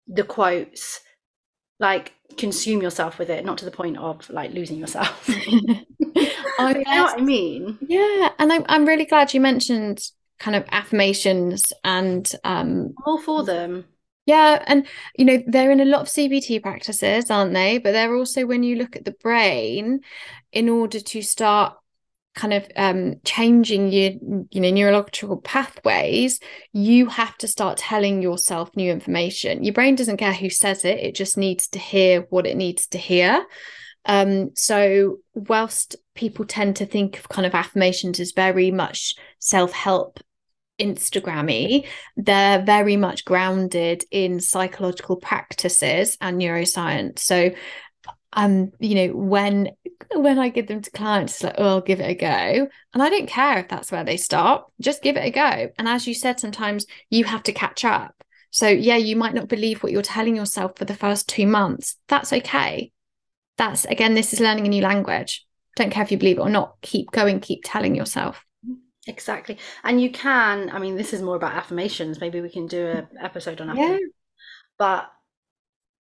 the 0.08 0.24
quotes. 0.24 1.02
Like 1.80 2.14
consume 2.38 2.84
yourself 2.84 3.18
with 3.18 3.32
it, 3.32 3.44
not 3.44 3.58
to 3.58 3.66
the 3.66 3.72
point 3.72 3.98
of 3.98 4.30
like 4.30 4.52
losing 4.52 4.78
yourself. 4.78 5.28
I 5.30 6.76
you 6.78 6.96
know 6.96 7.04
what 7.04 7.20
I 7.20 7.22
mean? 7.22 7.80
Yeah, 7.82 8.30
and 8.38 8.54
I'm 8.54 8.64
I'm 8.70 8.86
really 8.86 9.06
glad 9.06 9.34
you 9.34 9.42
mentioned 9.42 10.00
kind 10.38 10.56
of 10.56 10.64
affirmations 10.72 11.74
and 11.84 12.32
um 12.44 12.94
all 13.06 13.20
for 13.20 13.44
them 13.44 13.86
yeah, 14.26 14.64
and 14.68 14.88
you 15.18 15.26
know, 15.26 15.44
they're 15.48 15.72
in 15.72 15.80
a 15.80 15.86
lot 15.86 16.02
of 16.02 16.08
CBT 16.08 16.62
practices, 16.62 17.32
aren't 17.32 17.54
they? 17.54 17.80
But 17.80 17.92
they're 17.94 18.16
also 18.16 18.46
when 18.46 18.64
you 18.64 18.76
look 18.76 18.96
at 18.96 19.04
the 19.04 19.12
brain, 19.12 20.02
in 20.52 20.70
order 20.70 21.00
to 21.00 21.22
start 21.22 21.76
kind 22.34 22.54
of 22.54 22.66
um, 22.78 23.16
changing 23.26 23.92
your 23.92 24.12
you 24.52 24.62
know 24.62 24.70
neurological 24.70 25.38
pathways 25.42 26.40
you 26.72 27.08
have 27.08 27.38
to 27.38 27.48
start 27.48 27.78
telling 27.78 28.22
yourself 28.22 28.74
new 28.76 28.90
information 28.90 29.64
your 29.64 29.74
brain 29.74 29.96
doesn't 29.96 30.18
care 30.18 30.34
who 30.34 30.50
says 30.50 30.86
it 30.86 31.00
it 31.00 31.14
just 31.14 31.38
needs 31.38 31.68
to 31.68 31.80
hear 31.80 32.22
what 32.30 32.48
it 32.48 32.56
needs 32.56 32.88
to 32.88 32.98
hear 32.98 33.46
um, 34.06 34.50
so 34.56 35.18
whilst 35.36 35.96
people 36.16 36.46
tend 36.46 36.78
to 36.78 36.86
think 36.86 37.20
of 37.20 37.30
kind 37.30 37.46
of 37.46 37.54
affirmations 37.54 38.20
as 38.20 38.32
very 38.32 38.72
much 38.72 39.14
self-help 39.40 40.20
Instagrammy, 40.80 41.86
they're 42.18 42.64
very 42.64 42.98
much 42.98 43.24
grounded 43.24 44.04
in 44.10 44.40
psychological 44.40 45.16
practices 45.16 46.18
and 46.20 46.42
neuroscience. 46.42 47.20
So 47.20 47.52
um, 48.34 48.72
you 48.80 48.96
know, 48.96 49.16
when 49.16 49.72
when 50.14 50.40
I 50.40 50.50
give 50.50 50.68
them 50.68 50.82
to 50.82 50.92
clients, 50.92 51.36
it's 51.36 51.44
like, 51.44 51.56
oh, 51.58 51.68
I'll 51.68 51.82
give 51.82 52.00
it 52.00 52.10
a 52.10 52.16
go. 52.16 52.68
And 52.94 53.04
I 53.04 53.10
don't 53.10 53.28
care 53.28 53.60
if 53.60 53.68
that's 53.68 53.92
where 53.92 54.04
they 54.04 54.18
stop, 54.18 54.72
just 54.80 55.04
give 55.04 55.18
it 55.18 55.26
a 55.26 55.32
go. 55.32 55.70
And 55.78 55.88
as 55.88 56.08
you 56.08 56.14
said, 56.14 56.40
sometimes 56.40 56.86
you 57.10 57.26
have 57.26 57.44
to 57.44 57.54
catch 57.54 57.86
up. 57.86 58.16
So 58.50 58.68
yeah, 58.68 58.98
you 58.98 59.16
might 59.16 59.34
not 59.34 59.48
believe 59.48 59.82
what 59.82 59.92
you're 59.92 60.02
telling 60.02 60.36
yourself 60.36 60.78
for 60.78 60.86
the 60.86 60.96
first 60.96 61.30
two 61.30 61.48
months. 61.48 61.98
That's 62.08 62.34
okay. 62.34 62.92
That's 63.58 63.86
again, 63.86 64.14
this 64.14 64.34
is 64.34 64.40
learning 64.40 64.66
a 64.66 64.70
new 64.70 64.82
language. 64.82 65.46
Don't 65.76 65.92
care 65.92 66.04
if 66.04 66.12
you 66.12 66.18
believe 66.18 66.38
it 66.38 66.42
or 66.42 66.50
not. 66.50 66.76
Keep 66.82 67.12
going, 67.12 67.40
keep 67.40 67.62
telling 67.64 67.96
yourself. 67.96 68.46
Exactly. 69.08 69.58
And 69.84 70.02
you 70.02 70.12
can, 70.12 70.70
I 70.70 70.80
mean, 70.80 70.96
this 70.96 71.14
is 71.14 71.22
more 71.22 71.36
about 71.36 71.54
affirmations. 71.54 72.20
Maybe 72.20 72.40
we 72.40 72.50
can 72.50 72.68
do 72.68 72.88
an 72.88 73.08
episode 73.20 73.60
on 73.60 73.70
affirmations. 73.70 74.02
Yeah. 74.02 74.08
But 74.78 75.12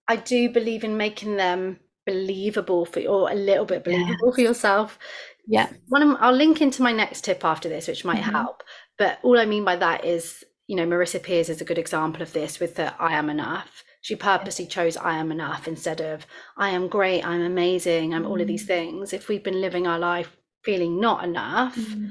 I 0.08 0.16
do 0.16 0.50
believe 0.50 0.84
in 0.84 0.98
making 0.98 1.36
them 1.36 1.80
believable 2.08 2.86
for 2.86 3.02
or 3.06 3.30
a 3.30 3.36
little 3.36 3.66
bit 3.66 3.84
believable 3.84 4.30
yeah. 4.30 4.34
for 4.34 4.42
yourself. 4.42 4.98
Yeah. 5.46 5.70
One 5.90 6.02
of, 6.02 6.18
I'll 6.20 6.34
link 6.34 6.60
into 6.62 6.82
my 6.82 6.92
next 6.92 7.24
tip 7.24 7.46
after 7.46 7.70
this, 7.70 7.88
which 7.88 8.04
might 8.04 8.22
mm-hmm. 8.22 8.32
help. 8.32 8.64
But 8.98 9.20
all 9.22 9.40
I 9.40 9.46
mean 9.46 9.64
by 9.64 9.76
that 9.76 10.04
is, 10.04 10.44
you 10.66 10.76
know, 10.76 10.88
Marisa 10.88 11.22
Peers 11.22 11.50
is 11.50 11.62
a 11.62 11.66
good 11.66 11.78
example 11.78 12.24
of 12.24 12.34
this 12.34 12.60
with 12.60 12.76
the 12.76 13.00
I 13.00 13.14
am 13.14 13.30
enough. 13.30 13.84
She 14.02 14.16
purposely 14.16 14.66
chose 14.66 14.98
I 14.98 15.18
am 15.18 15.32
enough 15.32 15.68
instead 15.68 16.02
of 16.02 16.26
I 16.58 16.70
am 16.70 16.88
great, 16.88 17.24
I'm 17.24 17.42
amazing, 17.42 18.14
I'm 18.16 18.24
mm-hmm. 18.24 18.32
all 18.32 18.42
of 18.42 18.48
these 18.48 18.64
mm. 18.64 18.68
things. 18.68 19.14
If 19.14 19.28
we've 19.28 19.44
been 19.44 19.62
living 19.62 19.86
our 19.86 20.00
life 20.00 20.36
feeling 20.64 21.00
not 21.00 21.24
enough, 21.24 21.78
mm-hmm 21.78 22.08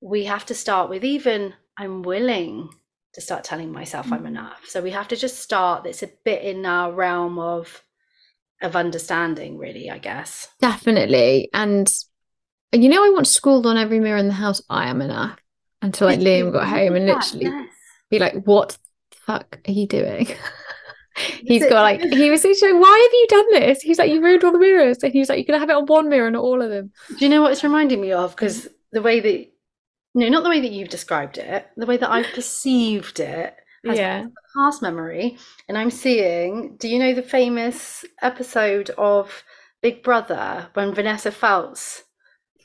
we 0.00 0.24
have 0.24 0.46
to 0.46 0.54
start 0.54 0.88
with 0.90 1.04
even 1.04 1.54
I'm 1.76 2.02
willing 2.02 2.70
to 3.14 3.20
start 3.20 3.44
telling 3.44 3.72
myself 3.72 4.06
mm-hmm. 4.06 4.14
I'm 4.14 4.26
enough. 4.26 4.62
So 4.66 4.80
we 4.80 4.90
have 4.90 5.08
to 5.08 5.16
just 5.16 5.38
start. 5.38 5.86
It's 5.86 6.02
a 6.02 6.10
bit 6.24 6.42
in 6.42 6.64
our 6.66 6.92
realm 6.92 7.38
of 7.38 7.82
of 8.62 8.76
understanding, 8.76 9.58
really, 9.58 9.90
I 9.90 9.98
guess. 9.98 10.48
Definitely. 10.60 11.48
And 11.52 11.92
you 12.72 12.88
know, 12.88 13.02
I 13.02 13.18
to 13.18 13.24
scroll 13.24 13.66
on 13.66 13.76
every 13.76 14.00
mirror 14.00 14.18
in 14.18 14.28
the 14.28 14.34
house, 14.34 14.62
I 14.70 14.88
am 14.88 15.02
enough. 15.02 15.38
Until 15.82 16.08
like 16.08 16.20
Liam 16.20 16.52
got 16.52 16.68
home 16.68 16.94
and 16.94 17.06
literally 17.06 17.46
yes. 17.46 17.68
be 18.10 18.18
like, 18.18 18.34
What 18.44 18.76
the 19.10 19.16
fuck 19.16 19.58
are 19.66 19.72
you 19.72 19.86
doing? 19.86 20.28
He's 21.42 21.66
got 21.66 21.82
like 21.82 22.00
he 22.02 22.30
was 22.30 22.42
saying, 22.42 22.78
Why 22.78 23.08
have 23.08 23.12
you 23.12 23.26
done 23.28 23.52
this? 23.52 23.80
He's 23.80 23.98
like, 23.98 24.10
You 24.10 24.22
ruined 24.22 24.44
all 24.44 24.52
the 24.52 24.58
mirrors. 24.58 24.98
And 25.02 25.12
he's 25.12 25.28
like, 25.28 25.38
You're 25.38 25.46
gonna 25.46 25.58
have 25.58 25.70
it 25.70 25.76
on 25.76 25.86
one 25.86 26.08
mirror, 26.08 26.30
not 26.30 26.42
all 26.42 26.60
of 26.62 26.70
them. 26.70 26.92
Do 27.08 27.16
you 27.24 27.28
know 27.28 27.42
what 27.42 27.52
it's 27.52 27.64
reminding 27.64 28.00
me 28.00 28.12
of? 28.12 28.32
Mm. 28.32 28.36
Because 28.36 28.68
the 28.92 29.02
way 29.02 29.20
that 29.20 29.50
no, 30.14 30.28
not 30.28 30.42
the 30.42 30.50
way 30.50 30.60
that 30.60 30.72
you've 30.72 30.88
described 30.88 31.38
it, 31.38 31.66
the 31.76 31.86
way 31.86 31.96
that 31.96 32.10
I've 32.10 32.32
perceived 32.34 33.20
it 33.20 33.54
as 33.88 33.98
yeah. 33.98 34.26
past 34.56 34.82
memory. 34.82 35.38
And 35.68 35.78
I'm 35.78 35.90
seeing, 35.90 36.76
do 36.76 36.88
you 36.88 36.98
know 36.98 37.14
the 37.14 37.22
famous 37.22 38.04
episode 38.22 38.90
of 38.90 39.42
Big 39.82 40.02
Brother 40.02 40.68
when 40.74 40.94
Vanessa 40.94 41.30
Feltz 41.30 42.04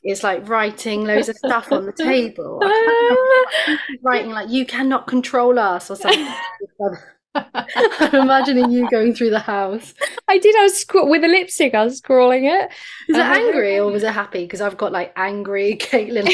is 0.04 0.24
like 0.24 0.48
writing 0.48 1.06
loads 1.06 1.30
of 1.30 1.38
stuff 1.38 1.72
on 1.72 1.86
the 1.86 1.92
table? 1.98 2.60
writing 4.02 4.32
like, 4.32 4.50
you 4.50 4.66
cannot 4.66 5.08
control 5.08 5.58
us 5.58 5.90
or 5.90 5.96
something. 5.96 6.28
I'm 7.36 8.16
imagining 8.16 8.72
you 8.72 8.90
going 8.90 9.14
through 9.14 9.32
the 9.32 9.40
house. 9.40 9.94
I 10.30 10.38
did. 10.38 10.56
I 10.56 10.64
was 10.64 10.80
sc- 10.80 10.94
with 10.94 11.22
a 11.24 11.28
lipstick. 11.28 11.74
I 11.74 11.84
was 11.84 11.98
scrawling 11.98 12.46
it. 12.46 12.70
Was 13.10 13.18
it 13.18 13.26
angry 13.26 13.78
or 13.78 13.92
was 13.92 14.04
it 14.04 14.14
happy? 14.14 14.46
Because 14.46 14.62
I've 14.62 14.78
got 14.78 14.94
like 14.94 15.12
angry 15.18 15.76
Caitlin. 15.76 16.32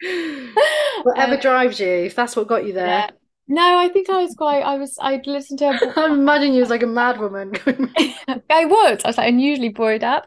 Whatever 1.02 1.34
um, 1.34 1.40
drives 1.40 1.80
you, 1.80 1.88
if 1.88 2.14
that's 2.14 2.36
what 2.36 2.48
got 2.48 2.66
you 2.66 2.72
there. 2.72 2.86
Yeah. 2.86 3.10
No, 3.46 3.78
I 3.78 3.88
think 3.88 4.08
I 4.08 4.22
was 4.22 4.34
quite. 4.34 4.62
I 4.62 4.76
was. 4.76 4.96
I'd 5.00 5.26
listened 5.26 5.58
to. 5.60 5.72
Her... 5.72 5.92
I'm 5.96 6.12
imagining 6.12 6.54
you 6.54 6.60
was 6.60 6.70
like 6.70 6.82
a 6.82 6.86
mad 6.86 7.20
woman. 7.20 7.52
I 7.66 8.64
was. 8.64 9.00
I 9.04 9.08
was 9.08 9.18
like 9.18 9.28
unusually 9.28 9.68
buoyed 9.68 10.02
up. 10.02 10.26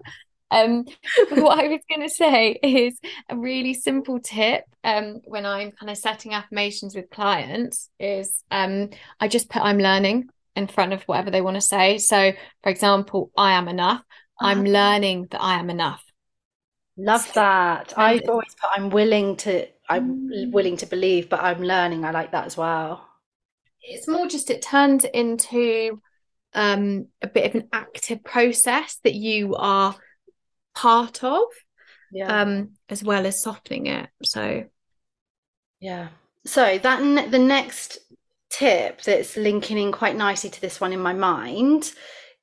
Um, 0.50 0.86
what 1.30 1.60
I 1.60 1.68
was 1.68 1.82
going 1.90 2.08
to 2.08 2.14
say 2.14 2.58
is 2.64 3.00
a 3.30 3.36
really 3.36 3.74
simple 3.74 4.20
tip 4.20 4.64
um, 4.84 5.20
when 5.26 5.46
I'm 5.46 5.72
kind 5.72 5.90
of 5.90 5.98
setting 5.98 6.34
affirmations 6.34 6.96
with 6.96 7.10
clients 7.10 7.90
is 8.00 8.44
um, 8.50 8.92
I 9.20 9.28
just 9.28 9.50
put 9.50 9.62
I'm 9.62 9.80
learning 9.80 10.30
in 10.56 10.68
front 10.68 10.94
of 10.94 11.04
whatever 11.04 11.32
they 11.32 11.42
want 11.42 11.56
to 11.56 11.62
say. 11.62 11.98
So, 11.98 12.32
for 12.64 12.70
example, 12.70 13.32
I 13.38 13.54
am 13.54 13.68
enough. 13.68 14.02
I'm 14.40 14.62
ah. 14.62 14.70
learning 14.70 15.28
that 15.32 15.42
I 15.42 15.60
am 15.60 15.70
enough. 15.70 16.04
Love 16.98 17.32
that. 17.34 17.94
I've 17.96 18.28
always 18.28 18.56
put 18.60 18.70
I'm 18.76 18.90
willing 18.90 19.36
to 19.38 19.68
I'm 19.90 20.30
mm. 20.30 20.52
willing 20.52 20.78
to 20.78 20.86
believe, 20.86 21.30
but 21.30 21.42
I'm 21.42 21.62
learning. 21.62 22.06
I 22.06 22.12
like 22.12 22.32
that 22.32 22.46
as 22.46 22.58
well. 22.58 23.08
It's 23.82 24.08
more 24.08 24.28
just 24.28 24.50
it 24.50 24.62
turns 24.62 25.06
into 25.06 26.02
um, 26.54 27.08
a 27.22 27.28
bit 27.28 27.46
of 27.46 27.56
an 27.56 27.70
active 27.72 28.24
process 28.24 29.00
that 29.04 29.14
you 29.14 29.56
are 29.56 29.96
part 30.76 31.24
of 31.24 31.44
yeah. 32.12 32.42
um 32.42 32.70
as 32.90 33.04
well 33.04 33.26
as 33.26 33.42
softening 33.42 33.88
it 33.88 34.10
so 34.24 34.64
yeah 35.80 36.10
so 36.46 36.78
that 36.78 37.02
ne- 37.02 37.28
the 37.30 37.40
next 37.40 37.98
tip 38.50 39.02
that's 39.02 39.36
linking 39.36 39.78
in 39.78 39.92
quite 39.92 40.16
nicely 40.16 40.50
to 40.50 40.62
this 40.62 40.80
one 40.80 40.94
in 40.94 41.00
my 41.00 41.14
mind 41.14 41.92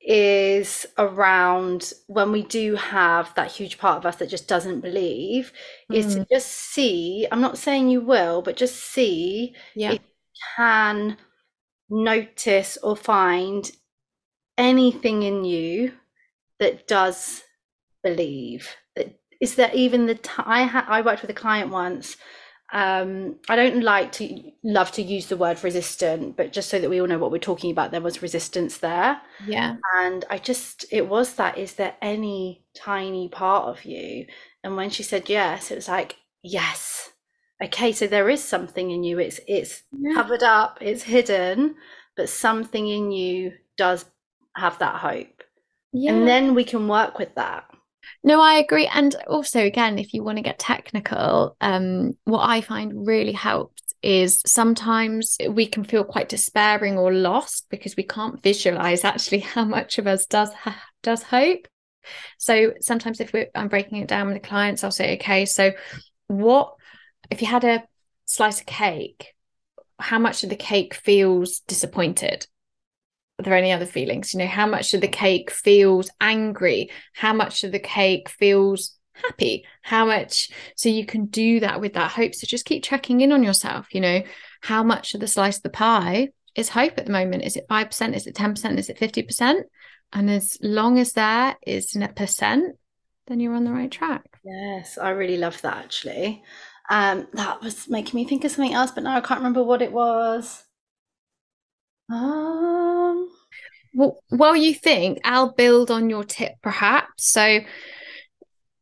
is 0.07 0.87
around 0.99 1.93
when 2.09 2.31
we 2.31 2.43
do 2.43 2.75
have 2.75 3.35
that 3.35 3.51
huge 3.51 3.79
part 3.79 3.97
of 3.97 4.05
us 4.05 4.17
that 4.17 4.29
just 4.29 4.47
doesn't 4.47 4.81
believe 4.81 5.53
mm. 5.91 5.97
is 5.97 6.15
to 6.15 6.21
mm. 6.21 6.27
just 6.31 6.49
see 6.49 7.27
i'm 7.33 7.41
not 7.41 7.57
saying 7.57 7.89
you 7.89 8.01
will 8.01 8.43
but 8.43 8.57
just 8.57 8.77
see 8.77 9.55
yeah. 9.75 9.93
if 9.93 9.95
you 9.95 10.41
can 10.57 11.17
notice 11.89 12.77
or 12.83 12.95
find 12.95 13.73
anything 14.59 15.23
in 15.23 15.45
you 15.45 15.93
that 16.61 16.87
does 16.87 17.43
believe 18.03 18.77
that 18.95 19.19
is 19.41 19.57
that 19.57 19.75
even 19.75 20.07
the 20.07 20.15
time 20.15 20.47
I 20.49 20.63
had 20.63 20.85
I 20.89 21.01
worked 21.01 21.23
with 21.23 21.31
a 21.31 21.35
client 21.35 21.71
once 21.71 22.17
um, 22.75 23.37
I 23.49 23.55
don't 23.55 23.83
like 23.83 24.11
to 24.13 24.51
love 24.65 24.91
to 24.93 25.03
use 25.03 25.29
the 25.29 25.37
word 25.37 25.63
resistant, 25.63 26.37
but 26.37 26.53
just 26.53 26.69
so 26.69 26.81
that 26.81 26.91
we 26.91 27.01
all 27.01 27.07
know 27.07 27.19
what 27.19 27.31
we're 27.31 27.39
talking 27.39 27.71
about, 27.71 27.93
there 27.93 28.01
was 28.01 28.21
resistance 28.21 28.79
there. 28.79 29.21
Yeah. 29.47 29.77
And 29.97 30.25
I 30.29 30.39
just, 30.39 30.85
it 30.91 31.09
was 31.09 31.35
that, 31.35 31.57
is 31.57 31.75
there 31.75 31.95
any 32.03 32.65
tiny 32.75 33.29
part 33.29 33.69
of 33.69 33.85
you? 33.85 34.27
And 34.65 34.75
when 34.75 34.91
she 34.91 35.05
said 35.05 35.29
yes, 35.29 35.71
it 35.71 35.77
was 35.77 35.89
like, 35.89 36.17
yes. 36.43 37.13
Okay, 37.63 37.93
so 37.93 38.09
there 38.09 38.29
is 38.29 38.43
something 38.43 38.91
in 38.91 39.05
you. 39.05 39.21
It's 39.21 39.39
it's 39.47 39.85
yeah. 39.93 40.15
covered 40.15 40.43
up, 40.43 40.79
it's 40.81 41.05
hidden, 41.05 41.77
but 42.17 42.29
something 42.29 42.89
in 42.89 43.13
you 43.13 43.53
does 43.77 44.05
have 44.57 44.79
that 44.81 44.97
hope. 44.97 45.45
Yeah. 45.93 46.13
And 46.13 46.27
then 46.27 46.55
we 46.55 46.65
can 46.65 46.89
work 46.89 47.21
with 47.21 47.37
that. 47.37 47.71
No, 48.23 48.41
I 48.41 48.55
agree. 48.55 48.87
And 48.87 49.15
also, 49.29 49.61
again, 49.65 49.99
if 49.99 50.15
you 50.15 50.23
want 50.23 50.39
to 50.39 50.43
get 50.43 50.59
technical, 50.59 51.57
um, 51.61 52.17
what 52.25 52.49
I 52.49 52.61
find 52.61 53.07
really 53.07 53.33
helps 53.33 53.83
is 54.03 54.43
sometimes 54.47 55.37
we 55.49 55.67
can 55.67 55.85
feel 55.85 56.05
quite 56.05 56.29
despairing 56.29 56.99
or 56.99 57.13
lost 57.13 57.67
because 57.71 57.97
we 57.97 58.03
can't 58.03 58.43
visualize 58.43 59.05
actually 59.05 59.39
how 59.55 59.65
much 59.65 59.99
of 59.99 60.07
us 60.07 60.27
does 60.27 60.53
ha- 60.53 60.83
does 61.03 61.23
hope. 61.23 61.67
So 62.39 62.75
sometimes 62.81 63.21
if 63.21 63.35
I'm 63.55 63.69
breaking 63.69 63.99
it 63.99 64.09
down 64.09 64.29
with 64.29 64.37
the 64.43 64.49
clients, 64.49 64.85
I'll 64.85 64.91
say, 64.91 65.15
okay, 65.15 65.47
so 65.47 65.73
what 66.29 66.75
if 67.31 67.43
you 67.43 67.49
had 67.49 67.65
a 67.65 67.85
slice 68.27 68.61
of 68.61 68.67
cake, 68.67 69.35
how 69.99 70.19
much 70.19 70.45
of 70.45 70.51
the 70.51 70.57
cake 70.57 70.95
feels 70.95 71.61
disappointed? 71.61 72.47
Are 73.39 73.43
there 73.43 73.55
any 73.55 73.73
other 73.73 73.87
feelings? 73.87 74.33
You 74.33 74.39
know 74.41 74.47
how 74.47 74.67
much 74.67 74.95
of 74.95 75.01
the 75.01 75.09
cake 75.09 75.51
feels 75.51 76.11
angry? 76.21 76.91
How 77.15 77.33
much 77.33 77.65
of 77.65 77.73
the 77.73 77.81
cake 77.81 78.29
feels 78.29 78.97
happy? 79.13 79.65
How 79.83 80.07
much 80.07 80.51
so 80.77 80.89
you 80.89 81.05
can 81.05 81.27
do 81.27 81.61
that 81.61 81.81
with 81.81 81.95
that 81.95 82.13
hope. 82.13 82.35
So 82.35 82.47
just 82.47 82.65
keep 82.65 82.85
checking 82.85 83.21
in 83.21 83.33
on 83.33 83.43
yourself 83.43 83.89
you 83.93 84.01
know 84.01 84.23
how 84.61 84.83
much 84.83 85.15
of 85.15 85.21
the 85.21 85.27
slice 85.27 85.57
of 85.59 85.63
the 85.63 85.71
pie 85.71 86.29
is 86.55 86.69
hope 86.69 86.95
at 86.99 87.07
the 87.07 87.13
moment? 87.13 87.45
Is 87.45 87.57
it 87.57 87.67
5% 87.69 88.15
is 88.15 88.27
it 88.27 88.35
10% 88.35 88.79
is 88.79 88.89
it 88.89 88.99
50% 88.99 89.63
and 90.13 90.31
as 90.31 90.57
long 90.63 90.99
as 90.99 91.13
there 91.13 91.57
is 91.67 91.97
a 91.97 92.09
percent 92.09 92.77
then 93.27 93.41
you're 93.41 93.55
on 93.55 93.65
the 93.65 93.73
right 93.73 93.91
track. 93.91 94.25
Yes 94.45 94.99
i 94.99 95.11
really 95.11 95.39
love 95.39 95.61
that 95.63 95.79
actually. 95.79 96.43
Um 96.91 97.27
that 97.33 97.63
was 97.63 97.89
making 97.89 98.19
me 98.19 98.27
think 98.27 98.45
of 98.45 98.53
something 98.53 98.75
else 98.75 98.91
but 98.91 99.03
now 99.03 99.17
i 99.17 99.21
can't 99.21 99.41
remember 99.41 99.65
what 99.65 99.83
it 99.83 99.93
was 99.93 100.64
um 102.11 103.29
well 103.95 104.23
while 104.29 104.57
you 104.57 104.75
think 104.75 105.19
i'll 105.25 105.53
build 105.53 105.91
on 105.91 106.11
your 106.11 106.25
tip 106.25 106.53
perhaps 106.63 107.31
so 107.31 107.61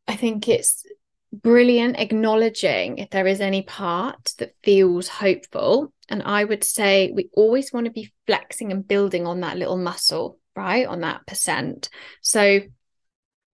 I 0.07 0.15
think 0.15 0.47
it's 0.47 0.85
brilliant 1.31 1.97
acknowledging 1.97 2.97
if 2.97 3.09
there 3.09 3.25
is 3.25 3.41
any 3.41 3.61
part 3.63 4.33
that 4.37 4.53
feels 4.63 5.07
hopeful. 5.07 5.93
And 6.09 6.21
I 6.23 6.43
would 6.43 6.63
say 6.63 7.11
we 7.11 7.29
always 7.35 7.71
want 7.71 7.85
to 7.85 7.91
be 7.91 8.13
flexing 8.27 8.71
and 8.71 8.87
building 8.87 9.25
on 9.25 9.39
that 9.39 9.57
little 9.57 9.77
muscle, 9.77 10.39
right? 10.55 10.85
On 10.85 11.01
that 11.01 11.25
percent. 11.25 11.89
So, 12.21 12.61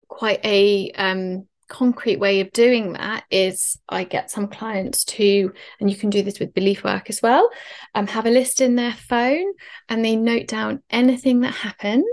quite 0.09 0.41
a 0.45 0.91
um, 0.93 1.47
concrete 1.69 2.19
way 2.19 2.41
of 2.41 2.51
doing 2.53 2.95
that 2.95 3.25
is 3.31 3.79
I 3.89 4.05
get 4.05 4.31
some 4.31 4.49
clients 4.49 5.05
to, 5.05 5.53
and 5.81 5.91
you 5.91 5.97
can 5.97 6.11
do 6.11 6.23
this 6.23 6.41
with 6.41 6.55
belief 6.55 6.83
work 6.85 7.09
as 7.09 7.21
well, 7.23 7.51
um, 7.95 8.07
have 8.07 8.27
a 8.27 8.31
list 8.31 8.61
in 8.61 8.75
their 8.75 8.93
phone 8.93 9.53
and 9.89 10.05
they 10.05 10.17
note 10.17 10.49
down 10.49 10.83
anything 10.91 11.41
that 11.41 11.55
happened 11.55 12.05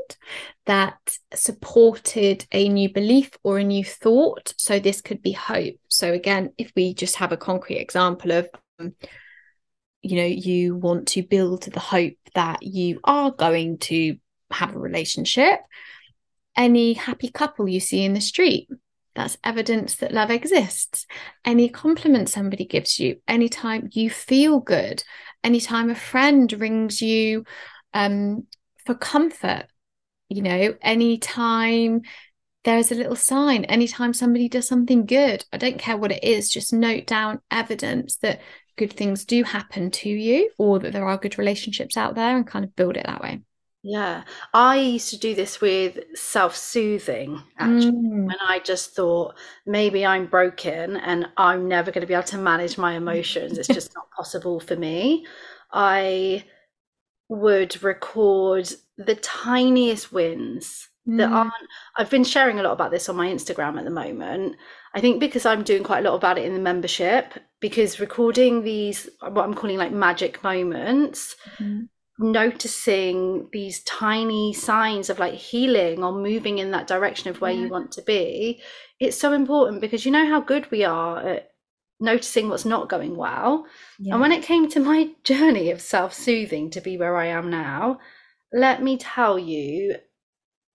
that 0.66 0.98
supported 1.34 2.46
a 2.52 2.70
new 2.70 2.92
belief 2.92 3.32
or 3.44 3.58
a 3.58 3.64
new 3.64 3.84
thought. 3.84 4.54
So 4.58 4.80
this 4.80 5.02
could 5.02 5.22
be 5.22 5.32
hope. 5.32 5.76
So 5.88 6.12
again, 6.12 6.52
if 6.58 6.72
we 6.76 6.94
just 6.94 7.16
have 7.18 7.32
a 7.32 7.38
concrete 7.38 7.78
example 7.78 8.32
of, 8.32 8.50
um, 8.80 8.94
you 10.02 10.18
know, 10.18 10.26
you 10.26 10.76
want 10.76 11.08
to 11.10 11.24
build 11.24 11.64
the 11.64 11.80
hope 11.80 12.14
that 12.36 12.62
you 12.62 13.00
are 13.04 13.32
going 13.32 13.80
to 13.80 14.18
have 14.52 14.76
a 14.76 14.80
relationship. 14.80 15.60
Any 16.56 16.94
happy 16.94 17.30
couple 17.30 17.68
you 17.68 17.80
see 17.80 18.04
in 18.04 18.14
the 18.14 18.22
street, 18.22 18.70
that's 19.16 19.38
evidence 19.44 19.96
that 19.96 20.12
love 20.12 20.30
exists. 20.30 21.06
Any 21.44 21.70
compliment 21.70 22.30
somebody 22.30 22.66
gives 22.66 23.00
you, 23.00 23.22
anytime 23.28 23.90
you 23.94 24.10
feel 24.10 24.60
good, 24.60 25.04
anytime 25.44 25.90
a 25.90 25.96
friend 25.96 26.52
rings 26.54 27.02
you 27.02 27.46
um, 27.94 28.46
for 28.86 28.94
comfort, 28.94 29.66
you 30.30 30.42
know, 30.42 30.76
anytime 30.82 32.02
there's 32.66 32.92
a 32.92 32.96
little 32.96 33.16
sign, 33.16 33.64
anytime 33.66 34.14
somebody 34.14 34.50
does 34.50 34.68
something 34.68 35.06
good, 35.06 35.46
I 35.54 35.58
don't 35.58 35.80
care 35.80 35.98
what 35.98 36.12
it 36.12 36.24
is, 36.24 36.50
just 36.50 36.74
note 36.74 37.06
down 37.06 37.40
evidence 37.50 38.18
that 38.18 38.42
good 38.76 38.92
things 38.92 39.24
do 39.24 39.44
happen 39.44 39.92
to 39.92 40.10
you 40.10 40.50
or 40.58 40.80
that 40.80 40.92
there 40.92 41.08
are 41.08 41.18
good 41.18 41.38
relationships 41.38 41.96
out 41.96 42.16
there 42.16 42.36
and 42.36 42.46
kind 42.46 42.66
of 42.66 42.76
build 42.76 42.98
it 42.98 43.06
that 43.06 43.22
way. 43.22 43.42
Yeah, 43.88 44.24
I 44.52 44.78
used 44.78 45.12
to 45.12 45.20
do 45.20 45.36
this 45.36 45.62
with 45.62 46.00
self-soothing 46.16 47.40
actually 47.60 47.92
Mm. 47.92 48.26
when 48.26 48.38
I 48.48 48.58
just 48.64 48.96
thought 48.96 49.36
maybe 49.68 50.04
I'm 50.04 50.26
broken 50.26 50.98
and 50.98 51.30
I'm 51.38 51.68
never 51.68 51.92
going 51.92 52.02
to 52.02 52.08
be 52.08 52.16
able 52.16 52.24
to 52.30 52.40
manage 52.40 52.80
my 52.80 52.94
emotions. 53.04 53.60
It's 53.60 53.68
just 53.68 53.94
not 53.94 54.10
possible 54.10 54.60
for 54.60 54.76
me. 54.76 55.28
I 55.72 56.46
would 57.30 57.82
record 57.84 58.72
the 58.98 59.16
tiniest 59.16 60.12
wins 60.12 60.90
that 61.18 61.30
Mm. 61.30 61.34
aren't 61.34 61.54
I've 61.98 62.10
been 62.10 62.24
sharing 62.24 62.60
a 62.60 62.64
lot 62.64 62.74
about 62.74 62.90
this 62.92 63.08
on 63.10 63.16
my 63.16 63.28
Instagram 63.28 63.78
at 63.78 63.84
the 63.86 63.92
moment. 63.92 64.56
I 64.96 65.00
think 65.02 65.20
because 65.20 65.46
I'm 65.46 65.64
doing 65.64 65.84
quite 65.84 66.04
a 66.06 66.10
lot 66.10 66.16
about 66.16 66.40
it 66.40 66.46
in 66.46 66.54
the 66.56 66.60
membership, 66.60 67.36
because 67.60 68.00
recording 68.00 68.64
these 68.64 69.08
what 69.22 69.44
I'm 69.46 69.54
calling 69.54 69.78
like 69.78 69.92
magic 69.92 70.44
moments 70.44 71.36
Mhm. 71.60 71.90
Noticing 72.18 73.50
these 73.52 73.82
tiny 73.84 74.54
signs 74.54 75.10
of 75.10 75.20
like 75.20 75.34
healing 75.34 76.04
or 76.04 76.12
moving 76.14 76.60
in 76.60 76.72
that 76.72 76.88
direction 76.88 77.30
of 77.30 77.42
where 77.42 77.52
Yeah. 77.52 77.64
you 77.64 77.70
want 77.70 77.92
to 77.94 78.02
be 78.04 78.62
it's 79.00 79.18
so 79.18 79.34
important 79.34 79.82
because 79.82 80.06
you 80.06 80.12
know 80.12 80.26
how 80.28 80.40
good 80.40 80.70
we 80.72 80.84
are 80.86 81.20
at 81.20 81.50
noticing 82.00 82.48
what's 82.50 82.66
not 82.66 82.90
going 82.90 83.16
well 83.16 83.66
and 84.00 84.20
when 84.22 84.32
it 84.32 84.44
came 84.44 84.70
to 84.70 84.80
my 84.80 85.10
journey 85.24 85.72
of 85.72 85.82
self-soothing 85.82 86.70
to 86.70 86.82
be 86.82 86.98
where 86.98 87.18
i 87.18 87.26
am 87.28 87.50
now 87.50 88.00
let 88.54 88.82
me 88.82 88.98
tell 88.98 89.38
you 89.38 89.96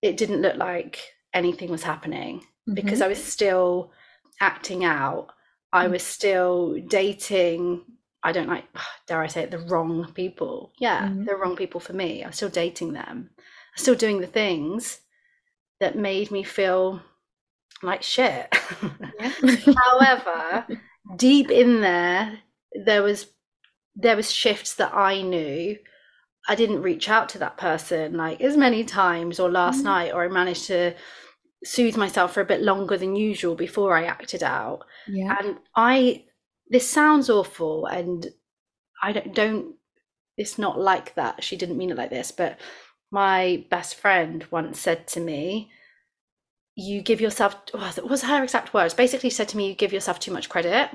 it 0.02 0.16
didn't 0.16 0.42
look 0.42 0.56
like 0.56 0.98
anything 1.32 1.70
was 1.70 1.82
happening 1.82 2.42
because 2.74 3.00
Mhm. 3.00 3.04
i 3.04 3.08
was 3.08 3.22
still 3.22 3.92
acting 4.40 4.84
out 4.84 5.28
i 5.72 5.86
Mm. 5.86 5.90
was 5.92 6.02
still 6.02 6.74
dating 6.88 7.84
I 8.22 8.32
don't 8.32 8.48
like, 8.48 8.64
dare 9.06 9.22
I 9.22 9.26
say 9.28 9.42
it, 9.42 9.50
the 9.50 9.58
wrong 9.58 10.12
people. 10.14 10.72
Yeah, 10.78 11.08
Mhm. 11.08 11.26
the 11.26 11.36
wrong 11.36 11.56
people 11.56 11.80
for 11.80 11.92
me. 11.92 12.22
I'm 12.24 12.32
still 12.32 12.48
dating 12.50 12.92
them. 12.92 13.30
I'm 13.38 13.76
still 13.82 13.94
doing 13.94 14.20
the 14.20 14.26
things 14.26 15.00
that 15.80 15.96
made 15.96 16.30
me 16.30 16.42
feel 16.42 17.02
like 17.82 18.02
shit. 18.02 18.54
yeah. 19.18 19.32
However, 19.90 20.66
deep 21.16 21.50
in 21.50 21.80
there, 21.80 22.38
there 22.84 23.02
was 23.02 23.26
there 23.96 24.16
was 24.16 24.30
shifts 24.30 24.74
that 24.76 24.94
I 24.94 25.22
knew. 25.22 25.76
I 26.48 26.54
didn't 26.54 26.82
reach 26.82 27.08
out 27.10 27.28
to 27.30 27.38
that 27.38 27.56
person 27.58 28.14
like 28.16 28.40
as 28.40 28.56
many 28.56 28.84
times 28.84 29.38
or 29.40 29.50
last 29.50 29.80
Mhm. 29.80 29.84
night, 29.84 30.12
or 30.14 30.24
I 30.24 30.28
managed 30.28 30.66
to 30.66 30.94
soothe 31.64 31.96
myself 31.96 32.32
for 32.32 32.40
a 32.40 32.44
bit 32.46 32.62
longer 32.62 32.96
than 32.96 33.14
usual 33.16 33.54
before 33.54 33.94
I 33.96 34.04
acted 34.04 34.42
out 34.42 34.80
yeah. 35.06 35.36
and 35.38 35.58
i 35.76 36.24
this 36.70 36.88
sounds 36.88 37.28
awful 37.28 37.86
and 37.86 38.28
i 39.02 39.12
don't, 39.12 39.34
don't 39.34 39.74
it's 40.36 40.58
not 40.58 40.80
like 40.80 41.14
that. 41.16 41.44
She 41.44 41.56
didn't 41.56 41.76
mean 41.76 41.90
it 41.90 41.98
like 41.98 42.08
this 42.08 42.32
but 42.32 42.58
my 43.10 43.66
best 43.70 43.96
friend 43.96 44.46
once 44.50 44.80
said 44.80 45.06
to 45.08 45.20
me 45.20 45.70
you 46.76 47.02
give 47.02 47.20
yourself 47.20 47.56
what 47.72 47.98
oh, 47.98 48.06
was 48.06 48.22
her 48.22 48.42
exact 48.42 48.72
words. 48.72 48.94
Basically 48.94 49.28
said 49.28 49.48
to 49.48 49.56
me 49.58 49.68
you 49.68 49.74
give 49.74 49.92
yourself 49.92 50.18
too 50.18 50.32
much 50.32 50.48
credit 50.48 50.88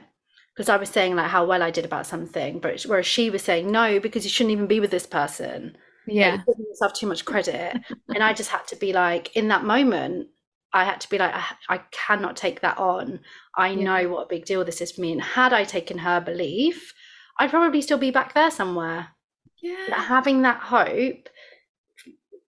because 0.55 0.69
i 0.69 0.77
was 0.77 0.89
saying 0.89 1.15
like 1.15 1.29
how 1.29 1.45
well 1.45 1.61
i 1.61 1.69
did 1.69 1.85
about 1.85 2.07
something 2.07 2.59
but 2.59 2.81
whereas 2.83 3.05
she 3.05 3.29
was 3.29 3.43
saying 3.43 3.69
no 3.69 3.99
because 3.99 4.23
you 4.23 4.29
shouldn't 4.31 4.53
even 4.53 4.67
be 4.67 4.79
with 4.79 4.89
this 4.91 5.05
person. 5.05 5.77
Like, 6.07 6.15
Yeah. 6.15 6.27
you're 6.35 6.55
giving 6.55 6.65
yourself 6.69 6.93
too 6.93 7.07
much 7.07 7.25
credit. 7.25 7.77
And 8.09 8.23
i 8.23 8.33
just 8.33 8.49
had 8.49 8.65
to 8.67 8.75
be 8.77 8.93
like 8.93 9.35
in 9.35 9.49
that 9.49 9.63
moment 9.63 10.27
i 10.75 10.83
had 10.83 11.01
to 11.01 11.09
be 11.09 11.17
like 11.17 11.33
i, 11.33 11.43
I 11.69 11.77
cannot 11.91 12.35
take 12.35 12.61
that 12.61 12.77
on 12.77 13.19
i 13.57 13.69
Yeah. 13.69 13.83
know 13.87 14.09
what 14.09 14.25
a 14.25 14.29
big 14.29 14.45
deal 14.45 14.63
this 14.65 14.81
is 14.81 14.91
for 14.91 15.01
me 15.01 15.11
and 15.13 15.21
had 15.21 15.53
i 15.53 15.63
taken 15.63 15.97
her 15.99 16.19
belief 16.21 16.93
i'd 17.39 17.49
probably 17.49 17.81
still 17.81 17.97
be 17.97 18.11
back 18.11 18.33
there 18.33 18.51
somewhere 18.51 19.07
but 19.61 19.69
Yeah. 19.69 20.01
having 20.03 20.43
that 20.43 20.59
hope 20.59 21.29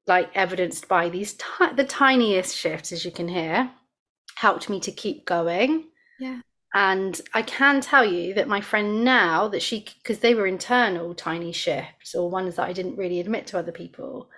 like 0.08 0.30
evidenced 0.36 0.88
by 0.88 1.10
these 1.10 1.34
ti- 1.34 1.74
the 1.76 1.84
tiniest 1.84 2.56
shifts 2.56 2.92
as 2.92 3.04
you 3.06 3.12
can 3.12 3.28
hear 3.28 3.72
helped 4.36 4.70
me 4.70 4.80
to 4.82 4.92
keep 4.92 5.26
going 5.26 5.86
Yeah. 6.20 6.40
and 6.74 7.20
i 7.34 7.42
can 7.42 7.82
tell 7.82 8.06
you 8.06 8.34
that 8.36 8.48
my 8.48 8.62
friend 8.62 9.04
now 9.04 9.48
that 9.50 9.62
she 9.62 9.86
because 10.04 10.20
they 10.20 10.36
were 10.36 10.48
internal 10.48 11.14
tiny 11.16 11.52
shifts 11.52 12.16
or 12.16 12.30
ones 12.30 12.56
that 12.56 12.68
i 12.70 12.74
didn't 12.74 12.98
really 12.98 13.20
admit 13.20 13.48
to 13.48 13.58
other 13.60 13.72
people 13.72 14.30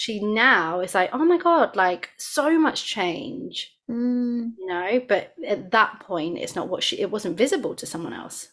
she 0.00 0.18
now 0.18 0.80
is 0.80 0.94
like 0.94 1.10
oh 1.12 1.22
my 1.26 1.36
god 1.36 1.76
like 1.76 2.08
so 2.16 2.58
much 2.58 2.86
change. 2.86 3.76
Mm. 3.90 4.52
you 4.56 4.66
know 4.66 5.02
but 5.08 5.34
at 5.44 5.72
that 5.72 5.98
point 6.00 6.38
it's 6.38 6.54
not 6.54 6.68
what 6.68 6.82
she 6.82 7.00
it 7.00 7.10
wasn't 7.10 7.36
visible 7.36 7.74
to 7.74 7.84
someone 7.84 8.14
else. 8.14 8.48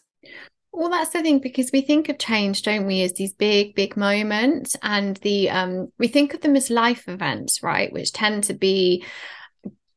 Well, 0.70 0.90
that's 0.90 1.10
the 1.10 1.22
thing 1.22 1.38
because 1.38 1.70
we 1.72 1.80
think 1.80 2.10
of 2.10 2.18
change, 2.18 2.62
don't 2.62 2.86
we, 2.86 3.02
as 3.02 3.14
these 3.14 3.32
big, 3.32 3.74
big 3.74 3.96
moments, 3.96 4.76
and 4.82 5.16
the 5.18 5.48
um, 5.48 5.90
we 5.98 6.08
think 6.08 6.34
of 6.34 6.42
them 6.42 6.54
as 6.54 6.68
life 6.68 7.08
events, 7.08 7.62
right, 7.62 7.90
which 7.90 8.12
tend 8.12 8.44
to 8.44 8.54
be 8.54 9.02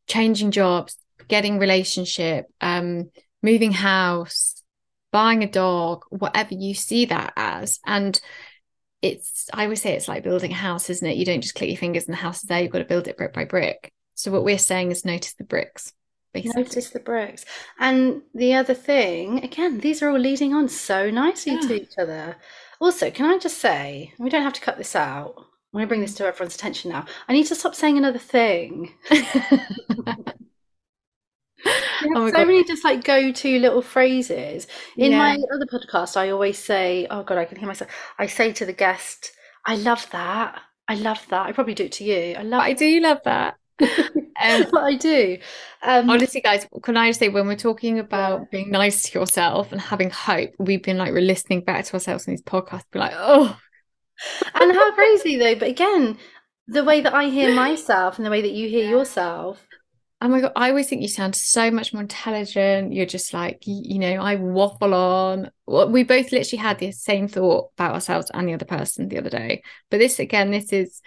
changing 0.08 0.52
jobs, 0.52 0.98
getting 1.28 1.60
relationship, 1.60 2.46
um, 2.62 3.12
moving 3.44 3.74
house, 3.74 4.64
buying 5.12 5.44
a 5.44 5.52
dog, 5.52 6.06
whatever 6.10 6.54
you 6.54 6.74
see 6.74 7.06
that 7.06 7.34
as, 7.36 7.80
and 7.86 8.20
it's 9.02 9.50
I 9.54 9.64
always 9.64 9.82
say 9.82 9.94
it's 9.94 10.08
like 10.08 10.24
building 10.24 10.52
a 10.52 10.56
house, 10.56 10.90
isn't 10.90 11.08
it? 11.08 11.18
You 11.18 11.26
don't 11.26 11.42
just 11.42 11.56
click 11.56 11.70
your 11.70 11.78
fingers 11.78 12.06
and 12.06 12.14
the 12.14 12.22
house 12.22 12.44
is 12.44 12.50
there. 12.50 12.62
You've 12.62 12.72
got 12.72 12.80
to 12.80 12.86
build 12.86 13.08
it 13.08 13.18
brick 13.18 13.34
by 13.34 13.46
brick. 13.46 13.92
So 14.16 14.32
what 14.32 14.44
we're 14.44 14.58
saying 14.58 14.92
is 14.92 15.06
notice 15.06 15.34
the 15.34 15.44
bricks, 15.44 15.94
basically. 16.34 16.64
Notice 16.64 16.90
the 16.90 17.00
bricks. 17.00 17.46
And 17.80 18.22
the 18.36 18.54
other 18.54 18.74
thing, 18.74 19.44
again, 19.44 19.80
these 19.80 20.04
are 20.04 20.10
all 20.10 20.20
leading 20.20 20.54
on 20.54 20.70
so 20.70 21.10
nicely 21.10 21.60
to 21.60 21.74
each 21.82 21.98
other. 21.98 22.36
Also, 22.80 23.10
can 23.10 23.26
I 23.26 23.40
just 23.40 23.58
say, 23.58 24.14
we 24.20 24.30
don't 24.30 24.44
have 24.44 24.54
to 24.54 24.62
cut 24.62 24.78
this 24.78 24.96
out. 24.96 25.34
I'm 25.38 25.78
going 25.78 25.86
to 25.86 25.88
bring 25.88 26.02
this 26.02 26.16
to 26.16 26.26
everyone's 26.26 26.56
attention 26.56 26.92
now. 26.92 27.06
I 27.28 27.34
need 27.34 27.46
to 27.46 27.56
stop 27.56 27.76
saying 27.76 27.98
another 27.98 28.20
thing. 28.20 28.94
Oh 32.16 32.28
so 32.28 32.34
God. 32.34 32.48
many 32.48 32.64
just 32.64 32.84
like 32.84 33.04
go 33.04 33.32
to 33.32 33.60
little 33.60 33.82
phrases. 33.82 34.68
In 34.98 35.12
Yeah. 35.12 35.18
my 35.20 35.40
other 35.54 35.68
podcast, 35.68 36.18
I 36.18 36.32
always 36.32 36.58
say, 36.58 37.06
oh 37.12 37.24
God, 37.24 37.38
I 37.38 37.46
can 37.46 37.58
hear 37.58 37.68
myself. 37.68 37.92
I 38.18 38.26
say 38.26 38.52
to 38.54 38.66
the 38.66 38.74
guest, 38.74 39.32
I 39.66 39.76
love 39.76 40.10
that. 40.12 40.60
I 40.88 40.96
love 40.96 41.26
that. 41.30 41.46
I 41.46 41.52
probably 41.52 41.76
do 41.76 41.86
it 41.86 41.92
to 41.94 42.04
you. 42.04 42.36
I 42.38 42.44
love. 42.44 42.62
I 42.62 42.74
do 42.74 43.00
love 43.00 43.20
that. 43.26 43.56
Um, 43.80 44.66
but 44.72 44.84
I 44.84 44.96
do. 44.96 45.38
Um, 45.84 46.10
honestly, 46.10 46.42
guys, 46.42 46.68
can 46.84 46.98
I 46.98 47.10
just 47.10 47.20
say 47.20 47.30
when 47.30 47.48
we're 47.48 47.56
talking 47.56 48.00
about 48.00 48.42
yeah. 48.42 48.46
being 48.52 48.72
nice 48.72 49.04
to 49.04 49.20
yourself 49.20 49.72
and 49.72 49.80
having 49.80 50.10
hope, 50.10 50.52
we've 50.58 50.84
been 50.84 50.98
like 50.98 51.14
we're 51.14 51.22
listening 51.22 51.62
back 51.62 51.86
to 51.86 51.94
ourselves 51.94 52.28
in 52.28 52.34
these 52.34 52.42
podcasts, 52.42 52.84
be 52.92 53.00
like, 53.00 53.14
oh. 53.16 53.58
and 54.56 54.72
how 54.74 54.92
crazy 54.94 55.38
though! 55.38 55.56
But 55.56 55.70
again, 55.70 56.18
the 56.68 56.84
way 56.84 57.02
that 57.02 57.14
I 57.14 57.30
hear 57.30 57.54
myself 57.54 58.18
and 58.18 58.26
the 58.26 58.32
way 58.32 58.42
that 58.42 58.52
you 58.52 58.70
hear 58.70 58.90
yourself. 58.98 59.66
Oh 60.24 60.28
my 60.28 60.40
god, 60.42 60.52
I 60.56 60.70
always 60.70 60.88
think 60.88 61.02
you 61.02 61.08
sound 61.08 61.36
so 61.36 61.72
much 61.72 61.94
more 61.94 62.02
intelligent. 62.02 62.94
You're 62.94 63.08
just 63.08 63.34
like, 63.34 63.64
you 63.66 63.98
know, 63.98 64.22
I 64.22 64.36
waffle 64.36 64.94
on. 64.94 65.50
We 65.66 66.04
both 66.04 66.32
literally 66.32 66.62
had 66.62 66.78
the 66.78 66.92
same 66.92 67.28
thought 67.28 67.72
about 67.74 67.96
ourselves 67.96 68.30
and 68.32 68.48
the 68.48 68.54
other 68.54 68.66
person 68.66 69.10
the 69.10 69.18
other 69.18 69.32
day. 69.32 69.64
But 69.90 69.98
this 69.98 70.20
again, 70.20 70.52
this 70.52 70.72
is 70.72 71.02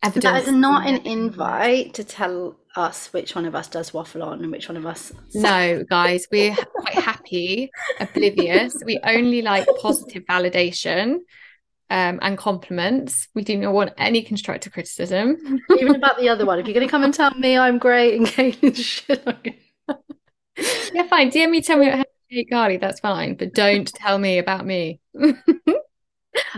evidence. 0.00 0.24
That 0.24 0.42
is 0.44 0.52
not 0.52 0.86
an 0.86 1.04
invite 1.06 1.94
to 1.94 2.04
tell 2.04 2.56
us 2.76 3.12
which 3.12 3.34
one 3.34 3.46
of 3.46 3.56
us 3.56 3.66
does 3.66 3.92
waffle 3.92 4.22
on 4.22 4.42
and 4.42 4.52
which 4.52 4.68
one 4.68 4.76
of 4.76 4.86
us. 4.86 5.12
No, 5.34 5.82
guys, 5.90 6.28
we're 6.30 6.54
quite 6.54 6.94
happy, 6.94 7.70
oblivious. 7.98 8.76
We 8.84 9.00
only 9.02 9.42
like 9.42 9.66
positive 9.82 10.22
validation 10.24 11.18
um, 11.90 12.18
and 12.22 12.36
compliments. 12.36 13.28
We 13.34 13.42
do 13.42 13.56
not 13.56 13.72
want 13.72 13.92
any 13.98 14.22
constructive 14.22 14.72
criticism. 14.72 15.60
Even 15.78 15.94
about 15.94 16.18
the 16.18 16.28
other 16.28 16.46
one. 16.46 16.58
If 16.58 16.66
you're 16.66 16.74
going 16.74 16.86
to 16.86 16.90
come 16.90 17.04
and 17.04 17.14
tell 17.14 17.32
me 17.34 17.56
I'm 17.56 17.78
great 17.78 18.16
and 18.16 18.26
Kane 18.26 18.74
shit, 18.74 19.24
yeah, 20.92 21.06
fine. 21.08 21.30
DM 21.30 21.50
me, 21.50 21.60
tell 21.60 21.78
me 21.78 21.86
about 21.86 21.98
how 21.98 22.04
to 22.04 22.10
hate 22.28 22.50
Carly. 22.50 22.76
That's 22.78 23.00
fine, 23.00 23.34
but 23.34 23.54
don't 23.54 23.86
tell 23.86 24.18
me 24.18 24.38
about 24.38 24.66
me. 24.66 25.00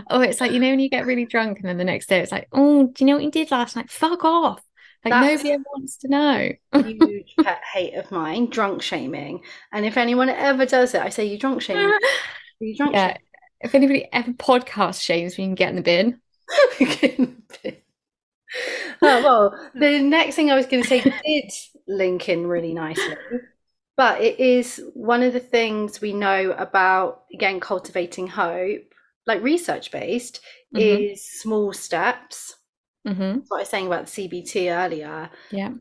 oh, 0.09 0.21
it's 0.21 0.41
like 0.41 0.51
you 0.51 0.59
know 0.59 0.69
when 0.69 0.79
you 0.79 0.89
get 0.89 1.05
really 1.05 1.25
drunk 1.25 1.59
and 1.59 1.67
then 1.67 1.77
the 1.77 1.83
next 1.83 2.07
day 2.07 2.19
it's 2.19 2.31
like, 2.31 2.47
oh, 2.51 2.87
do 2.87 2.93
you 3.03 3.05
know 3.05 3.15
what 3.15 3.23
you 3.23 3.31
did 3.31 3.51
last 3.51 3.75
night? 3.75 3.91
Fuck 3.91 4.23
off. 4.23 4.61
Like 5.03 5.13
That's 5.13 5.43
nobody 5.43 5.51
ever 5.51 5.63
wants 5.73 5.97
to 5.97 6.07
know. 6.09 6.49
huge 6.73 7.33
pet 7.41 7.61
hate 7.73 7.93
of 7.93 8.11
mine, 8.11 8.49
drunk 8.49 8.81
shaming. 8.81 9.43
And 9.71 9.85
if 9.85 9.95
anyone 9.95 10.27
ever 10.27 10.65
does 10.65 10.93
it, 10.93 11.01
I 11.01 11.09
say 11.09 11.25
you 11.25 11.37
drunk 11.37 11.61
shaming. 11.61 11.97
you 12.59 12.75
drunk 12.75 12.93
yeah. 12.93 13.13
Shame? 13.13 13.17
If 13.61 13.75
anybody 13.75 14.07
ever 14.13 14.31
podcast 14.33 15.01
shames 15.01 15.37
me, 15.37 15.43
you 15.43 15.49
can 15.49 15.55
get 15.55 15.69
in 15.69 15.75
the 15.75 15.81
bin. 15.81 16.21
get 16.79 17.03
in 17.03 17.43
the 17.49 17.57
bin. 17.63 17.75
Oh, 19.01 19.23
well, 19.23 19.69
the 19.75 19.99
next 19.99 20.35
thing 20.35 20.51
I 20.51 20.55
was 20.55 20.65
going 20.65 20.83
to 20.83 20.89
say 20.89 21.01
did 21.25 21.51
link 21.87 22.29
in 22.29 22.47
really 22.47 22.73
nicely, 22.73 23.15
but 23.95 24.21
it 24.21 24.39
is 24.39 24.81
one 24.93 25.23
of 25.23 25.33
the 25.33 25.39
things 25.39 26.01
we 26.01 26.13
know 26.13 26.51
about 26.57 27.23
again 27.33 27.59
cultivating 27.59 28.27
hope, 28.27 28.93
like 29.27 29.41
research 29.43 29.91
based, 29.91 30.41
mm-hmm. 30.73 31.03
is 31.03 31.39
small 31.41 31.73
steps. 31.73 32.55
Mm-hmm. 33.07 33.39
What 33.47 33.57
I 33.57 33.61
was 33.61 33.69
saying 33.69 33.87
about 33.87 34.07
the 34.07 34.29
CBT 34.29 34.71
earlier. 34.75 35.29
Yeah, 35.51 35.73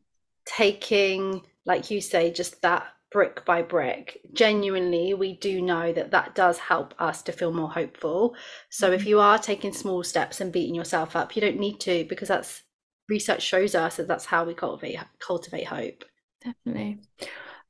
taking, 0.45 1.43
like 1.65 1.91
you 1.91 2.01
say, 2.01 2.31
just 2.31 2.61
that 2.63 2.87
brick 3.11 3.45
by 3.45 3.63
brick. 3.63 4.21
Genuinely 4.33 5.15
we 5.15 5.37
do 5.37 5.63
know 5.63 5.93
that 5.93 6.11
that 6.11 6.35
does 6.35 6.59
help 6.59 6.95
us 6.99 7.23
to 7.23 7.33
feel 7.33 7.53
more 7.53 7.71
hopeful. 7.71 8.35
So 8.71 8.87
mm-hmm. 8.87 8.95
if 8.95 9.07
you 9.07 9.21
are 9.21 9.39
taking 9.39 9.73
small 9.73 10.03
steps 10.03 10.41
and 10.41 10.53
beating 10.53 10.75
yourself 10.75 11.17
up 11.17 11.35
you 11.35 11.43
don't 11.43 11.59
need 11.59 11.81
to 11.81 12.05
because 12.09 12.29
that's 12.29 12.63
research 13.09 13.43
shows 13.43 13.75
us 13.75 13.97
that 13.97 14.09
that's 14.09 14.27
how 14.27 14.45
we 14.45 14.55
cultivate 14.55 14.99
cultivate 15.19 15.67
hope. 15.67 16.05
Definitely. 16.45 17.01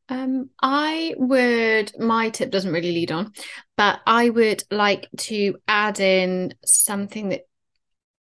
Um, 0.09 0.51
I 0.63 1.15
would, 1.19 1.93
my 1.99 2.31
tip 2.31 2.51
doesn't 2.51 2.73
really 2.73 2.93
lead 2.93 3.13
on, 3.13 3.33
but 3.77 4.01
I 4.07 4.31
would 4.31 4.65
like 4.71 5.09
to 5.19 5.57
add 5.69 6.01
in 6.01 6.55
something 6.65 7.29
that 7.29 7.43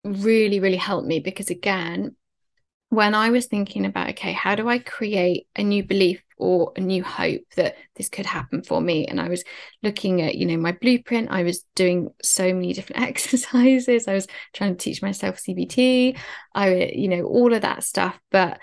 really, 0.03 0.59
really 0.59 0.77
helped 0.77 1.07
me 1.07 1.19
because, 1.19 1.49
again, 1.49 2.15
when 2.89 3.15
I 3.15 3.29
was 3.29 3.45
thinking 3.45 3.85
about, 3.85 4.09
okay, 4.11 4.33
how 4.33 4.55
do 4.55 4.67
I 4.67 4.79
create 4.79 5.47
a 5.55 5.63
new 5.63 5.83
belief 5.83 6.21
or 6.37 6.71
a 6.75 6.79
new 6.79 7.03
hope 7.03 7.41
that 7.55 7.75
this 7.95 8.09
could 8.09 8.25
happen 8.25 8.63
for 8.63 8.79
me. 8.79 9.05
And 9.05 9.19
i 9.19 9.27
was 9.27 9.43
looking 9.83 10.21
at 10.21 10.35
you 10.35 10.45
know 10.45 10.57
my 10.57 10.71
blueprint. 10.71 11.29
I 11.31 11.43
was 11.43 11.65
doing 11.75 12.09
so 12.21 12.53
many 12.53 12.73
different 12.73 13.01
exercises. 13.07 14.07
I 14.07 14.13
was 14.13 14.27
trying 14.53 14.75
to 14.75 14.83
teach 14.83 15.01
myself 15.01 15.37
cbt 15.37 16.17
i 16.53 16.91
you 16.93 17.07
know 17.07 17.23
all 17.23 17.53
of 17.53 17.61
that 17.61 17.83
stuff. 17.83 18.17
But 18.31 18.59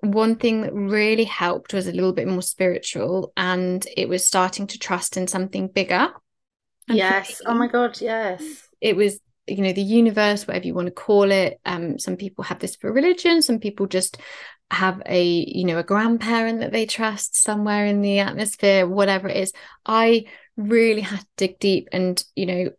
one 0.00 0.36
thing 0.36 0.62
that 0.62 0.74
really 0.74 1.24
helped 1.24 1.72
was 1.72 1.86
a 1.86 1.92
little 1.92 2.12
bit 2.12 2.28
more 2.28 2.42
spiritual 2.42 3.32
and 3.36 3.86
it 3.96 4.08
was 4.08 4.26
starting 4.26 4.66
to 4.66 4.78
trust 4.78 5.16
in 5.16 5.26
something 5.26 5.68
bigger. 5.68 6.12
And 6.88 6.98
yes. 6.98 7.40
Me, 7.40 7.46
oh 7.48 7.54
my 7.54 7.68
god 7.68 8.00
yes. 8.00 8.68
it 8.80 8.96
was 8.96 9.18
you 9.46 9.62
know 9.62 9.72
the 9.72 9.82
universe 9.82 10.46
whatever 10.46 10.66
you 10.66 10.74
want 10.74 10.86
to 10.86 10.92
call 10.92 11.30
it. 11.30 11.60
Um 11.64 11.98
some 11.98 12.16
people 12.16 12.44
have 12.44 12.58
this 12.58 12.76
for 12.76 12.92
religion. 12.92 13.42
Some 13.42 13.58
people 13.58 13.86
just 13.86 14.18
have 14.70 15.02
a 15.06 15.24
you 15.24 15.64
know 15.64 15.78
a 15.78 15.84
grandparent 15.84 16.60
that 16.60 16.72
they 16.72 16.86
trust 16.86 17.36
somewhere 17.36 17.86
in 17.86 18.00
the 18.00 18.18
atmosphere 18.18 18.86
whatever 18.86 19.28
it 19.28 19.36
is. 19.36 19.52
I 19.84 20.24
really 20.56 21.02
had 21.02 21.20
to 21.20 21.26
dig 21.36 21.58
deep 21.58 21.88
and 21.92 22.22
you 22.34 22.46
know 22.46 22.70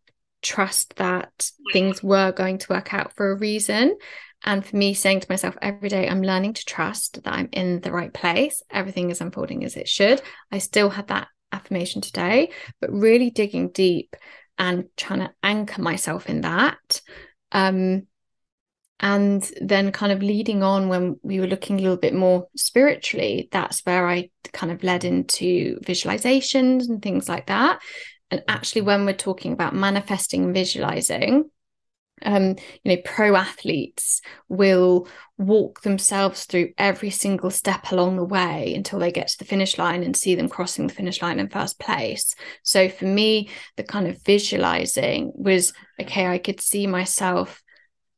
trust 0.42 0.96
that 0.98 1.52
things 1.74 2.04
were 2.04 2.32
going 2.32 2.60
to 2.60 2.72
work 2.72 2.94
out 2.94 3.14
for 3.16 3.32
a 3.32 3.38
reason. 3.38 3.98
And 4.44 4.64
for 4.64 4.76
me 4.76 4.94
saying 4.94 5.22
to 5.22 5.28
myself 5.28 5.58
every 5.60 5.90
day 5.90 6.08
i'm 6.08 6.22
learning 6.22 6.54
to 6.54 6.66
trust 6.66 7.24
that 7.24 7.34
i'm 7.34 7.50
in 7.52 7.82
the 7.82 7.92
right 7.92 8.14
place. 8.14 8.62
Everything 8.70 9.10
is 9.10 9.22
unfolding 9.22 9.64
as 9.64 9.76
it 9.76 9.88
should. 9.88 10.22
I 10.52 10.60
still 10.60 10.90
had 10.90 11.08
that 11.08 11.28
affirmation 11.52 12.02
today 12.02 12.50
but 12.82 12.92
really 12.92 13.30
digging 13.30 13.70
deep 13.70 14.16
and 14.58 14.86
trying 14.98 15.20
to 15.20 15.32
anchor 15.42 15.82
myself 15.82 16.28
in 16.28 16.42
that 16.42 17.02
um 17.52 18.06
and 19.00 19.52
then 19.62 19.92
kind 19.92 20.12
of 20.12 20.24
leading 20.24 20.64
on 20.64 20.88
when 20.88 21.20
we 21.22 21.40
were 21.40 21.48
looking 21.48 21.78
a 21.78 21.82
little 21.82 21.98
bit 21.98 22.14
more 22.14 22.48
spiritually 22.56 23.50
that's 23.52 23.86
where 23.86 24.08
i 24.08 24.30
kind 24.56 24.72
of 24.72 24.84
led 24.84 25.04
into 25.04 25.80
visualizations 25.82 26.90
and 26.90 27.02
things 27.02 27.30
like 27.30 27.48
that. 27.48 27.80
And 28.32 28.44
actually 28.48 28.82
when 28.82 29.06
we're 29.06 29.14
talking 29.14 29.54
about 29.54 29.76
manifesting 29.76 30.46
and 30.46 30.54
visualizing 30.54 31.52
um 32.22 32.56
you 32.84 32.96
know 32.96 32.98
pro 33.04 33.36
athletes 33.36 34.22
will 34.48 35.06
walk 35.38 35.82
themselves 35.82 36.46
through 36.46 36.72
every 36.78 37.10
single 37.10 37.52
step 37.52 37.92
along 37.92 38.16
the 38.16 38.24
way 38.24 38.74
until 38.74 39.00
they 39.00 39.12
get 39.12 39.28
to 39.28 39.38
the 39.38 39.44
finish 39.44 39.78
line 39.78 40.02
and 40.02 40.16
see 40.16 40.34
them 40.34 40.48
crossing 40.48 40.88
the 40.88 40.94
finish 40.94 41.22
line 41.22 41.40
in 41.40 41.50
first 41.50 41.78
place. 41.78 42.34
So 42.64 42.88
for 42.88 43.04
me 43.04 43.50
the 43.76 43.84
kind 43.84 44.08
of 44.08 44.24
visualizing 44.24 45.34
was 45.36 45.74
okay 46.00 46.26
i 46.26 46.38
could 46.38 46.62
see 46.62 46.88
myself 46.88 47.62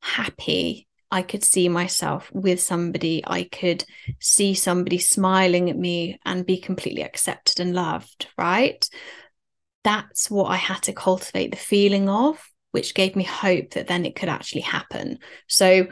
happy 0.08 0.88
I 1.10 1.22
could 1.22 1.44
see 1.44 1.70
myself 1.70 2.30
with 2.34 2.62
somebody. 2.62 3.24
I 3.26 3.44
could 3.44 3.86
see 4.20 4.54
somebody 4.54 4.98
smiling 4.98 5.70
at 5.70 5.78
me 5.78 6.20
and 6.26 6.46
be 6.46 6.58
completely 6.58 7.04
accepted 7.04 7.60
and 7.60 7.74
loved, 7.74 8.28
right? 8.38 8.88
That's 9.84 10.30
what 10.30 10.46
I 10.46 10.58
had 10.58 10.82
to 10.84 10.94
cultivate 10.94 11.52
the 11.52 11.58
feeling 11.58 12.10
of, 12.10 12.46
which 12.72 12.94
gave 12.94 13.16
me 13.16 13.24
hope 13.24 13.72
that 13.72 13.88
then 13.88 14.06
it 14.06 14.16
could 14.16 14.28
actually 14.28 14.62
happen. 14.62 15.20
So, 15.48 15.88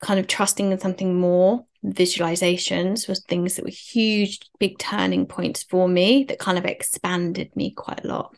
kind 0.00 0.18
of 0.18 0.26
trusting 0.26 0.72
in 0.72 0.80
something 0.80 1.14
more, 1.14 1.66
visualizations 1.84 3.08
was 3.08 3.22
things 3.24 3.56
that 3.56 3.64
were 3.64 3.70
huge, 3.70 4.40
big 4.58 4.78
turning 4.78 5.26
points 5.26 5.62
for 5.62 5.86
me 5.88 6.24
that 6.24 6.38
kind 6.38 6.56
of 6.56 6.64
expanded 6.64 7.54
me 7.54 7.72
quite 7.72 8.02
a 8.04 8.08
lot. 8.08 8.34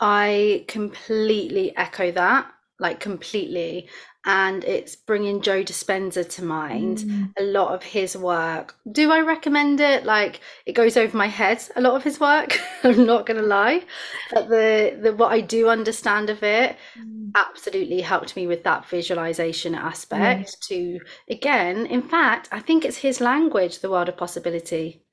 I 0.00 0.64
completely 0.66 1.76
echo 1.76 2.10
that, 2.12 2.50
like 2.78 3.00
completely 3.00 3.88
and 4.26 4.64
it's 4.64 4.96
bringing 4.96 5.40
Joe 5.40 5.62
Dispenza 5.62 6.28
to 6.28 6.44
mind. 6.44 6.98
Mm. 6.98 7.32
A 7.38 7.44
lot 7.44 7.72
of 7.72 7.84
his 7.84 8.16
work. 8.16 8.74
Do 8.90 9.12
I 9.12 9.20
recommend 9.20 9.80
it? 9.80 10.04
Like 10.04 10.40
it 10.66 10.72
goes 10.72 10.96
over 10.96 11.16
my 11.16 11.28
head. 11.28 11.62
A 11.76 11.80
lot 11.80 11.94
of 11.94 12.02
his 12.02 12.18
work. 12.18 12.58
I'm 12.82 13.06
not 13.06 13.24
gonna 13.24 13.42
lie, 13.42 13.84
but 14.32 14.48
the 14.48 14.98
the 15.00 15.14
what 15.14 15.30
I 15.30 15.40
do 15.40 15.68
understand 15.68 16.28
of 16.28 16.42
it 16.42 16.76
mm. 16.98 17.30
absolutely 17.36 18.00
helped 18.00 18.34
me 18.34 18.48
with 18.48 18.64
that 18.64 18.88
visualization 18.88 19.76
aspect. 19.76 20.50
Mm. 20.50 20.60
To 20.68 21.00
again, 21.30 21.86
in 21.86 22.02
fact, 22.02 22.48
I 22.50 22.58
think 22.58 22.84
it's 22.84 22.98
his 22.98 23.20
language, 23.20 23.78
the 23.78 23.90
world 23.90 24.08
of 24.08 24.16
possibility. 24.16 25.04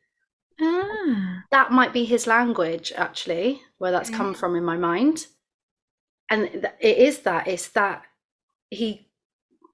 Ah. 0.60 1.44
That 1.52 1.72
might 1.72 1.94
be 1.94 2.04
his 2.04 2.26
language, 2.26 2.92
actually, 2.96 3.62
where 3.78 3.92
that's 3.92 4.10
come 4.10 4.34
from 4.34 4.56
in 4.56 4.64
my 4.64 4.78
mind. 4.78 5.28
And 6.30 6.68
it 6.80 6.98
is 6.98 7.20
that. 7.22 7.48
It's 7.48 7.70
that 7.70 8.04
he 8.74 9.08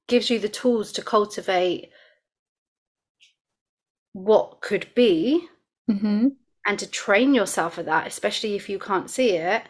gives 0.08 0.30
you 0.30 0.40
the 0.40 0.50
tools 0.50 0.92
to 0.94 1.02
cultivate 1.02 1.92
what 4.14 4.62
could 4.62 4.88
be 4.96 5.48
mm-hmm. 5.90 6.30
and 6.66 6.80
to 6.80 6.90
train 6.90 7.34
yourself 7.34 7.76
for 7.76 7.84
that, 7.84 8.08
especially 8.08 8.56
if 8.56 8.68
you 8.70 8.80
can't 8.80 9.10
see 9.10 9.32
it. 9.32 9.64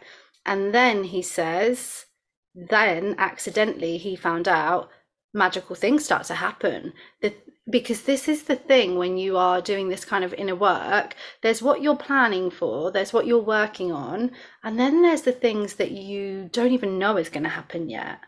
And 0.46 0.74
then 0.74 1.04
he 1.04 1.22
says, 1.22 2.06
then 2.54 3.14
accidentally 3.18 3.98
he 3.98 4.16
found 4.16 4.48
out 4.48 4.90
magical 5.32 5.76
things 5.76 6.04
start 6.04 6.24
to 6.24 6.34
happen. 6.34 6.92
The, 7.20 7.34
because 7.68 8.02
this 8.02 8.28
is 8.28 8.44
the 8.44 8.56
thing 8.56 8.96
when 8.96 9.16
you 9.16 9.36
are 9.36 9.60
doing 9.60 9.88
this 9.88 10.04
kind 10.04 10.24
of 10.24 10.34
inner 10.34 10.56
work 10.56 11.14
there's 11.42 11.62
what 11.62 11.82
you're 11.82 11.94
planning 11.96 12.50
for 12.50 12.90
there's 12.90 13.12
what 13.12 13.26
you're 13.26 13.38
working 13.38 13.92
on 13.92 14.30
and 14.64 14.78
then 14.78 15.02
there's 15.02 15.22
the 15.22 15.32
things 15.32 15.74
that 15.74 15.92
you 15.92 16.48
don't 16.52 16.72
even 16.72 16.98
know 16.98 17.16
is 17.16 17.28
going 17.28 17.42
to 17.42 17.48
happen 17.48 17.88
yet 17.88 18.18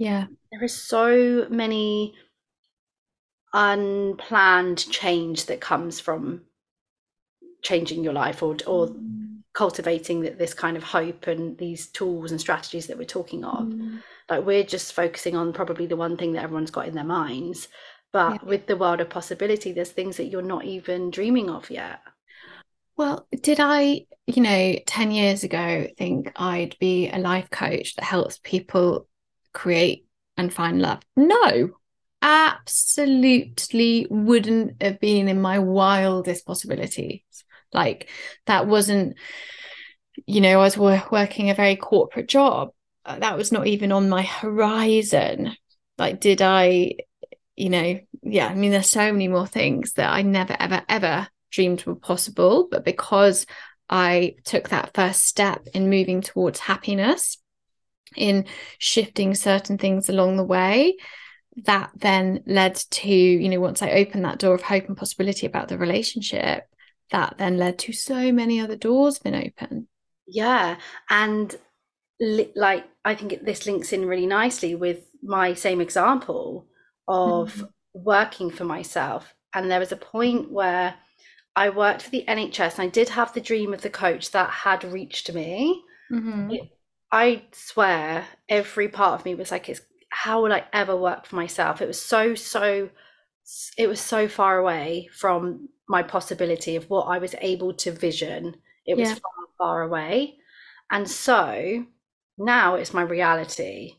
Yeah. 0.00 0.28
There 0.50 0.64
is 0.64 0.74
so 0.74 1.46
many 1.50 2.14
unplanned 3.52 4.78
change 4.90 5.44
that 5.46 5.60
comes 5.60 6.00
from 6.00 6.40
changing 7.62 8.02
your 8.02 8.14
life 8.14 8.42
or 8.42 8.56
or 8.66 8.88
mm. 8.88 9.42
cultivating 9.52 10.22
this 10.22 10.54
kind 10.54 10.76
of 10.76 10.82
hope 10.82 11.26
and 11.26 11.58
these 11.58 11.88
tools 11.88 12.30
and 12.30 12.40
strategies 12.40 12.86
that 12.86 12.96
we're 12.96 13.04
talking 13.04 13.44
of 13.44 13.66
mm. 13.66 14.00
like 14.30 14.46
we're 14.46 14.62
just 14.62 14.94
focusing 14.94 15.36
on 15.36 15.52
probably 15.52 15.84
the 15.84 15.96
one 15.96 16.16
thing 16.16 16.32
that 16.32 16.44
everyone's 16.44 16.70
got 16.70 16.86
in 16.86 16.94
their 16.94 17.04
minds 17.04 17.68
but 18.12 18.34
yeah. 18.34 18.48
with 18.48 18.66
the 18.66 18.76
world 18.76 19.00
of 19.00 19.10
possibility 19.10 19.72
there's 19.72 19.90
things 19.90 20.16
that 20.16 20.26
you're 20.26 20.40
not 20.40 20.64
even 20.64 21.10
dreaming 21.10 21.50
of 21.50 21.68
yet 21.70 22.00
well 22.96 23.26
did 23.42 23.58
i 23.60 24.06
you 24.26 24.42
know 24.42 24.74
10 24.86 25.10
years 25.10 25.44
ago 25.44 25.86
think 25.98 26.32
i'd 26.36 26.78
be 26.78 27.10
a 27.10 27.18
life 27.18 27.50
coach 27.50 27.96
that 27.96 28.04
helps 28.04 28.38
people 28.42 29.06
create 29.52 30.06
and 30.36 30.52
find 30.52 30.80
love 30.80 31.00
no 31.16 31.70
absolutely 32.22 34.06
wouldn't 34.10 34.82
have 34.82 35.00
been 35.00 35.28
in 35.28 35.40
my 35.40 35.58
wildest 35.58 36.46
possibilities. 36.46 37.22
Like 37.72 38.08
that 38.46 38.66
wasn't, 38.66 39.16
you 40.26 40.40
know, 40.40 40.60
I 40.60 40.64
was 40.64 40.76
working 40.76 41.50
a 41.50 41.54
very 41.54 41.76
corporate 41.76 42.28
job. 42.28 42.70
Uh, 43.04 43.18
that 43.18 43.36
was 43.36 43.52
not 43.52 43.66
even 43.66 43.92
on 43.92 44.08
my 44.08 44.22
horizon. 44.22 45.56
Like, 45.98 46.20
did 46.20 46.42
I, 46.42 46.94
you 47.56 47.70
know, 47.70 48.00
yeah, 48.22 48.48
I 48.48 48.54
mean, 48.54 48.70
there's 48.70 48.90
so 48.90 49.12
many 49.12 49.28
more 49.28 49.46
things 49.46 49.94
that 49.94 50.12
I 50.12 50.22
never, 50.22 50.56
ever, 50.58 50.82
ever 50.88 51.28
dreamed 51.50 51.84
were 51.84 51.94
possible. 51.94 52.68
But 52.70 52.84
because 52.84 53.46
I 53.88 54.34
took 54.44 54.68
that 54.68 54.94
first 54.94 55.24
step 55.24 55.66
in 55.74 55.90
moving 55.90 56.20
towards 56.20 56.60
happiness, 56.60 57.38
in 58.16 58.46
shifting 58.78 59.34
certain 59.34 59.78
things 59.78 60.08
along 60.08 60.36
the 60.36 60.44
way, 60.44 60.96
that 61.64 61.90
then 61.96 62.42
led 62.46 62.76
to, 62.76 63.10
you 63.10 63.48
know, 63.48 63.60
once 63.60 63.82
I 63.82 63.90
opened 63.90 64.24
that 64.24 64.38
door 64.38 64.54
of 64.54 64.62
hope 64.62 64.86
and 64.86 64.96
possibility 64.96 65.46
about 65.46 65.68
the 65.68 65.78
relationship, 65.78 66.64
that 67.10 67.36
then 67.38 67.56
led 67.56 67.78
to 67.80 67.92
so 67.92 68.32
many 68.32 68.60
other 68.60 68.76
doors 68.76 69.18
being 69.18 69.34
open. 69.34 69.88
Yeah. 70.26 70.76
And 71.08 71.54
li- 72.20 72.52
like, 72.54 72.84
I 73.04 73.14
think 73.14 73.44
this 73.44 73.66
links 73.66 73.92
in 73.92 74.06
really 74.06 74.26
nicely 74.26 74.74
with 74.74 75.00
my 75.22 75.54
same 75.54 75.80
example 75.80 76.66
of 77.08 77.54
mm-hmm. 77.54 77.64
working 77.94 78.50
for 78.50 78.64
myself. 78.64 79.34
And 79.52 79.70
there 79.70 79.80
was 79.80 79.92
a 79.92 79.96
point 79.96 80.50
where 80.50 80.94
I 81.56 81.70
worked 81.70 82.02
for 82.02 82.10
the 82.10 82.24
NHS 82.26 82.78
and 82.78 82.82
I 82.82 82.88
did 82.88 83.08
have 83.08 83.32
the 83.32 83.40
dream 83.40 83.74
of 83.74 83.82
the 83.82 83.90
coach 83.90 84.30
that 84.30 84.50
had 84.50 84.84
reached 84.84 85.32
me. 85.32 85.82
Mm-hmm. 86.12 86.52
I 87.12 87.42
swear 87.52 88.26
every 88.48 88.88
part 88.88 89.20
of 89.20 89.24
me 89.24 89.34
was 89.34 89.50
like, 89.50 89.68
it's 89.68 89.80
how 90.10 90.42
will 90.42 90.52
I 90.52 90.64
ever 90.72 90.96
work 90.96 91.26
for 91.26 91.36
myself? 91.36 91.80
It 91.80 91.86
was 91.86 92.00
so, 92.00 92.34
so, 92.34 92.90
it 93.76 93.88
was 93.88 94.00
so 94.00 94.28
far 94.28 94.58
away 94.58 95.08
from 95.12 95.68
my 95.88 96.02
possibility 96.02 96.76
of 96.76 96.88
what 96.88 97.04
I 97.04 97.18
was 97.18 97.34
able 97.40 97.72
to 97.74 97.92
vision. 97.92 98.56
It 98.86 98.96
was 98.96 99.08
yeah. 99.08 99.14
far, 99.14 99.46
far 99.58 99.82
away. 99.82 100.36
And 100.90 101.08
so 101.08 101.84
now 102.38 102.74
it's 102.74 102.94
my 102.94 103.02
reality. 103.02 103.96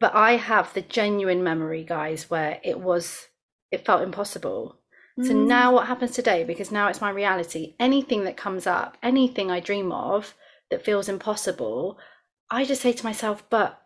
But 0.00 0.14
I 0.14 0.32
have 0.32 0.72
the 0.74 0.82
genuine 0.82 1.42
memory, 1.42 1.84
guys, 1.84 2.30
where 2.30 2.60
it 2.62 2.78
was, 2.78 3.28
it 3.70 3.84
felt 3.84 4.02
impossible. 4.02 4.78
Mm. 5.18 5.26
So 5.26 5.32
now 5.34 5.72
what 5.72 5.86
happens 5.86 6.12
today? 6.12 6.44
Because 6.44 6.70
now 6.70 6.88
it's 6.88 7.00
my 7.00 7.10
reality. 7.10 7.74
Anything 7.80 8.24
that 8.24 8.36
comes 8.36 8.66
up, 8.66 8.96
anything 9.02 9.50
I 9.50 9.60
dream 9.60 9.90
of 9.90 10.34
that 10.70 10.84
feels 10.84 11.08
impossible, 11.08 11.98
I 12.50 12.64
just 12.64 12.82
say 12.82 12.92
to 12.92 13.04
myself, 13.04 13.44
but 13.50 13.80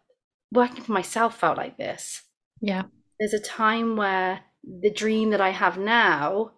working 0.52 0.82
for 0.82 0.92
myself 0.92 1.38
felt 1.38 1.56
like 1.56 1.76
this. 1.76 2.22
Yeah. 2.60 2.82
There's 3.18 3.34
a 3.34 3.40
time 3.40 3.96
where 3.96 4.40
the 4.64 4.90
dream 4.90 5.30
that 5.30 5.40
I 5.40 5.50
have 5.50 5.78
now, 5.78 6.52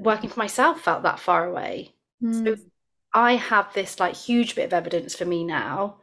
working 0.00 0.30
for 0.30 0.38
myself 0.38 0.80
felt 0.80 1.02
that 1.04 1.20
far 1.20 1.46
away. 1.46 1.94
Mm. 2.22 2.44
So 2.44 2.62
I 3.14 3.36
have 3.36 3.72
this 3.72 4.00
like 4.00 4.14
huge 4.14 4.54
bit 4.54 4.66
of 4.66 4.72
evidence 4.72 5.14
for 5.14 5.24
me 5.24 5.44
now 5.44 5.98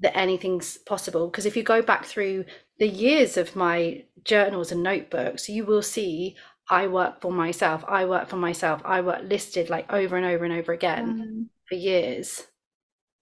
that 0.00 0.16
anything's 0.16 0.76
possible. 0.78 1.28
Because 1.28 1.46
if 1.46 1.56
you 1.56 1.62
go 1.62 1.80
back 1.82 2.04
through 2.04 2.44
the 2.78 2.88
years 2.88 3.36
of 3.36 3.56
my 3.56 4.04
journals 4.24 4.72
and 4.72 4.82
notebooks, 4.82 5.48
you 5.48 5.64
will 5.64 5.82
see 5.82 6.36
I 6.68 6.88
work 6.88 7.20
for 7.20 7.32
myself, 7.32 7.84
I 7.86 8.04
work 8.04 8.28
for 8.28 8.36
myself, 8.36 8.82
I 8.84 9.00
work 9.00 9.22
listed 9.22 9.70
like 9.70 9.90
over 9.90 10.16
and 10.16 10.26
over 10.26 10.44
and 10.44 10.52
over 10.52 10.72
again 10.72 11.48
mm. 11.48 11.55
For 11.68 11.74
years. 11.74 12.46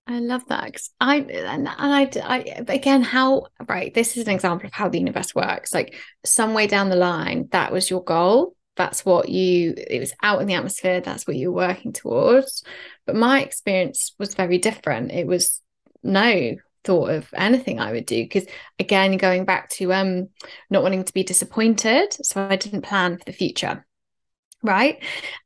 I 0.07 0.19
love 0.19 0.47
that. 0.49 0.67
because 0.67 0.91
I 1.01 1.17
and, 1.17 1.67
I, 1.67 2.11
I 2.23 2.65
again 2.69 3.03
how 3.03 3.47
right. 3.67 3.93
This 3.95 4.17
is 4.17 4.27
an 4.27 4.35
example 4.35 4.67
of 4.67 4.73
how 4.73 4.89
the 4.89 4.99
universe 4.99 5.35
works. 5.35 5.73
Like 5.73 5.95
some 6.25 6.53
way 6.53 6.67
down 6.67 6.91
the 6.91 6.97
line, 6.97 7.49
that 7.53 7.73
was 7.73 7.89
your 7.89 8.05
goal. 8.05 8.55
That's 8.77 9.05
what 9.05 9.29
you. 9.29 9.75
It 9.77 10.01
was 10.01 10.13
out 10.23 10.43
in 10.43 10.47
the 10.47 10.55
atmosphere. 10.55 11.01
That's 11.01 11.27
what 11.27 11.37
you 11.37 11.51
were 11.53 11.69
working 11.69 11.93
towards. 11.93 12.65
But 13.07 13.17
my 13.17 13.43
experience 13.43 14.15
was 14.19 14.35
very 14.35 14.59
different. 14.59 15.11
It 15.11 15.27
was 15.27 15.63
no 16.03 16.57
thought 16.85 17.11
of 17.11 17.33
anything 17.35 17.81
I 17.81 17.93
would 17.93 18.05
do 18.05 18.23
because 18.25 18.45
again, 18.79 19.17
going 19.17 19.47
back 19.47 19.71
to 19.71 19.91
um 19.95 20.29
not 20.69 20.83
wanting 20.83 21.05
to 21.05 21.15
be 21.15 21.25
disappointed, 21.25 22.13
so 22.13 22.47
I 22.47 22.57
didn't 22.57 22.83
plan 22.83 23.17
for 23.17 23.25
the 23.25 23.33
future. 23.33 23.87
Right. 24.63 25.03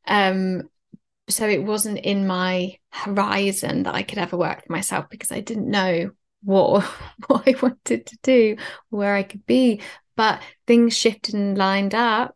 Um, 0.06 0.62
so 1.28 1.46
it 1.46 1.62
wasn't 1.62 1.98
in 1.98 2.26
my 2.26 2.76
horizon 2.90 3.84
that 3.84 3.94
I 3.94 4.02
could 4.02 4.18
ever 4.18 4.36
work 4.36 4.64
for 4.66 4.72
myself 4.72 5.06
because 5.10 5.30
I 5.30 5.40
didn't 5.40 5.70
know 5.70 6.10
what 6.42 6.84
what 7.26 7.46
I 7.46 7.54
wanted 7.60 8.06
to 8.06 8.18
do, 8.22 8.56
where 8.90 9.14
I 9.14 9.22
could 9.22 9.46
be. 9.46 9.82
But 10.16 10.42
things 10.66 10.96
shifted 10.96 11.34
and 11.34 11.56
lined 11.56 11.94
up. 11.94 12.34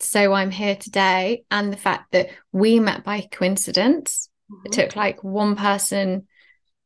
So 0.00 0.34
I'm 0.34 0.50
here 0.50 0.76
today. 0.76 1.44
And 1.50 1.72
the 1.72 1.78
fact 1.78 2.12
that 2.12 2.30
we 2.52 2.78
met 2.78 3.04
by 3.04 3.22
coincidence, 3.32 4.28
mm-hmm. 4.50 4.66
it 4.66 4.72
took 4.72 4.96
like 4.96 5.24
one 5.24 5.56
person 5.56 6.26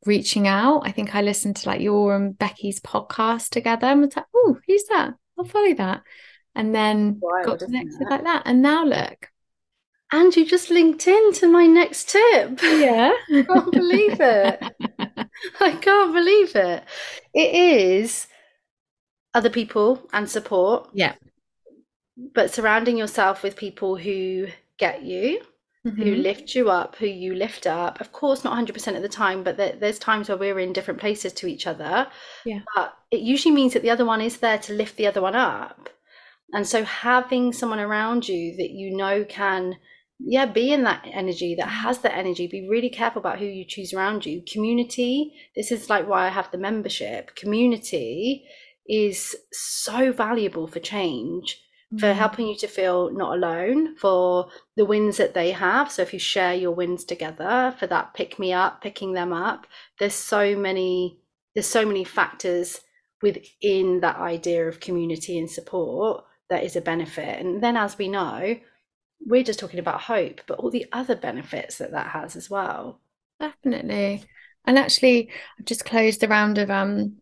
reaching 0.07 0.47
out. 0.47 0.83
I 0.85 0.93
think 0.93 1.15
I 1.15 1.23
listened 1.23 1.57
to 1.57 1.69
like 1.69 1.81
your 1.81 2.15
and 2.15 2.39
Becky's 2.39 2.81
podcast 2.81 3.49
together 3.49 3.89
and 3.89 4.03
was 4.03 4.17
like, 4.17 4.27
oh, 4.35 4.59
who's 4.67 4.85
that? 4.91 5.15
I'll 5.37 5.45
follow 5.45 5.75
that. 5.75 6.03
And 6.55 6.75
then 6.75 7.19
Wild, 7.21 7.47
got 7.47 7.59
connected 7.61 8.07
like 8.09 8.25
that. 8.25 8.43
And 8.45 8.63
now 8.63 8.85
look, 8.85 9.29
and 10.13 10.35
you 10.35 10.47
just 10.47 10.71
linked 10.71 11.07
in 11.07 11.33
to 11.35 11.49
my 11.49 11.67
next 11.67 12.09
tip. 12.09 12.61
Yeah. 12.63 13.13
I 13.31 13.43
can't 13.43 13.73
believe 13.73 14.21
it. 14.21 14.63
I 15.61 15.73
can't 15.73 16.15
believe 16.15 16.57
it. 16.57 16.85
It 17.35 17.55
is 17.55 18.27
other 19.35 19.51
people 19.51 20.09
and 20.13 20.29
support. 20.29 20.89
Yeah. 20.95 21.15
But 22.35 22.53
surrounding 22.53 22.97
yourself 22.97 23.43
with 23.43 23.57
people 23.57 23.97
who 23.97 24.49
get 24.79 25.03
you, 25.03 25.43
mm-hmm. 25.87 26.03
who 26.03 26.15
lift 26.15 26.55
you 26.55 26.71
up, 26.71 26.97
who 26.97 27.07
you 27.07 27.35
lift 27.35 27.67
up. 27.67 28.01
Of 28.01 28.13
course, 28.13 28.45
not 28.45 28.57
100% 28.57 28.97
of 28.97 29.03
the 29.03 29.09
time, 29.09 29.45
but 29.45 29.57
there's 29.57 29.99
times 29.99 30.29
where 30.29 30.39
we're 30.39 30.59
in 30.59 30.73
different 30.73 31.01
places 31.01 31.33
to 31.35 31.47
each 31.47 31.67
other. 31.67 32.09
Yeah. 32.45 32.61
But 32.75 32.97
it 33.11 33.21
usually 33.21 33.55
means 33.55 33.75
that 33.75 33.83
the 33.83 33.91
other 33.91 34.05
one 34.05 34.21
is 34.21 34.39
there 34.39 34.59
to 34.59 34.73
lift 34.73 34.97
the 34.97 35.07
other 35.07 35.21
one 35.21 35.37
up. 35.37 35.91
And 36.53 36.67
so 36.67 36.83
having 36.83 37.53
someone 37.53 37.79
around 37.79 38.27
you 38.27 38.57
that 38.57 38.71
you 38.71 38.97
know 38.97 39.25
can 39.25 39.77
yeah 40.19 40.47
be 40.47 40.73
in 40.73 40.85
that 40.85 41.05
energy 41.13 41.55
that 41.55 41.69
has 41.69 41.99
that 41.99 42.17
energy. 42.17 42.47
Be 42.47 42.69
really 42.69 42.91
careful 42.91 43.21
about 43.21 43.39
who 43.39 43.47
you 43.47 43.65
choose 43.65 43.93
around 43.93 44.27
you. 44.27 44.43
Community 44.51 45.33
this 45.57 45.71
is 45.71 45.91
like 45.91 46.09
why 46.09 46.27
i 46.27 46.29
have 46.29 46.51
the 46.51 46.59
membership. 46.59 47.35
Community 47.37 48.45
is 48.89 49.37
so 49.53 50.13
valuable 50.13 50.67
for 50.67 50.81
change 50.81 51.61
for 51.99 52.07
mm. 52.07 52.15
helping 52.15 52.47
you 52.47 52.57
to 52.57 52.67
feel 52.67 53.11
not 53.13 53.35
alone 53.35 53.97
for 53.97 54.51
the 54.77 54.85
wins 54.85 55.17
that 55.17 55.35
they 55.35 55.53
have. 55.53 55.91
So 55.91 56.03
if 56.03 56.13
you 56.13 56.19
share 56.19 56.55
your 56.55 56.73
wins 56.73 57.05
together 57.05 57.75
for 57.79 57.87
that 57.87 58.15
pick 58.15 58.39
me 58.39 58.53
up 58.53 58.83
picking 58.83 59.13
them 59.13 59.33
up 59.33 59.67
there's 59.99 60.15
so 60.15 60.57
many 60.57 61.21
there's 61.55 61.67
so 61.67 61.85
many 61.85 62.05
factors 62.05 62.81
within 63.23 64.01
that 64.01 64.17
idea 64.17 64.69
of 64.69 64.81
community 64.81 65.39
and 65.39 65.51
support 65.51 66.25
that 66.51 66.65
is 66.65 66.77
a 66.77 66.81
benefit. 66.81 67.41
And 67.41 67.63
then 67.63 67.77
as 67.77 67.99
we 67.99 68.09
know 68.09 68.57
we're 69.25 69.45
just 69.45 69.59
talking 69.59 69.81
about 69.81 70.01
hope, 70.01 70.43
but 70.47 70.59
all 70.59 70.71
the 70.71 70.87
other 70.93 71.17
benefits 71.17 71.79
that 71.79 71.93
that 71.93 72.09
has 72.09 72.37
as 72.37 72.49
well. 72.49 73.01
Definitely. 73.41 74.25
And 74.65 74.79
actually, 74.79 75.31
I've 75.59 75.65
just 75.65 75.85
closed 75.85 76.21
the 76.21 76.29
round 76.29 76.59
of 76.59 76.71
um, 76.71 77.17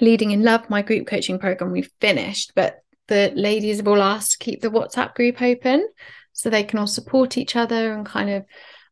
leading 0.00 0.30
in 0.30 0.42
love, 0.42 0.68
my 0.70 0.82
group 0.82 1.06
coaching 1.06 1.38
program. 1.38 1.70
We've 1.70 1.90
finished, 2.00 2.52
but 2.54 2.82
the 3.08 3.32
ladies 3.34 3.78
have 3.78 3.88
all 3.88 4.02
asked 4.02 4.32
to 4.32 4.38
keep 4.38 4.60
the 4.60 4.70
WhatsApp 4.70 5.14
group 5.14 5.40
open 5.42 5.88
so 6.32 6.48
they 6.48 6.64
can 6.64 6.78
all 6.78 6.86
support 6.86 7.36
each 7.36 7.56
other 7.56 7.92
and 7.92 8.06
kind 8.06 8.30
of 8.30 8.44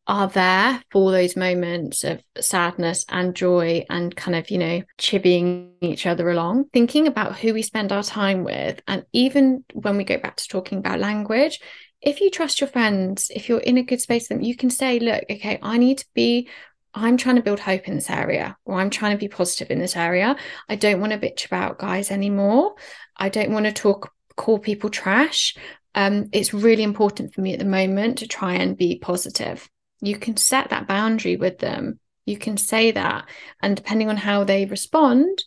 are 0.06 0.28
there 0.28 0.82
for 0.90 1.12
those 1.12 1.36
moments 1.36 2.04
of 2.04 2.22
sadness 2.40 3.04
and 3.08 3.34
joy 3.34 3.84
and 3.88 4.14
kind 4.16 4.36
of, 4.36 4.50
you 4.50 4.58
know, 4.58 4.82
chivvying 4.98 5.70
each 5.80 6.06
other 6.06 6.30
along, 6.30 6.64
thinking 6.72 7.06
about 7.06 7.38
who 7.38 7.54
we 7.54 7.62
spend 7.62 7.92
our 7.92 8.02
time 8.02 8.42
with. 8.42 8.80
And 8.88 9.04
even 9.12 9.64
when 9.72 9.96
we 9.96 10.04
go 10.04 10.18
back 10.18 10.36
to 10.36 10.48
talking 10.48 10.78
about 10.78 10.98
language, 10.98 11.60
if 12.02 12.20
you 12.20 12.30
trust 12.30 12.60
your 12.60 12.68
friends, 12.68 13.30
if 13.34 13.48
you're 13.48 13.60
in 13.60 13.78
a 13.78 13.82
good 13.82 14.00
space 14.00 14.28
then 14.28 14.42
you 14.42 14.56
can 14.56 14.70
say, 14.70 14.98
look, 14.98 15.24
okay, 15.30 15.58
I 15.62 15.78
need 15.78 15.98
to 15.98 16.06
be 16.14 16.48
I'm 16.92 17.16
trying 17.16 17.36
to 17.36 17.42
build 17.42 17.60
hope 17.60 17.86
in 17.86 17.94
this 17.94 18.10
area, 18.10 18.56
or 18.64 18.80
I'm 18.80 18.90
trying 18.90 19.12
to 19.12 19.20
be 19.20 19.28
positive 19.28 19.70
in 19.70 19.78
this 19.78 19.96
area. 19.96 20.36
I 20.68 20.74
don't 20.74 21.00
want 21.00 21.12
to 21.12 21.18
bitch 21.18 21.46
about 21.46 21.78
guys 21.78 22.10
anymore. 22.10 22.74
I 23.16 23.28
don't 23.28 23.52
want 23.52 23.66
to 23.66 23.72
talk, 23.72 24.12
call 24.36 24.58
people 24.58 24.90
trash. 24.90 25.56
Um, 25.94 26.28
it's 26.32 26.52
really 26.52 26.82
important 26.82 27.32
for 27.32 27.42
me 27.42 27.52
at 27.52 27.58
the 27.58 27.64
moment 27.64 28.18
to 28.18 28.26
try 28.26 28.54
and 28.54 28.76
be 28.76 28.98
positive. 28.98 29.68
You 30.00 30.16
can 30.16 30.36
set 30.36 30.70
that 30.70 30.88
boundary 30.88 31.36
with 31.36 31.58
them. 31.58 32.00
You 32.26 32.36
can 32.36 32.56
say 32.56 32.90
that. 32.90 33.28
And 33.62 33.76
depending 33.76 34.08
on 34.08 34.16
how 34.16 34.44
they 34.44 34.66
respond, 34.66 35.44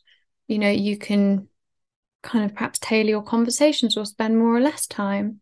you 0.47 0.59
know, 0.59 0.69
you 0.69 0.97
can 0.97 1.49
kind 2.21 2.45
of 2.45 2.53
perhaps 2.53 2.79
tailor 2.79 3.09
your 3.09 3.23
conversations 3.23 3.97
or 3.97 4.05
spend 4.05 4.37
more 4.37 4.55
or 4.55 4.61
less 4.61 4.87
time. 4.87 5.41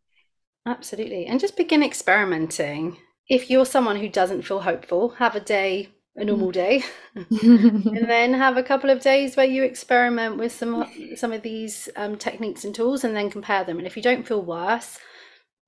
Absolutely. 0.65 1.25
And 1.25 1.39
just 1.39 1.57
begin 1.57 1.83
experimenting 1.83 2.97
if 3.27 3.49
you're 3.49 3.65
someone 3.65 3.95
who 3.95 4.09
doesn't 4.09 4.43
feel 4.43 4.59
hopeful, 4.59 5.09
have 5.11 5.35
a 5.35 5.39
day, 5.39 5.89
a 6.15 6.25
normal 6.25 6.49
mm. 6.49 6.53
day, 6.53 6.83
and 7.15 8.09
then 8.09 8.33
have 8.33 8.57
a 8.57 8.63
couple 8.63 8.89
of 8.89 9.01
days 9.01 9.35
where 9.35 9.45
you 9.45 9.63
experiment 9.63 10.37
with 10.37 10.51
some 10.51 10.85
some 11.15 11.31
of 11.31 11.41
these 11.41 11.89
um, 11.95 12.17
techniques 12.17 12.65
and 12.65 12.75
tools, 12.75 13.03
and 13.03 13.15
then 13.15 13.31
compare 13.31 13.63
them. 13.63 13.77
And 13.77 13.87
if 13.87 13.95
you 13.95 14.03
don't 14.03 14.27
feel 14.27 14.41
worse, 14.41 14.99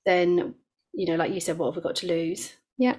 then 0.05 0.55
you 0.93 1.07
know, 1.07 1.15
like 1.15 1.31
you 1.31 1.39
said, 1.39 1.57
what 1.57 1.67
have 1.67 1.75
we 1.77 1.81
got 1.81 1.95
to 1.97 2.07
lose? 2.07 2.53
Yeah, 2.77 2.97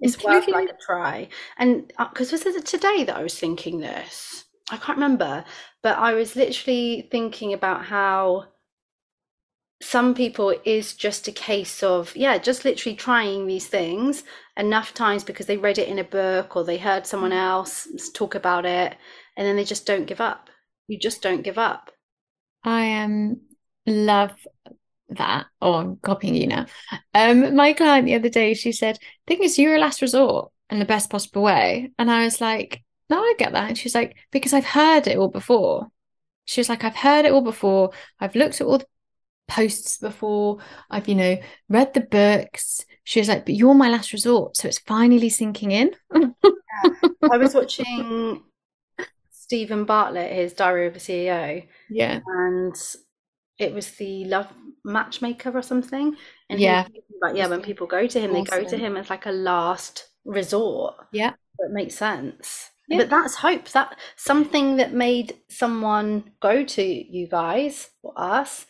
it's 0.00 0.22
worth 0.22 0.48
like 0.48 0.68
a 0.68 0.76
try. 0.80 1.28
And 1.58 1.92
because 1.98 2.32
uh, 2.32 2.36
was 2.36 2.56
it 2.56 2.66
today 2.66 3.04
that 3.04 3.16
I 3.16 3.22
was 3.22 3.38
thinking 3.38 3.80
this? 3.80 4.44
I 4.70 4.76
can't 4.76 4.98
remember, 4.98 5.44
but 5.82 5.98
I 5.98 6.14
was 6.14 6.36
literally 6.36 7.08
thinking 7.10 7.52
about 7.52 7.84
how 7.84 8.44
some 9.80 10.14
people 10.14 10.54
is 10.64 10.94
just 10.94 11.28
a 11.28 11.32
case 11.32 11.82
of 11.82 12.14
yeah 12.16 12.36
just 12.36 12.64
literally 12.64 12.96
trying 12.96 13.46
these 13.46 13.66
things 13.68 14.24
enough 14.56 14.92
times 14.92 15.22
because 15.22 15.46
they 15.46 15.56
read 15.56 15.78
it 15.78 15.88
in 15.88 16.00
a 16.00 16.04
book 16.04 16.56
or 16.56 16.64
they 16.64 16.78
heard 16.78 17.06
someone 17.06 17.30
mm. 17.30 17.36
else 17.36 17.86
talk 18.12 18.34
about 18.34 18.66
it 18.66 18.96
and 19.36 19.46
then 19.46 19.54
they 19.54 19.64
just 19.64 19.86
don't 19.86 20.06
give 20.06 20.20
up. 20.20 20.50
You 20.88 20.98
just 20.98 21.22
don't 21.22 21.42
give 21.42 21.58
up. 21.58 21.92
I 22.64 23.02
um 23.02 23.40
love 23.86 24.32
that 25.10 25.46
oh 25.62 25.74
i'm 25.74 25.96
copying 25.96 26.34
you 26.34 26.46
now. 26.48 26.66
Um 27.14 27.54
my 27.54 27.72
client 27.72 28.06
the 28.06 28.14
other 28.16 28.28
day 28.28 28.52
she 28.52 28.72
said 28.72 28.98
thing 29.26 29.42
is 29.42 29.58
you're 29.58 29.76
a 29.76 29.78
last 29.78 30.02
resort 30.02 30.50
in 30.68 30.80
the 30.80 30.84
best 30.84 31.08
possible 31.08 31.42
way. 31.42 31.92
And 31.98 32.10
i 32.10 32.24
was 32.24 32.40
like 32.40 32.82
no 33.08 33.20
i 33.20 33.34
get 33.38 33.52
that. 33.52 33.68
And 33.68 33.78
she's 33.78 33.94
like 33.94 34.16
because 34.32 34.52
i've 34.52 34.64
heard 34.64 35.06
it 35.06 35.16
all 35.16 35.28
before. 35.28 35.86
She 36.46 36.60
was 36.60 36.68
like 36.68 36.82
i've 36.82 36.96
heard 36.96 37.24
it 37.24 37.32
all 37.32 37.42
before. 37.42 37.92
I've 38.18 38.34
looked 38.34 38.60
at 38.60 38.66
all 38.66 38.78
the 38.78 38.86
posts 39.48 39.98
before. 39.98 40.58
I've, 40.90 41.08
you 41.08 41.14
know, 41.14 41.38
read 41.68 41.94
the 41.94 42.02
books. 42.02 42.84
She 43.04 43.18
was 43.18 43.28
like, 43.28 43.46
but 43.46 43.54
you're 43.54 43.74
my 43.74 43.88
last 43.88 44.12
resort. 44.12 44.56
So 44.56 44.68
it's 44.68 44.78
finally 44.78 45.30
sinking 45.30 45.72
in. 45.72 45.90
yeah. 46.14 46.30
I 47.30 47.38
was 47.38 47.54
watching 47.54 48.42
Steven 49.30 49.84
Bartlett, 49.84 50.32
his 50.32 50.52
Diary 50.52 50.86
of 50.86 50.96
a 50.96 50.98
CEO. 50.98 51.66
Yeah. 51.88 52.20
And 52.26 52.76
it 53.58 53.74
was 53.74 53.90
the 53.92 54.26
love 54.26 54.46
matchmaker 54.84 55.50
or 55.56 55.62
something. 55.62 56.14
And 56.48 56.60
yeah. 56.60 56.86
But 57.20 57.34
yeah, 57.34 57.48
when 57.48 57.62
people 57.62 57.86
go 57.86 58.06
to 58.06 58.20
him, 58.20 58.30
awesome. 58.30 58.44
they 58.44 58.62
go 58.62 58.68
to 58.68 58.76
him 58.76 58.96
as 58.96 59.10
like 59.10 59.26
a 59.26 59.32
last 59.32 60.08
resort. 60.24 60.94
Yeah. 61.12 61.32
That 61.58 61.70
makes 61.72 61.94
sense. 61.96 62.70
Yeah. 62.88 62.98
But 62.98 63.10
that's 63.10 63.34
hope. 63.34 63.68
That 63.70 63.98
something 64.16 64.76
that 64.76 64.94
made 64.94 65.34
someone 65.48 66.30
go 66.40 66.64
to 66.64 66.82
you 66.82 67.26
guys 67.26 67.90
or 68.02 68.12
us 68.16 68.66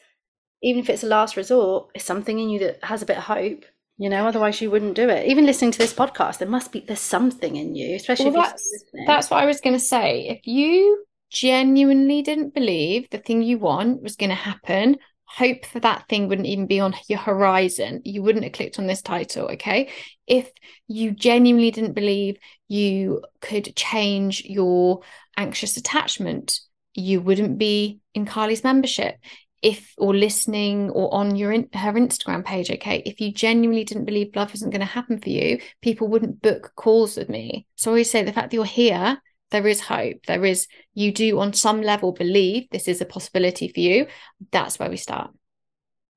even 0.63 0.81
if 0.81 0.91
it's 0.91 1.05
a 1.05 1.07
last 1.07 1.37
resort, 1.37 1.91
it's 1.95 2.05
something 2.05 2.39
in 2.39 2.49
you 2.49 2.59
that 2.61 2.83
has 2.85 3.03
a 3.03 3.07
bit 3.07 3.19
of 3.19 3.25
hope. 3.25 3.65
You 3.97 4.09
know, 4.09 4.27
otherwise 4.27 4.61
you 4.61 4.71
wouldn't 4.71 4.95
do 4.95 5.09
it. 5.09 5.27
Even 5.27 5.45
listening 5.45 5.73
to 5.73 5.79
this 5.79 5.93
podcast, 5.93 6.39
there 6.39 6.49
must 6.49 6.71
be 6.71 6.81
there's 6.81 7.01
something 7.01 7.57
in 7.57 7.75
you, 7.75 7.97
especially 7.97 8.31
well, 8.31 8.43
that's, 8.43 8.85
that's 9.07 9.29
what 9.29 9.43
I 9.43 9.47
was 9.47 9.61
going 9.61 9.75
to 9.75 9.85
say. 9.85 10.29
If 10.29 10.47
you 10.47 11.05
genuinely 11.31 12.23
didn't 12.23 12.55
believe 12.55 13.11
the 13.11 13.19
thing 13.19 13.43
you 13.43 13.59
want 13.59 14.03
was 14.03 14.15
going 14.15 14.31
to 14.31 14.37
happen, 14.37 14.99
hope 15.25 15.67
for 15.67 15.81
that 15.81 16.09
thing 16.09 16.29
wouldn't 16.29 16.47
even 16.47 16.67
be 16.67 16.81
on 16.81 16.95
your 17.09 17.19
horizon. 17.19 18.01
You 18.05 18.23
wouldn't 18.23 18.45
have 18.45 18.53
clicked 18.53 18.79
on 18.79 18.87
this 18.87 19.03
title, 19.03 19.49
okay? 19.51 19.91
If 20.27 20.51
you 20.87 21.11
genuinely 21.11 21.71
didn't 21.71 21.93
believe 21.93 22.39
you 22.69 23.23
could 23.41 23.75
change 23.77 24.45
your 24.45 25.03
anxious 25.37 25.77
attachment, 25.77 26.61
you 26.95 27.21
wouldn't 27.21 27.59
be 27.59 28.01
in 28.15 28.27
Carly's 28.27 28.65
membership 28.65 29.17
if 29.63 29.95
or 29.99 30.15
listening 30.15 30.91
or 30.91 31.13
on 31.13 31.37
your 31.37 31.53
in, 31.53 31.69
her 31.73 31.93
Instagram 31.93 32.45
page, 32.45 32.71
okay, 32.71 33.03
if 33.05 33.21
you 33.21 33.33
genuinely 33.33 33.85
didn't 33.85 34.05
believe 34.05 34.35
love 34.35 34.55
isn't 34.55 34.71
going 34.71 34.81
to 34.81 34.87
happen 34.87 35.21
for 35.21 35.31
you, 35.31 35.61
people 35.83 36.09
wouldn't 36.09 36.43
book 36.43 36.73
calls 36.77 37.17
with 37.17 37.29
me. 37.29 37.67
So 37.77 37.91
I 37.91 37.93
always 37.93 38.11
say 38.11 38.23
the 38.23 38.33
fact 38.33 38.51
that 38.51 38.57
you're 38.57 38.65
here, 38.65 39.21
there 39.51 39.67
is 39.67 39.81
hope. 39.81 40.27
There 40.27 40.45
is 40.45 40.67
you 40.95 41.13
do 41.13 41.41
on 41.41 41.53
some 41.53 41.83
level 41.83 42.13
believe 42.13 42.69
this 42.71 42.89
is 42.89 43.01
a 43.01 43.07
possibility 43.07 43.69
for 43.69 43.81
you. 43.81 44.07
That's 44.53 44.79
where 44.79 44.91
we 44.91 44.97
start. 44.97 45.31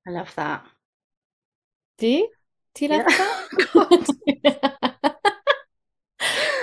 I 0.07 0.11
love 0.11 0.33
that. 0.35 0.65
Do 1.97 2.07
you? 2.07 2.29
Do 2.75 2.85
you 2.85 2.91
love 2.91 3.05
yeah. 3.09 3.47
that? 3.73 5.11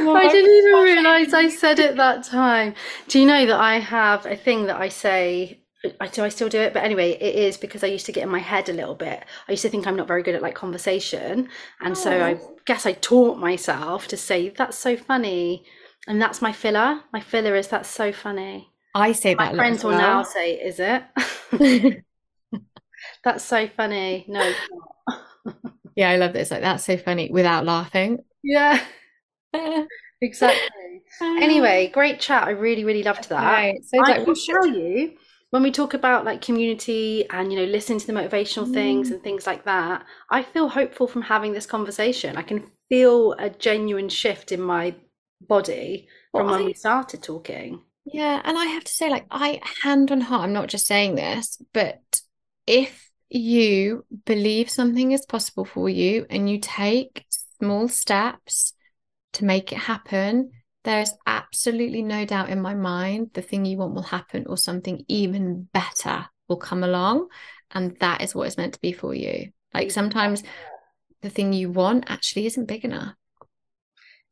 I 0.00 0.28
didn't 0.30 0.56
even 0.56 0.82
realize 0.82 1.34
I 1.34 1.48
said 1.48 1.78
it 1.78 1.96
that 1.96 2.24
time. 2.24 2.74
Do 3.08 3.18
you 3.18 3.26
know 3.26 3.46
that 3.46 3.58
I 3.58 3.78
have 3.78 4.26
a 4.26 4.36
thing 4.36 4.66
that 4.66 4.76
I 4.76 4.88
say 4.88 5.60
I, 6.00 6.08
do 6.08 6.24
I 6.24 6.28
still 6.28 6.48
do 6.48 6.60
it? 6.60 6.74
But 6.74 6.82
anyway, 6.82 7.12
it 7.12 7.34
is 7.34 7.56
because 7.56 7.84
I 7.84 7.88
used 7.88 8.06
to 8.06 8.12
get 8.12 8.24
in 8.24 8.28
my 8.28 8.40
head 8.40 8.68
a 8.68 8.72
little 8.72 8.96
bit. 8.96 9.24
I 9.48 9.52
used 9.52 9.62
to 9.62 9.68
think 9.68 9.86
I'm 9.86 9.96
not 9.96 10.08
very 10.08 10.22
good 10.22 10.34
at 10.34 10.42
like 10.42 10.54
conversation. 10.54 11.48
And 11.80 11.92
oh. 11.92 11.94
so 11.94 12.10
I 12.10 12.34
oh. 12.34 12.56
guess 12.66 12.84
I 12.84 12.92
taught 12.92 13.38
myself 13.38 14.08
to 14.08 14.16
say, 14.16 14.48
that's 14.48 14.76
so 14.76 14.96
funny. 14.96 15.64
And 16.08 16.20
that's 16.20 16.42
my 16.42 16.52
filler. 16.52 17.00
My 17.12 17.20
filler 17.20 17.54
is, 17.54 17.68
that's 17.68 17.88
so 17.88 18.12
funny. 18.12 18.72
I 18.94 19.12
say 19.12 19.34
my 19.34 19.46
that. 19.46 19.54
My 19.54 19.58
friends 19.58 19.84
will 19.84 19.90
well. 19.90 20.00
now 20.00 20.22
say, 20.24 20.54
is 20.54 20.80
it? 20.80 22.02
that's 23.24 23.44
so 23.44 23.68
funny. 23.68 24.24
No, 24.26 24.52
yeah, 25.94 26.10
I 26.10 26.16
love 26.16 26.32
this. 26.32 26.50
Like, 26.50 26.62
that's 26.62 26.84
so 26.84 26.96
funny 26.96 27.30
without 27.30 27.64
laughing. 27.64 28.18
Yeah. 28.42 28.82
exactly. 30.20 31.02
anyway, 31.20 31.90
great 31.92 32.20
chat. 32.20 32.44
I 32.44 32.50
really, 32.50 32.84
really 32.84 33.02
loved 33.02 33.28
that. 33.28 33.44
Right. 33.44 33.84
So 33.84 34.00
I 34.02 34.24
can 34.24 34.34
tell 34.34 34.66
you 34.66 35.12
when 35.50 35.62
we 35.62 35.70
talk 35.70 35.94
about 35.94 36.24
like 36.24 36.42
community 36.42 37.28
and 37.30 37.52
you 37.52 37.58
know 37.58 37.64
listening 37.64 37.98
to 37.98 38.06
the 38.06 38.12
motivational 38.12 38.66
mm. 38.66 38.74
things 38.74 39.10
and 39.10 39.22
things 39.22 39.46
like 39.46 39.64
that 39.64 40.04
i 40.30 40.42
feel 40.42 40.68
hopeful 40.68 41.06
from 41.06 41.22
having 41.22 41.52
this 41.52 41.66
conversation 41.66 42.36
i 42.36 42.42
can 42.42 42.70
feel 42.88 43.32
a 43.34 43.50
genuine 43.50 44.08
shift 44.08 44.52
in 44.52 44.60
my 44.60 44.94
body 45.46 46.08
from 46.32 46.46
well, 46.46 46.54
when 46.54 46.62
I, 46.62 46.66
we 46.66 46.74
started 46.74 47.22
talking 47.22 47.82
yeah 48.04 48.40
and 48.44 48.58
i 48.58 48.64
have 48.66 48.84
to 48.84 48.92
say 48.92 49.10
like 49.10 49.26
i 49.30 49.60
hand 49.82 50.10
on 50.10 50.20
heart 50.20 50.44
i'm 50.44 50.52
not 50.52 50.68
just 50.68 50.86
saying 50.86 51.14
this 51.14 51.60
but 51.72 52.20
if 52.66 53.10
you 53.30 54.04
believe 54.24 54.70
something 54.70 55.12
is 55.12 55.26
possible 55.26 55.64
for 55.64 55.88
you 55.88 56.26
and 56.30 56.48
you 56.48 56.58
take 56.58 57.26
small 57.28 57.88
steps 57.88 58.72
to 59.34 59.44
make 59.44 59.72
it 59.72 59.78
happen 59.78 60.50
there's 60.84 61.12
absolutely 61.26 62.02
no 62.02 62.24
doubt 62.24 62.50
in 62.50 62.60
my 62.60 62.74
mind 62.74 63.30
the 63.34 63.42
thing 63.42 63.64
you 63.64 63.76
want 63.76 63.94
will 63.94 64.02
happen 64.02 64.46
or 64.46 64.56
something 64.56 65.04
even 65.08 65.68
better 65.72 66.26
will 66.48 66.56
come 66.56 66.82
along 66.82 67.28
and 67.72 67.96
that 67.98 68.22
is 68.22 68.34
what 68.34 68.46
it's 68.46 68.56
meant 68.56 68.74
to 68.74 68.80
be 68.80 68.92
for 68.92 69.14
you. 69.14 69.50
Like 69.74 69.90
sometimes 69.90 70.42
the 71.20 71.28
thing 71.28 71.52
you 71.52 71.70
want 71.70 72.04
actually 72.08 72.46
isn't 72.46 72.66
big 72.66 72.84
enough. 72.84 73.14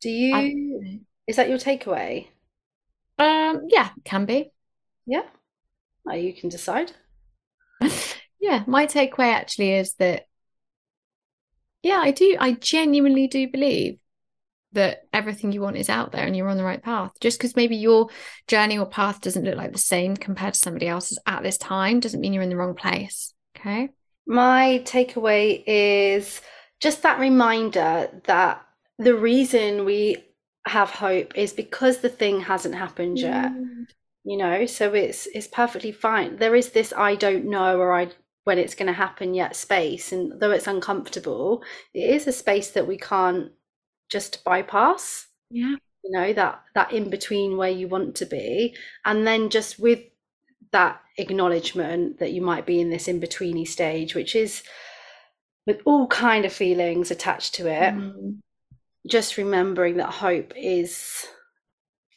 Do 0.00 0.10
you 0.10 0.34
I, 0.34 1.00
is 1.26 1.36
that 1.36 1.48
your 1.48 1.58
takeaway? 1.58 2.28
Um 3.18 3.62
yeah 3.68 3.90
can 4.04 4.24
be. 4.24 4.50
Yeah. 5.06 5.22
Well, 6.04 6.16
you 6.16 6.32
can 6.32 6.48
decide. 6.48 6.92
Yeah 8.38 8.62
my 8.68 8.86
takeaway 8.86 9.32
actually 9.32 9.72
is 9.72 9.94
that 9.94 10.26
yeah 11.82 11.98
i 11.98 12.12
do 12.12 12.36
i 12.38 12.52
genuinely 12.52 13.26
do 13.26 13.48
believe 13.48 13.98
that 14.76 15.04
everything 15.12 15.52
you 15.52 15.60
want 15.60 15.76
is 15.76 15.88
out 15.88 16.12
there 16.12 16.26
and 16.26 16.36
you're 16.36 16.48
on 16.48 16.58
the 16.58 16.64
right 16.64 16.82
path. 16.82 17.12
Just 17.20 17.38
because 17.38 17.56
maybe 17.56 17.76
your 17.76 18.08
journey 18.46 18.78
or 18.78 18.86
path 18.86 19.20
doesn't 19.20 19.44
look 19.44 19.56
like 19.56 19.72
the 19.72 19.78
same 19.78 20.16
compared 20.16 20.54
to 20.54 20.60
somebody 20.60 20.86
else's 20.86 21.18
at 21.26 21.42
this 21.42 21.58
time 21.58 21.98
doesn't 21.98 22.20
mean 22.20 22.32
you're 22.32 22.42
in 22.42 22.50
the 22.50 22.56
wrong 22.56 22.74
place. 22.74 23.34
Okay. 23.58 23.88
My 24.26 24.82
takeaway 24.84 25.62
is 25.66 26.40
just 26.80 27.02
that 27.02 27.18
reminder 27.18 28.08
that 28.26 28.64
the 28.98 29.14
reason 29.14 29.84
we 29.84 30.24
have 30.66 30.90
hope 30.90 31.36
is 31.36 31.52
because 31.52 31.98
the 31.98 32.08
thing 32.08 32.40
hasn't 32.40 32.74
happened 32.74 33.18
yet. 33.18 33.52
Mm. 33.52 33.86
You 34.24 34.36
know, 34.36 34.66
so 34.66 34.92
it's 34.92 35.26
it's 35.26 35.46
perfectly 35.46 35.92
fine. 35.92 36.36
There 36.36 36.56
is 36.56 36.70
this 36.70 36.92
I 36.96 37.14
don't 37.14 37.46
know 37.46 37.78
or 37.78 37.94
I 37.94 38.08
when 38.44 38.58
it's 38.58 38.74
going 38.74 38.86
to 38.86 38.92
happen 38.92 39.34
yet 39.34 39.56
space 39.56 40.12
and 40.12 40.40
though 40.40 40.50
it's 40.50 40.66
uncomfortable, 40.66 41.62
it 41.94 42.10
is 42.10 42.26
a 42.26 42.32
space 42.32 42.70
that 42.70 42.86
we 42.86 42.96
can't 42.96 43.50
just 44.10 44.44
bypass 44.44 45.26
yeah 45.50 45.74
you 46.02 46.10
know 46.10 46.32
that 46.32 46.62
that 46.74 46.92
in 46.92 47.10
between 47.10 47.56
where 47.56 47.70
you 47.70 47.88
want 47.88 48.14
to 48.14 48.26
be 48.26 48.74
and 49.04 49.26
then 49.26 49.50
just 49.50 49.78
with 49.78 50.00
that 50.72 51.00
acknowledgement 51.18 52.18
that 52.18 52.32
you 52.32 52.42
might 52.42 52.66
be 52.66 52.80
in 52.80 52.90
this 52.90 53.08
in 53.08 53.20
betweeny 53.20 53.66
stage 53.66 54.14
which 54.14 54.36
is 54.36 54.62
with 55.66 55.80
all 55.84 56.06
kind 56.06 56.44
of 56.44 56.52
feelings 56.52 57.10
attached 57.10 57.54
to 57.54 57.66
it 57.68 57.94
mm. 57.94 58.38
just 59.08 59.36
remembering 59.36 59.96
that 59.96 60.10
hope 60.10 60.52
is 60.56 61.26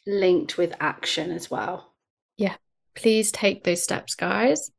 linked 0.06 0.58
with 0.58 0.74
action 0.80 1.30
as 1.30 1.50
well. 1.50 1.92
Yeah. 2.36 2.56
Please 2.94 3.32
take 3.32 3.64
those 3.64 3.82
steps, 3.82 4.14
guys. 4.14 4.70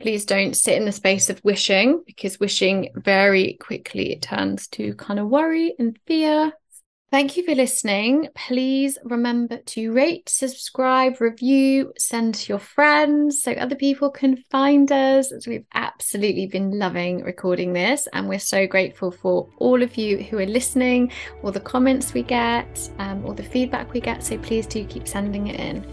Please 0.00 0.24
don't 0.24 0.56
sit 0.56 0.76
in 0.76 0.84
the 0.84 0.92
space 0.92 1.30
of 1.30 1.40
wishing 1.44 2.02
because 2.06 2.40
wishing 2.40 2.90
very 2.94 3.54
quickly 3.60 4.12
it 4.12 4.22
turns 4.22 4.68
to 4.68 4.94
kind 4.94 5.18
of 5.18 5.28
worry 5.28 5.74
and 5.78 5.98
fear. 6.06 6.52
Thank 7.14 7.36
you 7.36 7.44
for 7.44 7.54
listening. 7.54 8.26
Please 8.34 8.98
remember 9.04 9.58
to 9.58 9.92
rate, 9.92 10.28
subscribe, 10.28 11.20
review, 11.20 11.92
send 11.96 12.34
to 12.34 12.48
your 12.48 12.58
friends 12.58 13.40
so 13.40 13.52
other 13.52 13.76
people 13.76 14.10
can 14.10 14.38
find 14.50 14.90
us. 14.90 15.32
We've 15.46 15.64
absolutely 15.74 16.48
been 16.48 16.76
loving 16.76 17.22
recording 17.22 17.72
this, 17.72 18.08
and 18.12 18.28
we're 18.28 18.40
so 18.40 18.66
grateful 18.66 19.12
for 19.12 19.48
all 19.58 19.80
of 19.80 19.96
you 19.96 20.24
who 20.24 20.40
are 20.40 20.46
listening, 20.46 21.12
all 21.44 21.52
the 21.52 21.60
comments 21.60 22.14
we 22.14 22.24
get, 22.24 22.90
um, 22.98 23.24
all 23.24 23.32
the 23.32 23.44
feedback 23.44 23.92
we 23.92 24.00
get. 24.00 24.24
So 24.24 24.36
please 24.38 24.66
do 24.66 24.84
keep 24.84 25.06
sending 25.06 25.46
it 25.46 25.60
in. 25.60 25.86